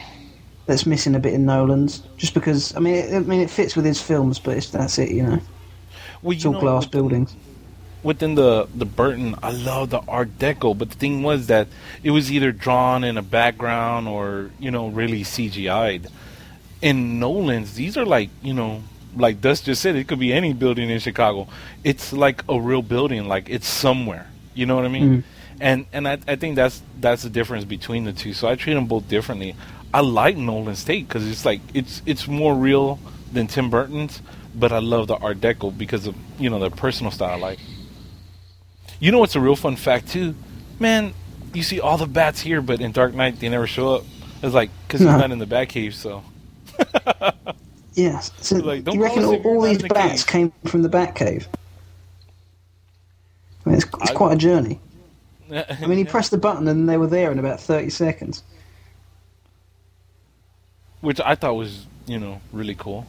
[0.65, 2.03] that's missing a bit in Nolan's.
[2.17, 4.97] Just because, I mean, it, I mean, it fits with his films, but it's, that's
[4.97, 5.39] it, you know.
[6.21, 7.35] Well, It's all glass buildings.
[8.03, 11.67] Within the the Burton, I love the Art Deco, but the thing was that
[12.03, 16.09] it was either drawn in a background or you know really CGI'd.
[16.81, 18.83] In Nolan's, these are like you know,
[19.15, 21.47] like Dust just said, it could be any building in Chicago.
[21.83, 24.27] It's like a real building, like it's somewhere.
[24.53, 25.09] You know what I mean?
[25.09, 25.23] Mm.
[25.61, 28.33] And and I, I think that's that's the difference between the two.
[28.33, 29.55] So I treat them both differently.
[29.93, 32.99] I like Nolan's take because it's like it's it's more real
[33.31, 34.21] than Tim Burton's,
[34.55, 37.59] but I love the Art Deco because of you know the personal style I like.
[39.03, 40.33] You know what's a real fun fact too,
[40.79, 41.13] man?
[41.53, 44.05] You see all the bats here, but in Dark Knight they never show up.
[44.41, 45.17] It's like because he's No.
[45.17, 46.23] not in the Batcave, so
[47.95, 48.19] Yeah.
[48.39, 50.51] So Like, don't you reckon all, all these the bats cave.
[50.63, 51.47] came from the Batcave?
[53.65, 54.79] I mean, it's, it's I- quite a journey.
[55.51, 58.41] I I mean, he pressed the button and they were there in about 30 seconds.
[61.01, 63.05] which I thought was you know really cool.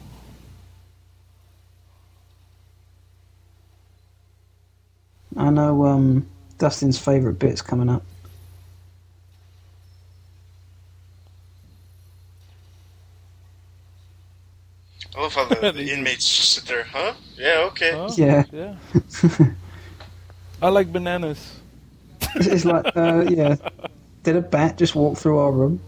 [5.35, 8.03] I know um, Dustin's favourite bit's coming up.
[15.15, 16.83] I love how the, the inmates just sit there.
[16.83, 17.13] Huh?
[17.37, 17.67] Yeah.
[17.71, 17.91] Okay.
[17.91, 18.09] Huh?
[18.15, 18.43] Yeah.
[18.51, 18.75] Yeah.
[20.61, 21.59] I like bananas.
[22.35, 23.55] It's, it's like, uh, yeah,
[24.23, 25.79] did a bat just walk through our room?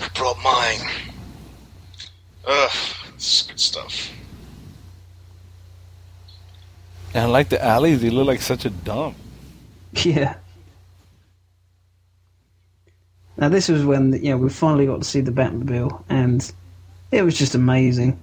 [0.00, 0.80] I brought mine.
[2.46, 2.70] Ugh,
[3.14, 4.10] this is good stuff.
[7.14, 9.16] And like the alleys; they look like such a dump.
[10.04, 10.36] Yeah.
[13.36, 16.50] Now this was when you know we finally got to see the Batmobile, and
[17.10, 18.18] it was just amazing.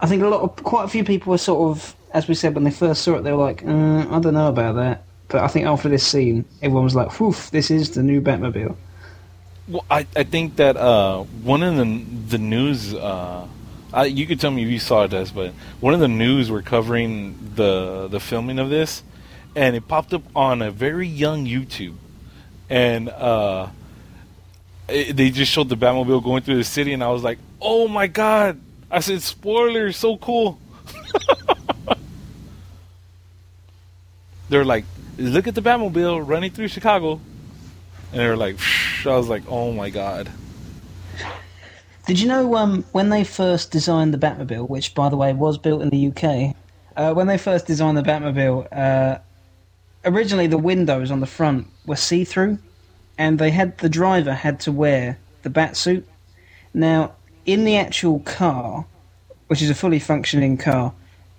[0.00, 2.54] I think a lot of quite a few people were sort of, as we said
[2.54, 5.04] when they first saw it, they were like, uh, I don't know about that.
[5.28, 8.76] But I think after this scene, everyone was like, "Whew, this is the new Batmobile."
[9.68, 13.46] Well, I, I think that uh, one of the the news, uh,
[13.96, 16.60] I, you could tell me if you saw this, but one of the news were
[16.60, 19.02] covering the the filming of this,
[19.54, 21.94] and it popped up on a very young YouTube,
[22.68, 23.68] and uh,
[24.86, 27.88] it, they just showed the Batmobile going through the city, and I was like, oh
[27.88, 28.60] my god!
[28.90, 30.60] I said, spoilers, so cool.
[34.50, 34.84] They're like,
[35.16, 37.18] look at the Batmobile running through Chicago.
[38.12, 38.58] And they were like,
[39.06, 40.30] I was like, oh my god.
[42.06, 45.58] Did you know um, when they first designed the Batmobile, which by the way was
[45.58, 46.54] built in the UK,
[46.96, 49.18] uh, when they first designed the Batmobile, uh,
[50.04, 52.58] originally the windows on the front were see-through,
[53.18, 56.06] and they had the driver had to wear the bat suit.
[56.72, 57.12] Now,
[57.44, 58.86] in the actual car,
[59.48, 60.92] which is a fully functioning car,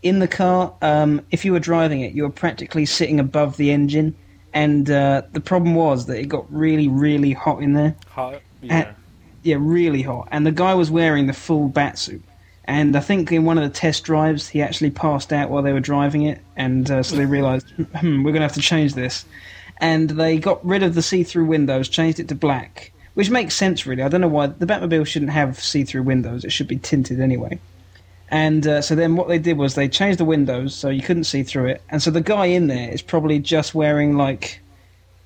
[0.03, 3.71] in the car, um, if you were driving it, you were practically sitting above the
[3.71, 4.15] engine,
[4.53, 8.41] and uh, the problem was that it got really, really hot in there Hot.
[8.61, 8.91] Yeah.
[9.47, 10.27] Yeah, really hot.
[10.31, 12.23] And the guy was wearing the full bat suit.
[12.65, 15.71] And I think in one of the test drives, he actually passed out while they
[15.71, 16.41] were driving it.
[16.57, 19.23] And uh, so they realised, hmm, we're going to have to change this.
[19.79, 23.55] And they got rid of the see through windows, changed it to black, which makes
[23.55, 24.03] sense really.
[24.03, 26.43] I don't know why the Batmobile shouldn't have see-through windows.
[26.43, 27.57] It should be tinted anyway.
[28.29, 31.23] And uh, so then what they did was they changed the windows so you couldn't
[31.23, 31.81] see through it.
[31.89, 34.59] And so the guy in there is probably just wearing like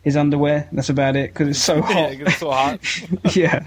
[0.04, 0.68] his underwear.
[0.72, 1.96] That's about it because it's so hot.
[2.18, 3.36] Yeah, it's so hot.
[3.36, 3.66] yeah.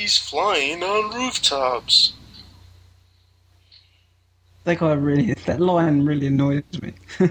[0.00, 2.14] He's flying on rooftops.
[4.64, 6.94] That guy really, that line really annoys me.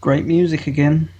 [0.00, 1.10] Great music again.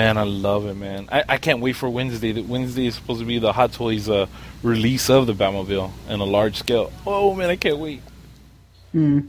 [0.00, 1.10] Man, I love it, man.
[1.12, 2.32] I, I can't wait for Wednesday.
[2.40, 4.28] Wednesday is supposed to be the Hot Toys uh,
[4.62, 6.90] release of the Batmobile in a large scale.
[7.06, 8.00] Oh man, I can't wait.
[8.92, 9.20] Hmm.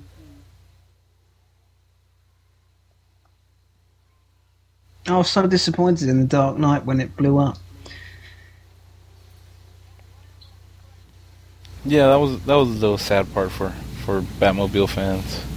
[5.08, 7.58] I was so disappointed in the Dark Knight when it blew up.
[11.84, 13.72] Yeah, that was that was a little sad part for
[14.06, 15.51] for Batmobile fans.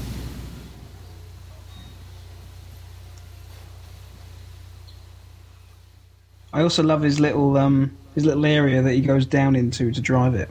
[6.54, 10.00] I also love his little um his little area that he goes down into to
[10.00, 10.48] drive it.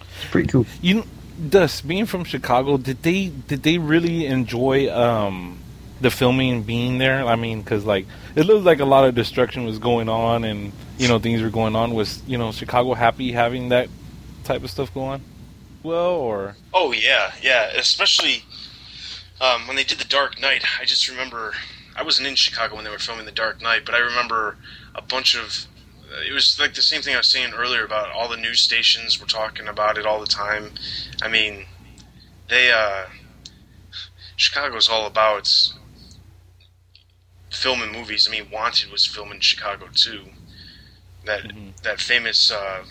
[0.00, 0.64] It's pretty cool.
[0.80, 1.08] You, kn-
[1.48, 5.58] Dust, being from Chicago, did they did they really enjoy um,
[6.00, 7.24] the filming being there?
[7.24, 8.06] I mean, because like
[8.36, 11.50] it looked like a lot of destruction was going on, and you know things were
[11.50, 11.94] going on.
[11.94, 13.88] Was you know Chicago happy having that
[14.44, 15.22] type of stuff going?
[15.82, 17.70] Well, or Oh yeah, yeah.
[17.74, 18.44] Especially
[19.40, 20.62] um, when they did the Dark Knight.
[20.78, 21.54] I just remember
[21.96, 24.56] I wasn't in Chicago when they were filming the Dark Knight, but I remember
[24.94, 25.66] a bunch of.
[26.28, 29.20] It was like the same thing I was saying earlier about all the news stations
[29.20, 30.72] were talking about it all the time.
[31.22, 31.66] I mean,
[32.48, 33.04] they uh,
[34.36, 35.48] Chicago's all about
[37.50, 38.26] filming movies.
[38.28, 40.32] I mean, Wanted was filmed in Chicago too.
[41.24, 41.80] That Mhm.
[41.82, 42.84] that famous uh,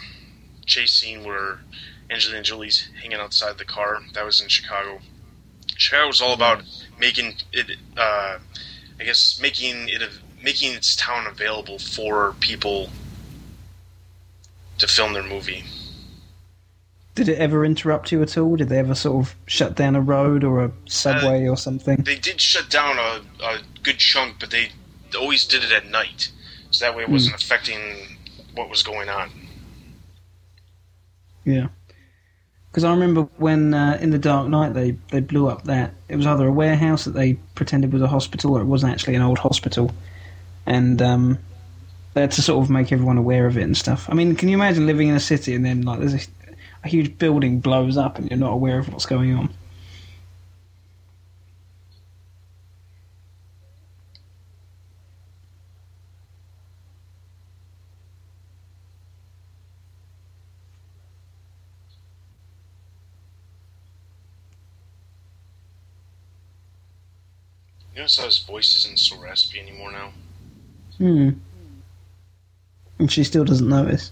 [0.66, 1.60] chase scene where
[2.10, 4.02] Angelina Jolie's hanging outside the car.
[4.14, 5.02] That was in Chicago.
[5.76, 6.64] Chicago was all about
[6.98, 8.40] making it, uh,
[9.00, 10.02] I guess, making it
[10.42, 12.90] making its town available for people
[14.78, 15.64] to film their movie.
[17.16, 18.56] Did it ever interrupt you at all?
[18.56, 21.98] Did they ever sort of shut down a road or a subway or something?
[21.98, 24.70] They did shut down a, a good chunk, but they
[25.18, 26.32] always did it at night,
[26.72, 28.18] so that way it wasn't affecting
[28.56, 29.32] what was going on.
[31.44, 31.68] Yeah.
[32.72, 36.16] Because I remember when uh, in the Dark Knight they, they blew up that it
[36.16, 39.24] was either a warehouse that they pretended was a hospital or it wasn't actually an
[39.24, 39.92] old hospital,
[40.66, 41.40] and um,
[42.28, 44.08] to sort of make everyone aware of it and stuff.
[44.10, 46.20] I mean, can you imagine living in a city and then like there's a,
[46.84, 49.50] a huge building blows up and you're not aware of what's going on?
[67.94, 68.40] You notice how his
[69.60, 70.14] anymore now.
[71.00, 71.30] Hmm.
[73.00, 74.12] And she still doesn't notice.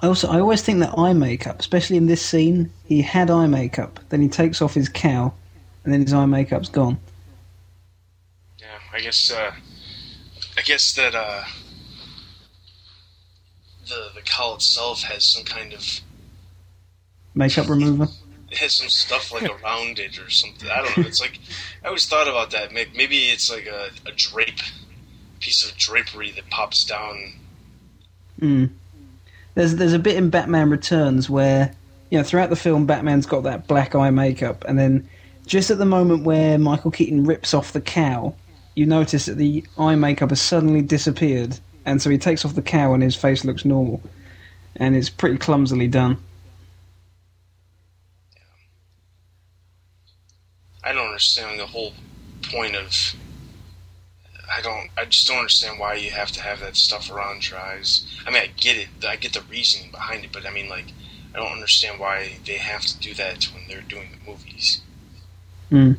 [0.00, 3.46] I also I always think that eye makeup, especially in this scene, he had eye
[3.46, 5.36] makeup, then he takes off his cowl,
[5.82, 6.98] and then his eye makeup's gone.
[8.58, 9.32] Yeah, I guess.
[9.32, 9.52] Uh,
[10.56, 11.44] I guess that uh,
[13.88, 16.00] the the cowl itself has some kind of
[17.34, 18.08] Makeup remover.
[18.54, 20.70] It has some stuff like around it or something.
[20.70, 21.08] I don't know.
[21.08, 21.40] It's like
[21.82, 22.72] I always thought about that.
[22.72, 24.60] Maybe it's like a, a drape,
[25.40, 27.34] piece of drapery that pops down.
[28.40, 28.70] Mm.
[29.56, 31.74] There's there's a bit in Batman Returns where
[32.10, 35.08] you know throughout the film Batman's got that black eye makeup, and then
[35.46, 38.36] just at the moment where Michael Keaton rips off the cowl,
[38.76, 42.62] you notice that the eye makeup has suddenly disappeared, and so he takes off the
[42.62, 44.00] cowl and his face looks normal,
[44.76, 46.18] and it's pretty clumsily done.
[50.84, 51.94] I don't understand the whole
[52.42, 53.14] point of.
[54.54, 54.90] I don't.
[54.98, 58.06] I just don't understand why you have to have that stuff around your eyes.
[58.26, 58.88] I mean, I get it.
[59.06, 60.92] I get the reasoning behind it, but I mean, like,
[61.34, 64.82] I don't understand why they have to do that when they're doing the movies.
[65.70, 65.96] Mm.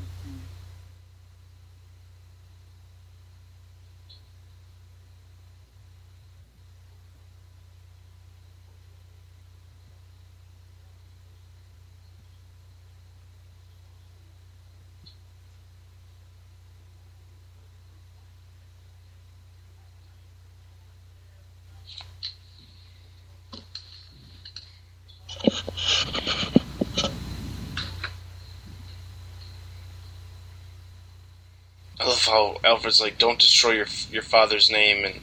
[32.05, 35.19] love how Alfred's like, "Don't destroy your your father's name," and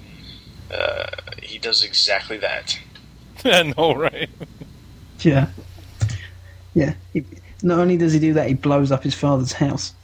[0.73, 1.07] uh,
[1.43, 2.79] he does exactly that.
[3.45, 4.31] I know, right?
[5.21, 5.49] Yeah.
[6.75, 6.95] Yeah.
[7.13, 7.25] He,
[7.63, 9.95] not only does he do that, he blows up his father's house.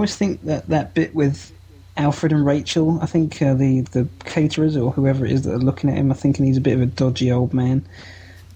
[0.00, 1.52] Always think that that bit with
[1.98, 5.58] Alfred and Rachel, I think uh, the the caterers or whoever it is that are
[5.58, 7.84] looking at him are thinking he's a bit of a dodgy old man.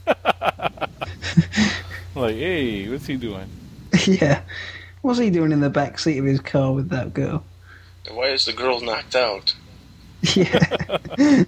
[2.16, 3.48] Like, hey, what's he doing?
[4.06, 4.42] yeah.
[5.02, 7.42] What's he doing in the back seat of his car with that girl?
[8.08, 9.54] Why is the girl knocked out?
[10.34, 11.44] Yeah.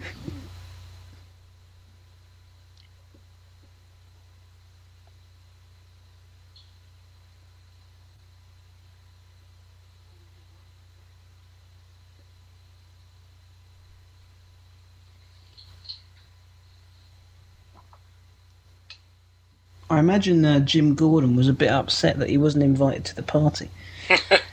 [19.89, 23.23] I imagine uh, Jim Gordon was a bit upset that he wasn't invited to the
[23.23, 23.71] party.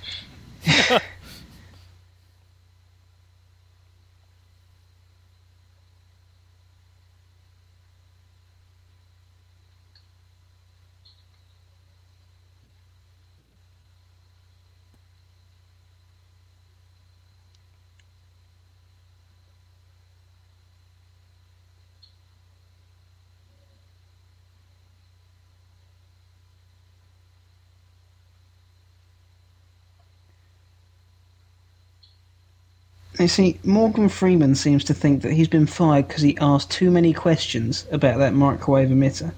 [33.24, 36.92] You see, Morgan Freeman seems to think that he's been fired because he asked too
[36.92, 39.32] many questions about that microwave emitter.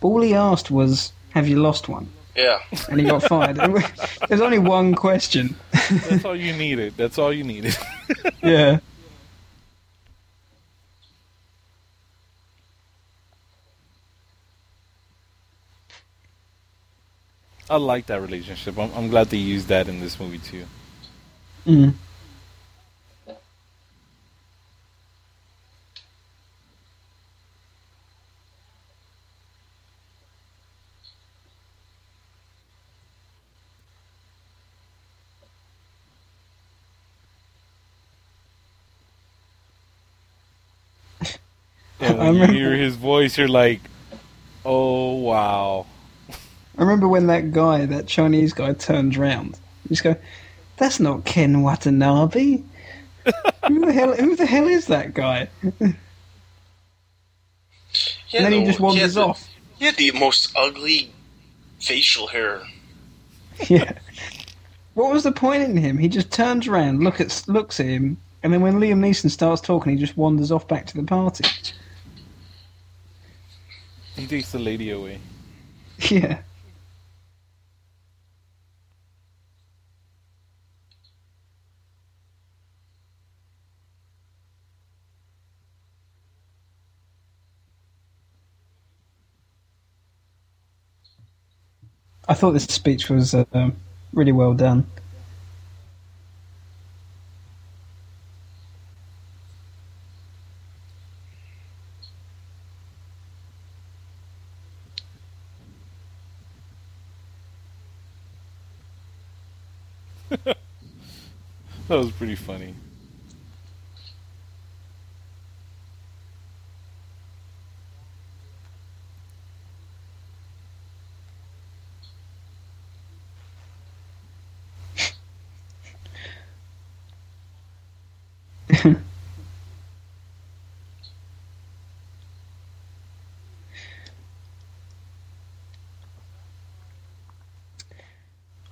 [0.00, 2.58] All he asked was, "Have you lost one?" Yeah.
[2.88, 3.58] And he got fired.
[4.28, 5.54] There's only one question.
[6.08, 6.94] That's all you needed.
[6.96, 7.76] That's all you needed.
[8.42, 8.80] Yeah.
[17.70, 18.76] I like that relationship.
[18.76, 20.64] I'm, I'm glad they used that in this movie too.
[21.64, 21.94] Mm.
[42.18, 43.80] And I when you hear his voice, you're like,
[44.64, 45.86] "Oh wow."
[46.78, 49.58] I remember when that guy, that Chinese guy, turned round.
[49.88, 50.16] He's going,
[50.76, 52.62] "That's not Ken Watanabe."
[53.68, 54.14] who the hell?
[54.14, 55.48] Who the hell is that guy?
[55.62, 55.92] Yeah,
[58.34, 59.48] and then he the- just wanders had the- off.
[59.78, 61.10] He had the most ugly
[61.80, 62.62] facial hair.
[63.68, 63.92] yeah.
[64.94, 65.98] What was the point in him?
[65.98, 69.60] He just turns around, look at looks at him, and then when Liam Neeson starts
[69.60, 71.44] talking, he just wanders off back to the party.
[74.16, 75.20] He takes the lady away.
[76.10, 76.42] Yeah.
[92.28, 93.70] I thought this speech was uh,
[94.12, 94.91] really well done.
[111.88, 112.74] That was pretty funny.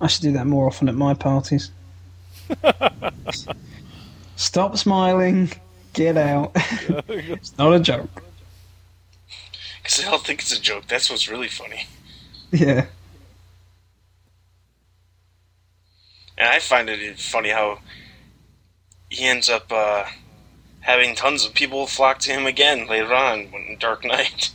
[0.11, 1.71] should do that more often at my parties.
[4.35, 5.51] Stop smiling.
[5.93, 6.51] Get out.
[6.55, 8.23] it's not a joke.
[9.81, 10.87] Because they all think it's a joke.
[10.87, 11.87] That's what's really funny.
[12.51, 12.85] Yeah.
[16.37, 17.79] And I find it funny how
[19.09, 20.05] he ends up uh,
[20.79, 24.51] having tons of people flock to him again later on when Dark Knight.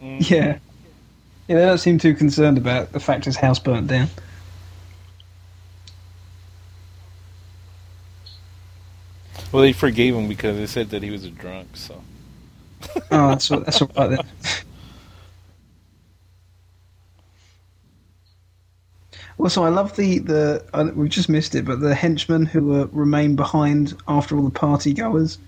[0.00, 0.58] Yeah.
[1.48, 4.08] Yeah, they don't seem too concerned about the fact his house burnt down.
[9.54, 11.76] Well, they forgave him because they said that he was a drunk.
[11.76, 12.02] So.
[13.12, 14.18] oh, that's what that's all right
[19.38, 22.64] Well, so I love the the uh, we've just missed it, but the henchmen who
[22.64, 25.38] were remain behind after all the party goers,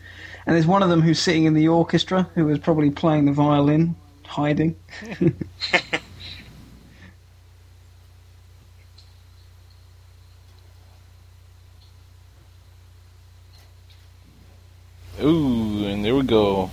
[0.46, 3.32] and there's one of them who's sitting in the orchestra who was probably playing the
[3.32, 4.76] violin, hiding.
[15.26, 16.70] Ooh, and there we go.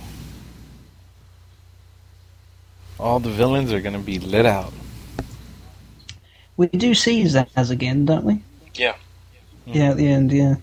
[3.00, 4.72] All the villains are gonna be lit out.
[6.56, 8.42] We do see Zsasz again, don't we?
[8.74, 8.94] Yeah.
[9.66, 10.54] Yeah, at the end, yeah.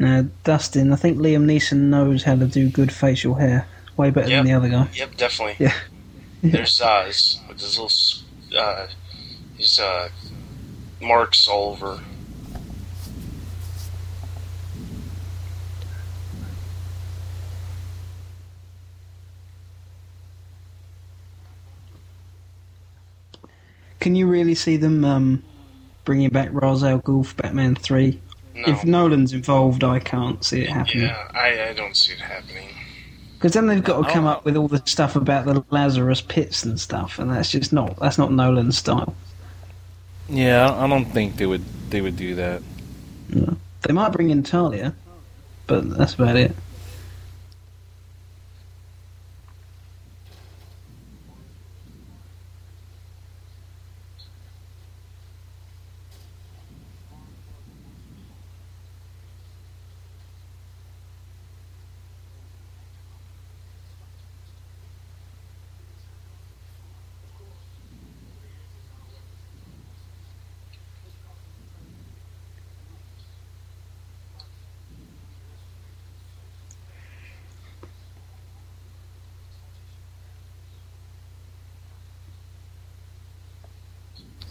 [0.00, 3.66] Now, Dustin, I think Liam Neeson knows how to do good facial hair.
[3.96, 4.38] Way better Yep.
[4.38, 4.88] than the other guy.
[4.94, 5.56] Yep, definitely.
[5.58, 5.74] Yeah.
[6.42, 8.86] There's uh, his, with his little uh,
[9.56, 10.08] his uh,
[11.00, 11.98] marks all over.
[24.00, 25.42] Can you really see them um,
[26.04, 28.20] bringing back Ra's al Ghul Batman 3?
[28.58, 28.72] No.
[28.72, 31.04] If Nolan's involved, I can't see it happening.
[31.04, 32.68] yeah, I, I don't see it happening.
[33.34, 36.64] Because then they've got to come up with all the stuff about the Lazarus pits
[36.64, 39.14] and stuff, and that's just not that's not Nolan's style.
[40.28, 42.62] Yeah, I I don't think they would they would do that.
[43.28, 43.56] No.
[43.82, 44.92] They might bring in Talia,
[45.68, 46.52] but that's about it.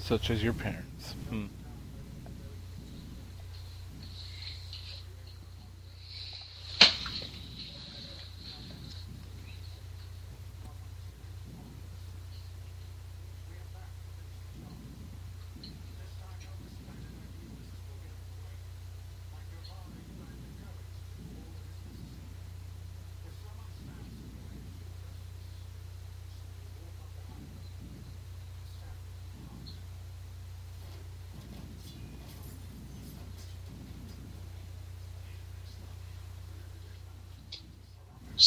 [0.07, 1.15] Such as your parents.
[1.29, 1.47] Hmm.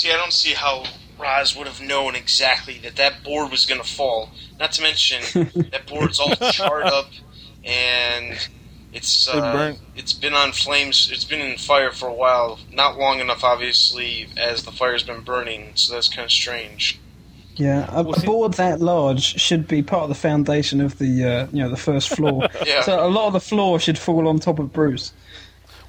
[0.01, 0.85] See, I don't see how
[1.18, 4.31] Ra's would have known exactly that that board was going to fall.
[4.59, 5.20] Not to mention
[5.72, 7.10] that board's all charred up
[7.62, 8.39] and
[8.94, 9.78] it's It uh, burnt.
[9.94, 11.10] it's been on flames.
[11.12, 12.59] It's been in fire for a while.
[12.72, 15.72] Not long enough, obviously, as the fire's been burning.
[15.74, 16.98] So that's kind of strange.
[17.56, 21.47] Yeah, a, a board that large should be part of the foundation of the uh,
[21.52, 22.48] you know the first floor.
[22.66, 22.81] Yeah.
[22.81, 25.12] So a lot of the floor should fall on top of Bruce.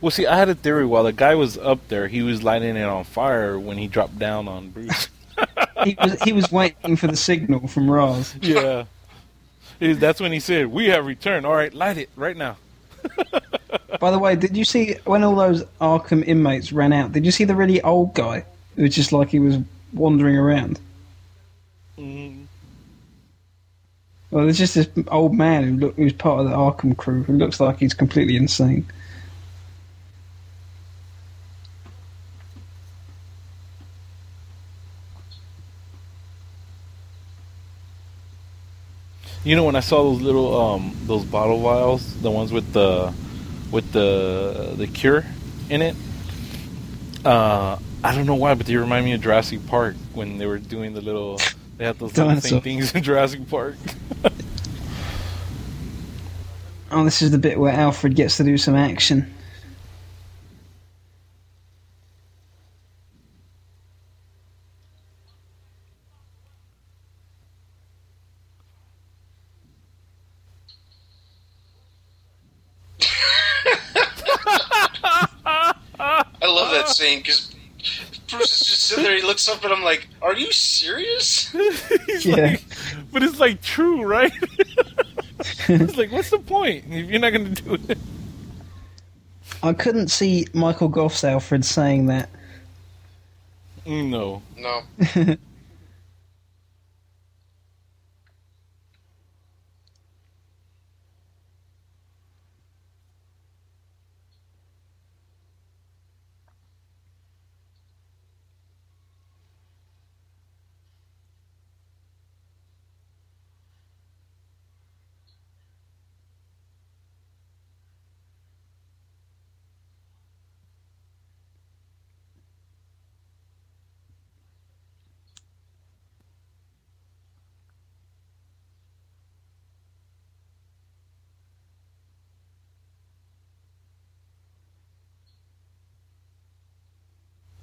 [0.01, 0.85] Well, see, I had a theory.
[0.85, 4.17] While the guy was up there, he was lighting it on fire when he dropped
[4.19, 5.07] down on Bruce.
[5.83, 8.35] He was he was waiting for the signal from Ra's.
[8.41, 8.83] yeah,
[9.79, 11.43] that's when he said, "We have returned.
[11.47, 12.57] All right, light it right now."
[13.99, 17.13] By the way, did you see when all those Arkham inmates ran out?
[17.13, 18.45] Did you see the really old guy
[18.75, 19.57] who was just like he was
[19.93, 20.79] wandering around?
[21.97, 22.45] Mm,
[24.29, 27.33] Well, there's just this old man who look, who's part of the Arkham crew who
[27.33, 28.85] looks like he's completely insane.
[39.43, 43.13] You know, when I saw those little um those bottle vials, the ones with the
[43.71, 45.25] with the the cure
[45.69, 45.95] in it,
[47.25, 50.59] uh, I don't know why, but they remind me of Jurassic Park when they were
[50.59, 51.39] doing the little.
[51.77, 53.75] They had those little same things in Jurassic Park.
[56.93, 59.33] Oh, this is the bit where Alfred gets to do some action.
[77.01, 77.55] Love that scene because
[78.29, 79.15] Bruce is just sitting there.
[79.15, 81.49] He looks up and I'm like, "Are you serious?"
[82.07, 82.35] He's Yeah.
[82.35, 82.63] like,
[83.11, 84.31] but it's like true, right?
[85.67, 87.97] it's like, what's the point if you're not going to do it?
[89.63, 92.29] I couldn't see Michael Gough's Alfred saying that.
[93.85, 94.41] No.
[94.57, 94.81] No.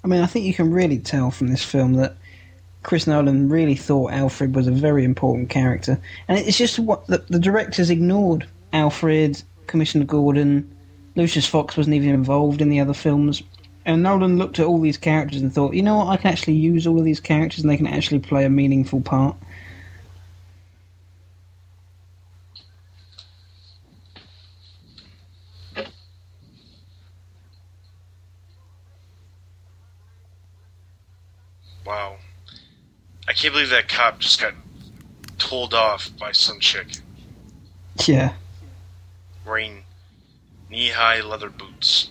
[0.09, 2.15] mean, I think you can really tell from this film that
[2.83, 7.23] Chris Nolan really thought Alfred was a very important character, and it's just what the,
[7.29, 8.47] the directors ignored.
[8.73, 10.69] Alfred, Commissioner Gordon,
[11.15, 13.43] Lucius Fox wasn't even involved in the other films,
[13.85, 16.53] and Nolan looked at all these characters and thought, you know what, I can actually
[16.53, 19.35] use all of these characters and they can actually play a meaningful part.
[31.85, 32.17] Wow.
[33.27, 34.53] I can't believe that cop just got
[35.37, 36.87] told off by some chick
[38.05, 38.33] Yeah.
[39.45, 39.83] wearing
[40.69, 42.09] knee high leather boots.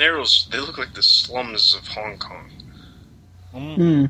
[0.00, 2.50] The Narrows, they look like the slums of Hong Kong.
[3.52, 3.76] Mm.
[3.76, 4.06] Hmm.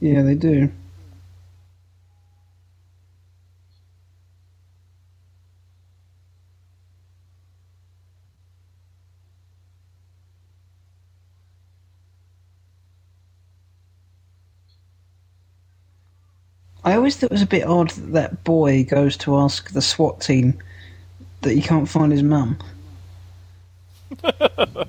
[0.00, 0.70] Yeah, they do.
[16.84, 19.80] I always thought it was a bit odd that that boy goes to ask the
[19.80, 20.58] SWAT team
[21.42, 22.58] that he can't find his mum.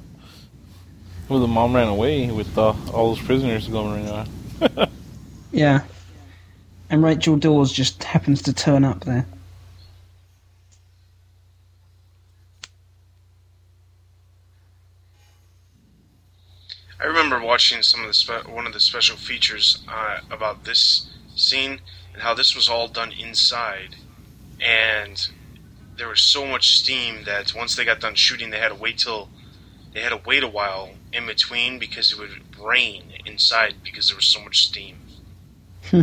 [1.32, 4.30] Well, the mom ran away with uh, all those prisoners going around.
[5.54, 5.84] Yeah.
[6.90, 9.26] And Rachel Dawes just happens to turn up there.
[17.00, 21.10] I remember watching some of the spe- one of the special features uh, about this
[21.36, 21.80] scene
[22.14, 23.96] and how this was all done inside,
[24.60, 25.30] and
[25.98, 28.98] there was so much steam that once they got done shooting, they had to wait
[28.98, 29.30] till
[29.94, 32.30] they had to wait a while in between because it would
[32.64, 34.96] rain inside because there was so much steam.
[35.86, 36.02] Hmm.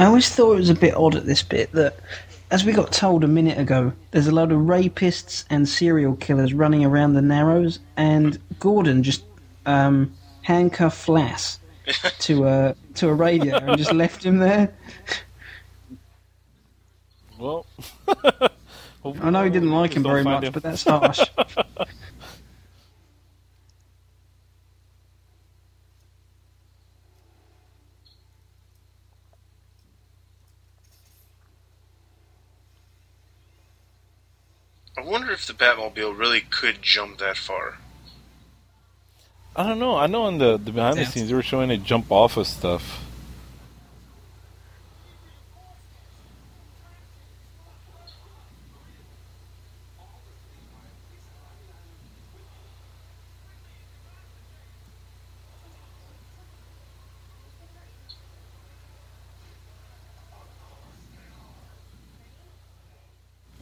[0.00, 1.94] I always thought it was a bit odd at this bit that,
[2.50, 6.54] as we got told a minute ago, there's a load of rapists and serial killers
[6.54, 9.22] running around the Narrows, and Gordon just
[9.66, 10.10] um,
[10.40, 11.58] handcuffed Flass
[12.20, 14.72] to a to a radio and just left him there.
[17.38, 17.66] Well,
[19.04, 21.20] I know he didn't like him very much, but that's harsh.
[35.00, 37.78] I wonder if the Batmobile really could jump that far.
[39.56, 39.96] I don't know.
[39.96, 42.46] I know in the, the behind the scenes they were showing it jump off of
[42.46, 43.00] stuff.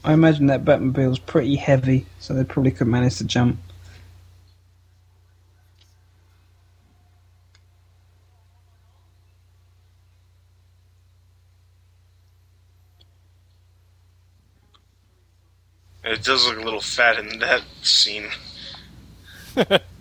[0.09, 3.59] I imagine that Batmobile's pretty heavy, so they probably could manage to jump.
[16.03, 18.31] It does look a little fat in that scene.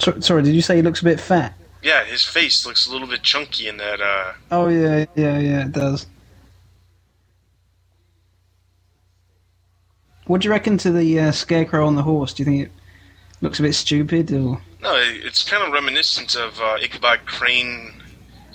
[0.00, 1.54] So, sorry, did you say he looks a bit fat?
[1.82, 4.00] Yeah, his face looks a little bit chunky in that.
[4.00, 6.06] Uh, Oh yeah, yeah, yeah, it does.
[10.26, 12.32] What do you reckon to the uh, scarecrow on the horse?
[12.32, 12.72] Do you think it
[13.40, 18.02] looks a bit stupid, or No, it's kind of reminiscent of uh, Ichabod Crane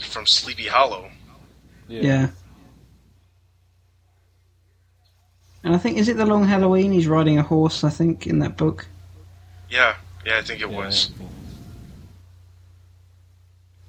[0.10, 1.10] from Sleepy Hollow.
[1.88, 2.30] Yeah.
[5.64, 6.92] And I think is it the Long Halloween?
[6.92, 7.84] He's riding a horse.
[7.84, 8.86] I think in that book.
[9.70, 9.96] Yeah,
[10.26, 11.10] yeah, I think it Yeah, was.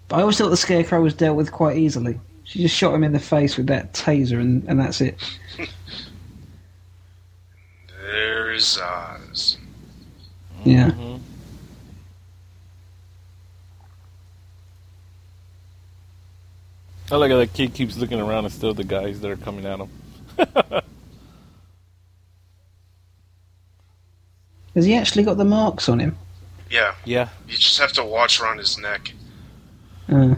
[0.08, 2.20] But I always thought the Scarecrow was dealt with quite easily.
[2.44, 5.18] She just shot him in the face with that taser, and, and that's it.
[8.02, 9.56] There's Zsasz.
[10.64, 10.90] Yeah.
[10.90, 11.20] Mhm.
[17.10, 19.64] I like how that kid keeps looking around and still the guys that are coming
[19.64, 19.88] at him.
[24.74, 26.16] Has he actually got the marks on him?
[26.70, 27.28] Yeah, Yeah.
[27.48, 29.12] you just have to watch around his neck.
[30.08, 30.34] Uh,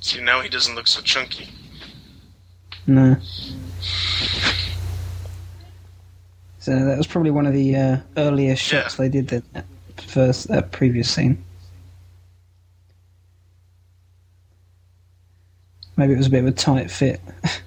[0.00, 1.48] See, now he doesn't look so chunky.
[2.86, 3.16] no.
[6.62, 9.64] So that was probably one of the uh, earlier shots they did that that
[10.00, 11.44] first that previous scene.
[15.96, 17.20] Maybe it was a bit of a tight fit.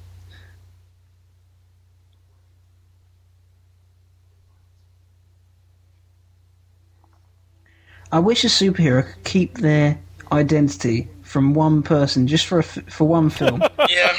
[8.12, 10.00] I wish a superhero could keep their
[10.32, 13.62] identity from one person just for a f for one film.
[13.90, 14.12] Yeah,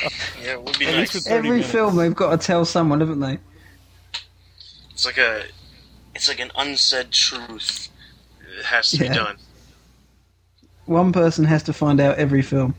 [0.42, 1.26] yeah, it would be At least nice.
[1.26, 1.70] Every minutes.
[1.72, 3.38] film they've got to tell someone, haven't they?
[4.96, 5.42] It's like a,
[6.14, 7.90] it's like an unsaid truth.
[8.58, 9.08] It has to Yeah.
[9.10, 9.36] be done.
[10.86, 12.74] One person has to find out every film.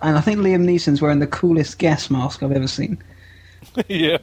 [0.00, 3.02] And I think Liam Neeson's wearing the coolest gas mask I've ever seen.
[3.88, 4.18] yeah.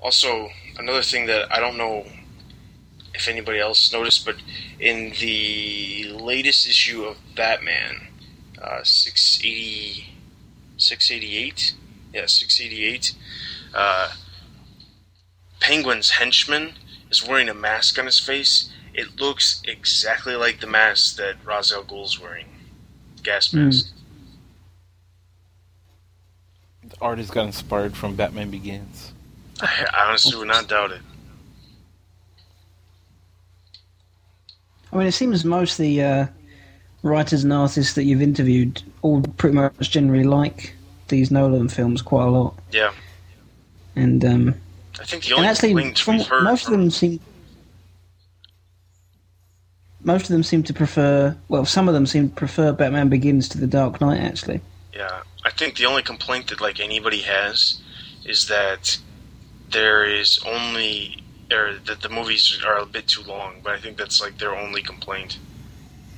[0.00, 2.04] Also, another thing that I don't know
[3.22, 4.36] if anybody else noticed, but
[4.80, 8.08] in the latest issue of Batman,
[8.60, 10.06] uh, 680,
[10.76, 11.74] 688,
[12.12, 13.14] yeah, 688,
[13.74, 14.12] uh,
[15.60, 16.72] Penguin's henchman
[17.10, 18.70] is wearing a mask on his face.
[18.92, 22.46] It looks exactly like the mask that Ra's al Ghul's wearing.
[23.22, 23.66] Gas Hmm.
[23.66, 23.86] mask.
[26.82, 29.12] The artist got inspired from Batman Begins.
[29.60, 31.00] I, I honestly would not doubt it.
[34.92, 36.26] I mean, it seems most of the uh,
[37.02, 40.74] writers and artists that you've interviewed all pretty much generally like
[41.08, 42.58] these Nolan films quite a lot.
[42.70, 42.92] Yeah.
[43.96, 44.54] And, um,
[45.00, 47.20] I think the and only actually, from, most from of them seem.
[50.04, 51.36] Most of them seem to prefer.
[51.48, 54.20] Well, some of them seem to prefer Batman Begins to The Dark Knight.
[54.20, 54.60] Actually,
[54.94, 57.80] Yeah, I think the only complaint that like anybody has
[58.24, 58.98] is that
[59.70, 61.21] there is only
[61.52, 63.60] or that the movies are a bit too long.
[63.62, 65.38] But I think that's like their only complaint.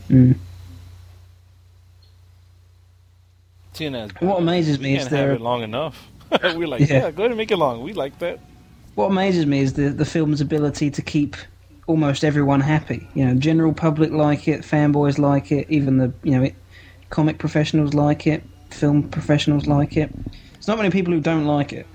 [0.08, 0.36] mm.
[3.74, 4.22] TNA.
[4.22, 6.06] what amazes me is can't have their it long enough.
[6.42, 6.86] We're like, Yeah.
[7.04, 7.10] yeah.
[7.10, 7.82] go ahead and make it long.
[7.82, 8.38] We like that.
[8.94, 11.36] What amazes me is the the film's ability to keep
[11.88, 13.08] almost everyone happy.
[13.14, 16.54] You know, general public like it, fanboys like it, even the you know, it,
[17.10, 20.10] comic professionals like it, film professionals like it.
[20.52, 21.86] There's not many people who don't like it.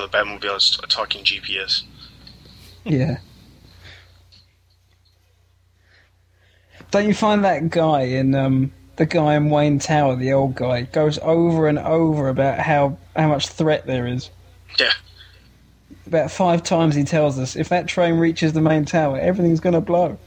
[0.00, 1.82] The Batmobile is a talking GPS.
[2.84, 3.18] Yeah.
[6.90, 10.82] Don't you find that guy in um the guy in Wayne Tower, the old guy,
[10.82, 14.30] goes over and over about how how much threat there is.
[14.78, 14.92] Yeah,
[16.06, 19.80] About five times he tells us if that train reaches the main tower, everything's gonna
[19.80, 20.18] blow.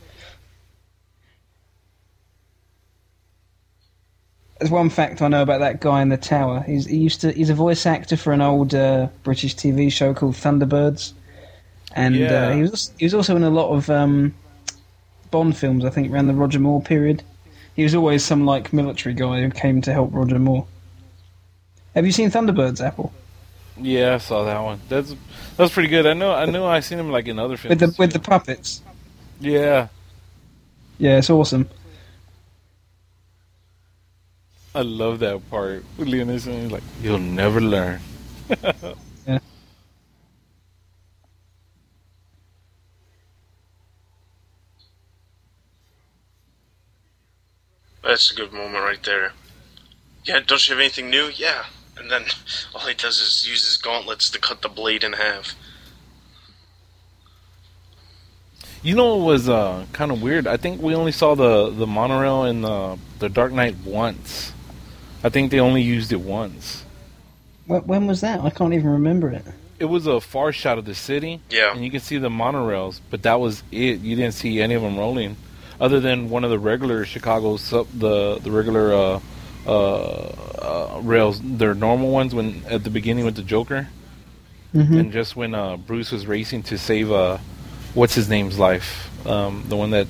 [4.61, 6.61] There's one fact I know about that guy in the tower.
[6.61, 10.13] He's he used to he's a voice actor for an old uh, British TV show
[10.13, 11.13] called Thunderbirds,
[11.95, 12.49] and Yeah.
[12.49, 14.35] uh, he was he was also in a lot of um,
[15.31, 15.83] Bond films.
[15.83, 17.23] I think around the Roger Moore period.
[17.75, 20.67] He was always some like military guy who came to help Roger Moore.
[21.95, 23.11] Have you seen Thunderbirds, Apple?
[23.77, 24.79] Yeah, I saw that one.
[24.89, 25.15] That's
[25.57, 26.05] that's pretty good.
[26.05, 26.35] I know.
[26.35, 26.67] I know.
[26.67, 27.69] I seen him like in other films.
[27.71, 28.19] With the with too.
[28.19, 28.83] the puppets.
[29.39, 29.87] yeah.
[30.99, 31.67] Yeah, it's awesome.
[34.73, 35.83] I love that part.
[35.97, 37.99] With Liam Neeson, like, "You'll never learn."
[39.27, 39.39] Yeah.
[48.03, 49.33] That's a good moment right there.
[50.25, 51.27] Yeah, don't you have anything new?
[51.27, 51.65] Yeah.
[51.97, 52.25] And then
[52.75, 55.55] all he does is use his gauntlets to cut the blade in half.
[58.83, 60.47] You know what was uh, kind of weird?
[60.47, 64.53] I think we only saw the, the monorail in the the Dark Knight once.
[65.23, 66.83] I think they only used it once.
[67.67, 68.41] Wh- When was that?
[68.41, 69.43] I can't even remember it.
[69.79, 71.73] It was a far shot of the city, Yeah.
[71.73, 73.99] and you can see the monorails, but that was it.
[74.01, 75.37] You didn't see any of them rolling,
[75.79, 79.19] other than one of the regular Chicago sub the the regular uh,
[79.65, 79.71] uh,
[80.61, 83.87] uh, rails, their normal ones when at the beginning with the Joker,
[84.73, 84.97] Mm-hmm.
[84.99, 87.37] and just when uh, Bruce was racing to save uh,
[87.93, 90.07] what's his name's life, um, the one that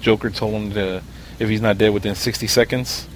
[0.00, 1.02] Joker told him to
[1.40, 3.08] if he's not dead within sixty seconds.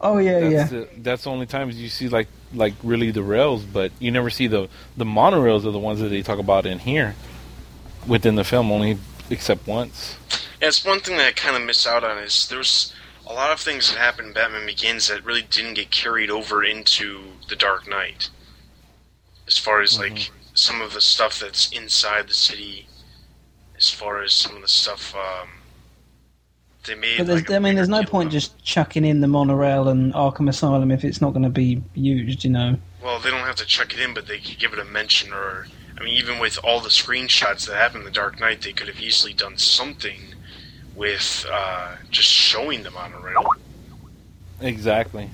[0.00, 0.78] Oh yeah, That's yeah.
[0.80, 4.30] the, that's the only times you see like like really the rails, but you never
[4.30, 7.14] see the the monorails are the ones that they talk about in here
[8.06, 8.98] within the film only
[9.30, 10.16] except once.
[10.60, 12.92] Yeah, it's one thing that I kind of miss out on is there's
[13.26, 16.62] a lot of things that happened in Batman Begins that really didn't get carried over
[16.62, 18.30] into The Dark Knight.
[19.46, 22.86] As far as like some of the stuff that's inside the city,
[23.76, 25.48] as far as some of the stuff um,
[26.86, 27.18] they made.
[27.18, 30.12] But there's, like, a I mean, there's no point just chucking in the monorail and
[30.14, 32.76] Arkham Asylum if it's not going to be used, you know.
[33.02, 35.32] Well, they don't have to chuck it in, but they could give it a mention,
[35.32, 35.66] or
[35.98, 38.88] I mean, even with all the screenshots that happened in The Dark Knight, they could
[38.88, 40.34] have easily done something
[40.94, 43.46] with uh, just showing the monorail.
[44.60, 45.30] Exactly.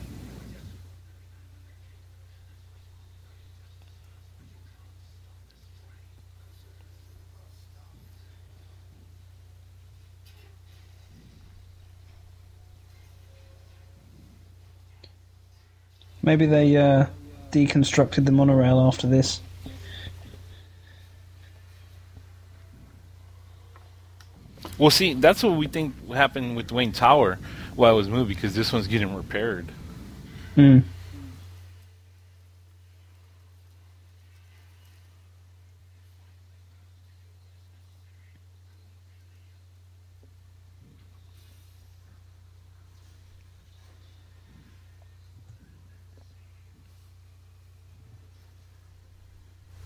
[16.23, 17.07] Maybe they uh,
[17.51, 19.41] deconstructed the monorail after this.
[24.79, 27.39] Well, see, that's what we think happened with Wayne Tower
[27.75, 29.67] while it was moved because this one's getting repaired.
[30.55, 30.81] Hmm.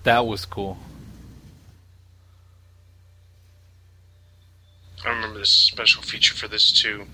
[0.06, 0.78] That was cool.
[5.04, 7.06] I remember this special feature for this too.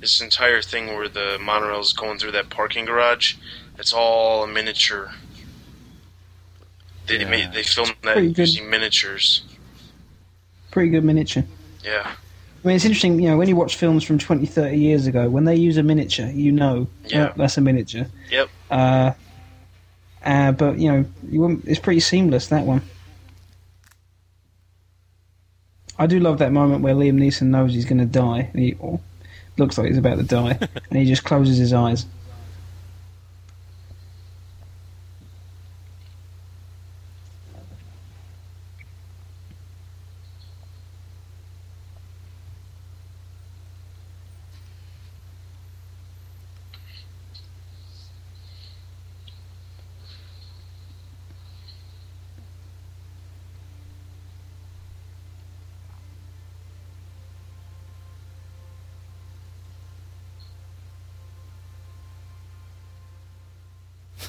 [0.00, 3.34] This entire thing where the monorail is going through that parking garage,
[3.78, 5.12] it's all a miniature.
[7.06, 7.30] They Yeah.
[7.30, 8.48] made they filmed that pretty good.
[8.48, 9.42] using miniatures.
[10.72, 11.44] Pretty good miniature.
[11.84, 15.06] Yeah, I mean, it's interesting, you know, when you watch films from 20, 30 years
[15.06, 17.28] ago, when they use a miniature, you know Yeah.
[17.28, 18.06] "Oh, that's a miniature.
[18.28, 18.50] Yep.
[18.72, 19.12] Uh,
[20.24, 22.82] uh, but, you know, you it's pretty seamless, that one.
[25.98, 28.50] I do love that moment where Liam Neeson knows he's going to die.
[28.52, 29.00] And he or
[29.58, 30.58] looks like he's about to die.
[30.90, 32.06] and he just closes his eyes.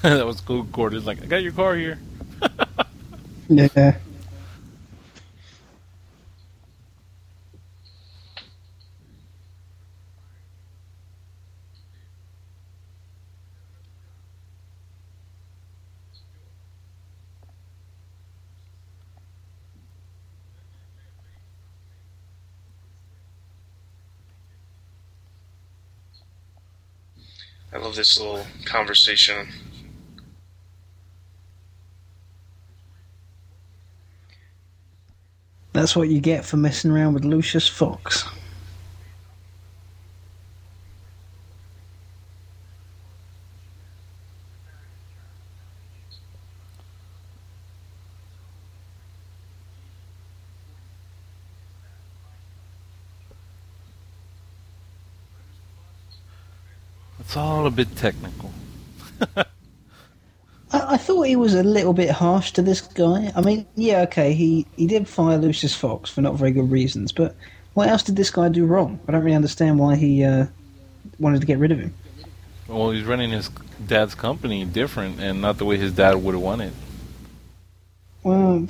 [0.10, 0.62] that was cool.
[0.62, 1.98] Gordon's like, I got your car here.
[3.48, 3.98] Yeah.
[27.74, 29.50] I love this little conversation.
[35.76, 38.24] That's what you get for messing around with Lucius Fox.
[57.20, 58.54] It's all a bit technical.
[61.06, 63.32] Thought he was a little bit harsh to this guy.
[63.36, 67.12] I mean, yeah, okay, he, he did fire Lucius Fox for not very good reasons,
[67.12, 67.36] but
[67.76, 69.00] what else did this guy do wrong?
[69.08, 70.48] I don't really understand why he uh,
[71.20, 71.94] wanted to get rid of him.
[72.68, 73.52] Well, he's running his
[73.86, 76.74] dad's company different, and not the way his dad would have wanted.
[78.24, 78.66] Well,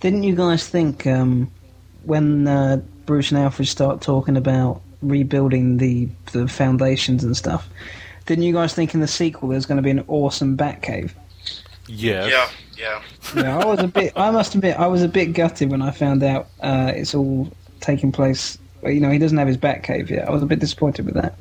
[0.00, 1.50] didn't you guys think um,
[2.04, 7.68] when uh, Bruce and Alfred start talking about rebuilding the the foundations and stuff?
[8.26, 11.12] Didn't you guys think in the sequel there's going to be an awesome Batcave?
[11.86, 12.30] Yes.
[12.30, 13.02] Yeah, yeah.
[13.34, 14.12] Yeah, I was a bit.
[14.16, 17.50] I must admit, I was a bit gutted when I found out uh, it's all
[17.80, 18.58] taking place.
[18.82, 20.26] You know, he doesn't have his Batcave yet.
[20.26, 21.36] I was a bit disappointed with that.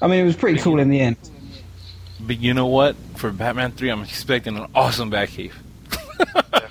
[0.00, 1.16] I mean, it was pretty cool in the end.
[2.20, 2.96] But you know what?
[3.16, 5.52] For Batman 3, I'm expecting an awesome Batcave.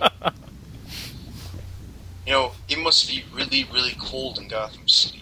[2.25, 5.21] You know, it must be really, really cold in Gotham City.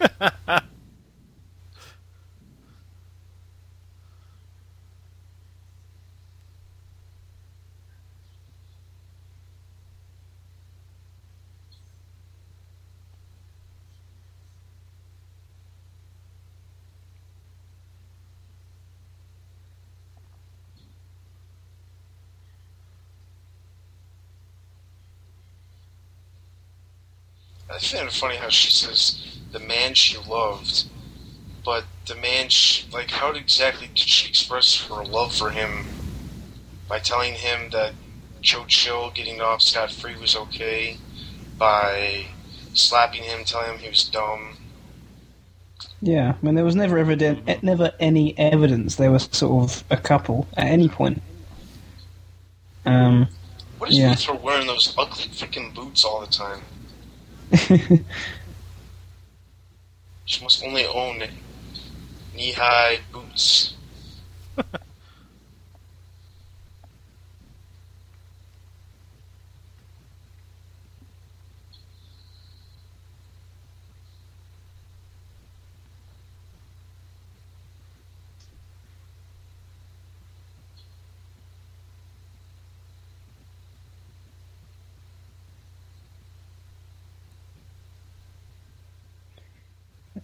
[27.94, 30.84] I find it funny how she says the man she loved,
[31.64, 33.10] but the man she like.
[33.10, 35.86] How exactly did she express her love for him?
[36.88, 37.94] By telling him that
[38.40, 40.98] Joe Chill getting off scot free was okay,
[41.58, 42.26] by
[42.74, 44.56] slapping him, telling him he was dumb.
[46.02, 49.96] Yeah, I mean, there was never evident, never any evidence they were sort of a
[49.96, 51.22] couple at any point.
[52.84, 53.28] Um,
[53.78, 54.10] What is Yeah.
[54.10, 56.62] with her wearing those ugly freaking boots all the time?
[60.24, 61.22] She must only own
[62.34, 63.74] knee-high boots.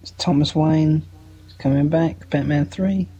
[0.02, 1.02] it's Thomas Wayne
[1.58, 3.08] coming back, Batman Three.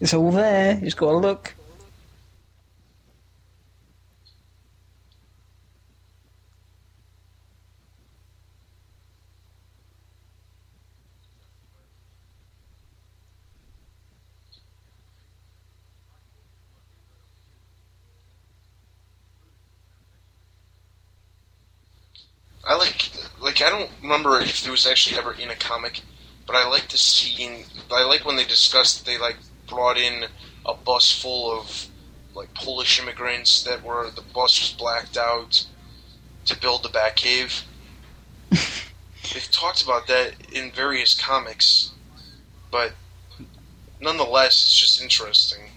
[0.00, 0.76] It's all there.
[0.76, 1.54] You just got to look.
[22.66, 26.00] I like like I don't remember if it was actually ever in a comic,
[26.46, 27.64] but I like the scene.
[27.92, 29.36] I like when they discussed they like
[29.68, 30.24] brought in
[30.66, 31.86] a bus full of
[32.34, 35.64] like Polish immigrants that were the bus was blacked out
[36.46, 37.62] to build the Batcave.
[38.50, 41.92] They've talked about that in various comics,
[42.72, 42.92] but
[44.00, 45.70] nonetheless, it's just interesting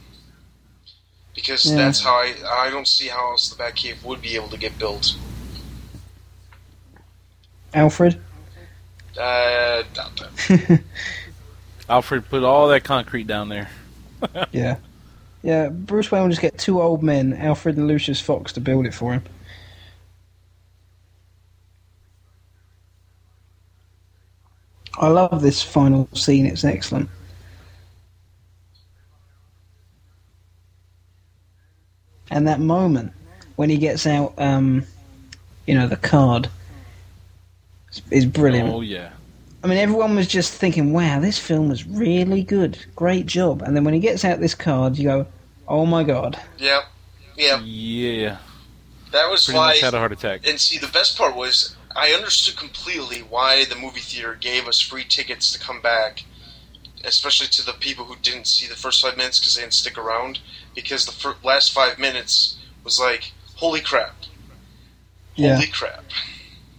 [1.36, 1.76] because Yeah.
[1.76, 4.80] that's how I I don't see how else the Batcave would be able to get
[4.80, 5.14] built.
[7.74, 8.20] Alfred.
[9.20, 10.82] Uh, doubt that.
[11.90, 13.70] Alfred put all that concrete down there.
[14.54, 14.78] Yeah.
[15.42, 18.86] Yeah, Bruce Wayne will just get two old men, Alfred and Lucius Fox, to build
[18.86, 19.24] it for him.
[24.98, 27.10] I love this final scene, it's excellent.
[32.32, 33.12] And that moment
[33.58, 34.86] when he gets out, um,
[35.68, 36.50] you know, the card
[37.94, 38.70] is- is brilliant.
[38.70, 39.10] Oh yeah.
[39.64, 42.78] I mean, everyone was just thinking, wow, this film was really good.
[42.98, 43.62] Great job.
[43.62, 45.28] And then when he gets out this card, you go,
[45.70, 46.38] oh my god.
[46.58, 46.84] Yep.
[47.38, 47.60] Yep.
[47.64, 48.38] Yeah.
[49.14, 49.68] That was Pretty why.
[49.68, 50.46] much had a heart attack.
[50.46, 54.82] And see, the best part was I understood completely why the movie theater gave us
[54.82, 56.24] free tickets to come back,
[57.06, 59.98] especially to the people who didn't see the first five minutes because they didn't stick
[59.98, 60.40] around.
[60.76, 64.16] Because the fir- last five minutes was like, holy crap,
[65.36, 65.56] Yeah.
[65.56, 66.04] holy crap.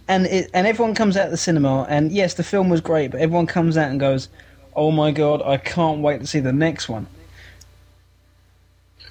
[0.07, 3.11] And it, and everyone comes out of the cinema, and yes, the film was great,
[3.11, 4.29] but everyone comes out and goes,
[4.75, 7.07] oh my god, I can't wait to see the next one.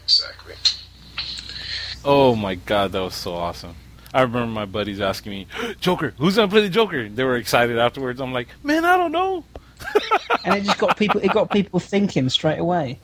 [0.05, 0.55] Exactly.
[2.05, 3.75] Oh my god, that was so awesome.
[4.13, 5.47] I remember my buddies asking me,
[5.81, 7.09] Joker, who's gonna play the Joker?
[7.09, 8.21] They were excited afterwards.
[8.21, 9.45] I'm like, man, I don't know.
[10.45, 13.01] And it just got people, it got people thinking straight away.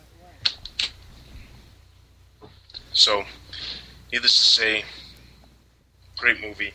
[2.92, 3.24] So,
[4.12, 4.84] needless to say,
[6.18, 6.72] great movie.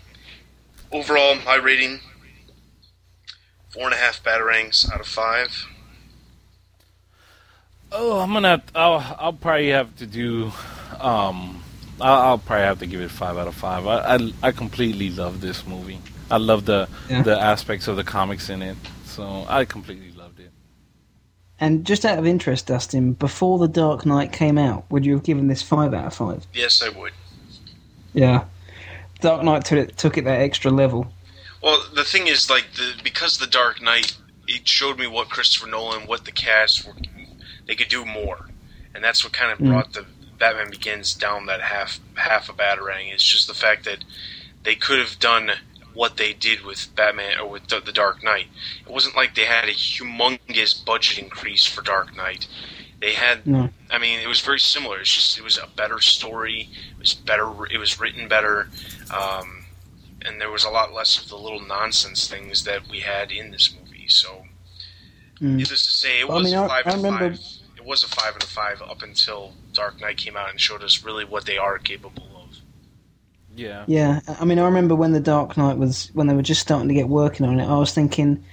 [0.99, 1.99] Overall, my rating
[3.69, 5.65] four and a half batarangs out of five.
[7.91, 8.49] Oh, I'm gonna.
[8.49, 9.15] Have, I'll.
[9.19, 10.51] I'll probably have to do.
[10.99, 11.61] Um,
[11.99, 13.85] I'll, I'll probably have to give it five out of five.
[13.85, 15.99] I, I, I completely love this movie.
[16.31, 17.23] I love the Yeah.
[17.23, 18.77] the aspects of the comics in it.
[19.05, 20.51] So I completely loved it.
[21.59, 25.23] And just out of interest, Dustin, before The Dark Knight came out, would you have
[25.23, 26.45] given this five out of five?
[26.53, 27.13] Yes, I would.
[28.13, 28.45] Yeah.
[29.25, 31.11] Dark Knight took it, took it that extra level.
[31.63, 34.15] Well, the thing is, like, the because the Dark Knight,
[34.47, 36.93] it showed me what Christopher Nolan, what the cast were,
[37.65, 38.49] they could do more,
[38.93, 39.69] and that's what kind of Mm.
[39.69, 40.05] brought the
[40.37, 43.11] Batman Begins down that half half a batarang.
[43.11, 44.03] It's just the fact that
[44.63, 45.53] they could have done
[45.93, 48.47] what they did with Batman or with the, the Dark Knight.
[48.85, 52.47] It wasn't like they had a humongous budget increase for Dark Knight.
[53.01, 53.69] They had No.
[53.91, 54.99] I mean, it was very similar.
[54.99, 56.69] It's just it was a better story.
[56.91, 57.49] It was better.
[57.69, 58.69] It was written better,
[59.11, 59.65] um,
[60.23, 63.51] and there was a lot less of the little nonsense things that we had in
[63.51, 64.07] this movie.
[64.07, 64.45] So,
[65.41, 65.55] Mm.
[65.57, 67.45] needless to say, it Well, I was mean, a I- five I and remember- five.
[67.77, 70.81] It was a five and a five up until Dark Knight came out and showed
[70.81, 72.57] us really what they are capable of.
[73.55, 73.83] Yeah.
[73.87, 76.87] Yeah, I mean, I remember when The Dark Knight was, when they were just starting
[76.87, 78.43] to get working on it, I was thinking,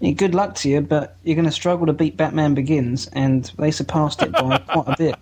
[0.00, 3.44] yeah, good luck to you, but you're going to struggle to beat Batman Begins, and
[3.58, 5.18] they surpassed it by quite a bit.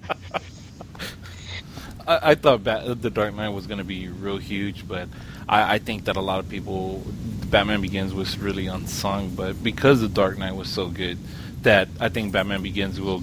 [2.07, 5.08] I, I thought Bat- the Dark Knight was going to be real huge, but
[5.48, 7.05] I, I think that a lot of people,
[7.50, 9.34] Batman Begins was really unsung.
[9.34, 11.18] But because the Dark Knight was so good,
[11.62, 13.23] that I think Batman Begins will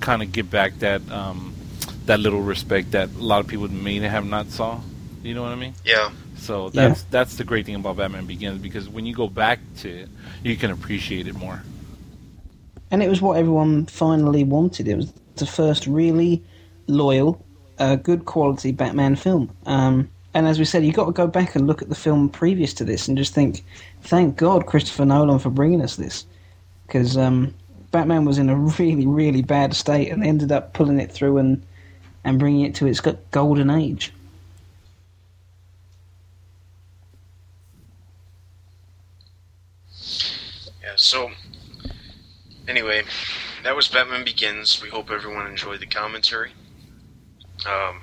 [0.00, 1.56] kind of get back that um,
[2.06, 4.82] that little respect that a lot of people may have not saw.
[5.22, 5.74] You know what I mean?
[5.84, 9.60] Yeah, So that's that's the great thing about Batman Begins because when you go back
[9.78, 10.08] to it,
[10.42, 11.62] you can appreciate it more.
[12.90, 14.88] And it was what everyone finally wanted.
[14.88, 16.42] It was the first really
[16.86, 17.44] loyal,
[17.78, 19.54] uh, good quality Batman film.
[19.66, 22.28] Um, and as we said, you've got to go back and look at the film
[22.28, 23.64] previous to this and just think,
[24.02, 26.24] thank God Christopher Nolan for bringing us this.
[26.86, 27.54] Because um,
[27.90, 31.62] Batman was in a really, really bad state and ended up pulling it through and,
[32.24, 33.00] and bringing it to its
[33.30, 34.12] golden age.
[40.82, 40.87] yeah.
[40.98, 41.30] So,
[42.66, 43.04] anyway,
[43.62, 44.82] that was Batman Begins.
[44.82, 46.50] We hope everyone enjoyed the commentary.
[47.66, 48.00] Um,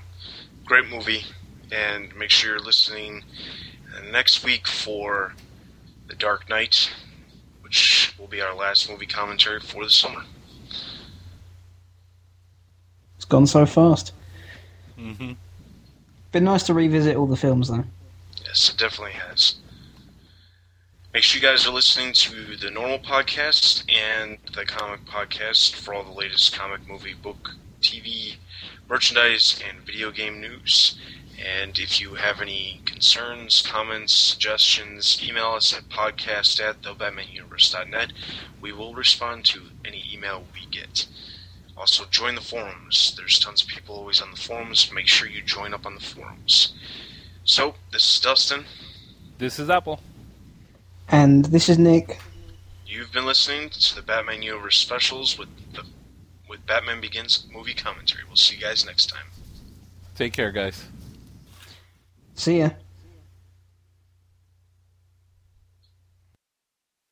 [0.65, 1.25] great movie,
[1.71, 3.23] and make sure you're listening
[3.95, 5.33] uh, next week for
[6.07, 6.89] The Dark Knight,
[7.61, 10.23] which will be our last movie commentary for the summer.
[13.17, 14.13] It's gone so fast.
[14.97, 15.33] hmm
[16.31, 17.83] Been nice to revisit all the films, though.
[18.45, 19.55] Yes, it definitely has.
[21.15, 25.93] Make sure you guys are listening to the normal podcast and the comic podcast for
[25.93, 28.35] all the latest comic, movie, book, TV,
[28.89, 30.99] merchandise, and video game news.
[31.39, 38.11] And if you have any concerns, comments, suggestions, email us at podcast at thebatmanuniverse.net.
[38.59, 41.07] We will respond to any email we get.
[41.77, 43.15] Also, join the forums.
[43.15, 44.91] There's tons of people always on the forums.
[44.91, 46.73] Make sure you join up on the forums.
[47.45, 48.65] So, this is Dustin.
[49.37, 50.01] This is Apple.
[51.09, 52.19] And this is Nick.
[52.85, 55.83] You've been listening to the Batman Universe specials with the
[56.47, 58.23] with Batman Begins movie commentary.
[58.27, 59.25] We'll see you guys next time.
[60.15, 60.85] Take care, guys.
[62.35, 62.69] See ya.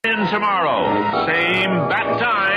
[0.06, 2.53] In tomorrow, same bat time.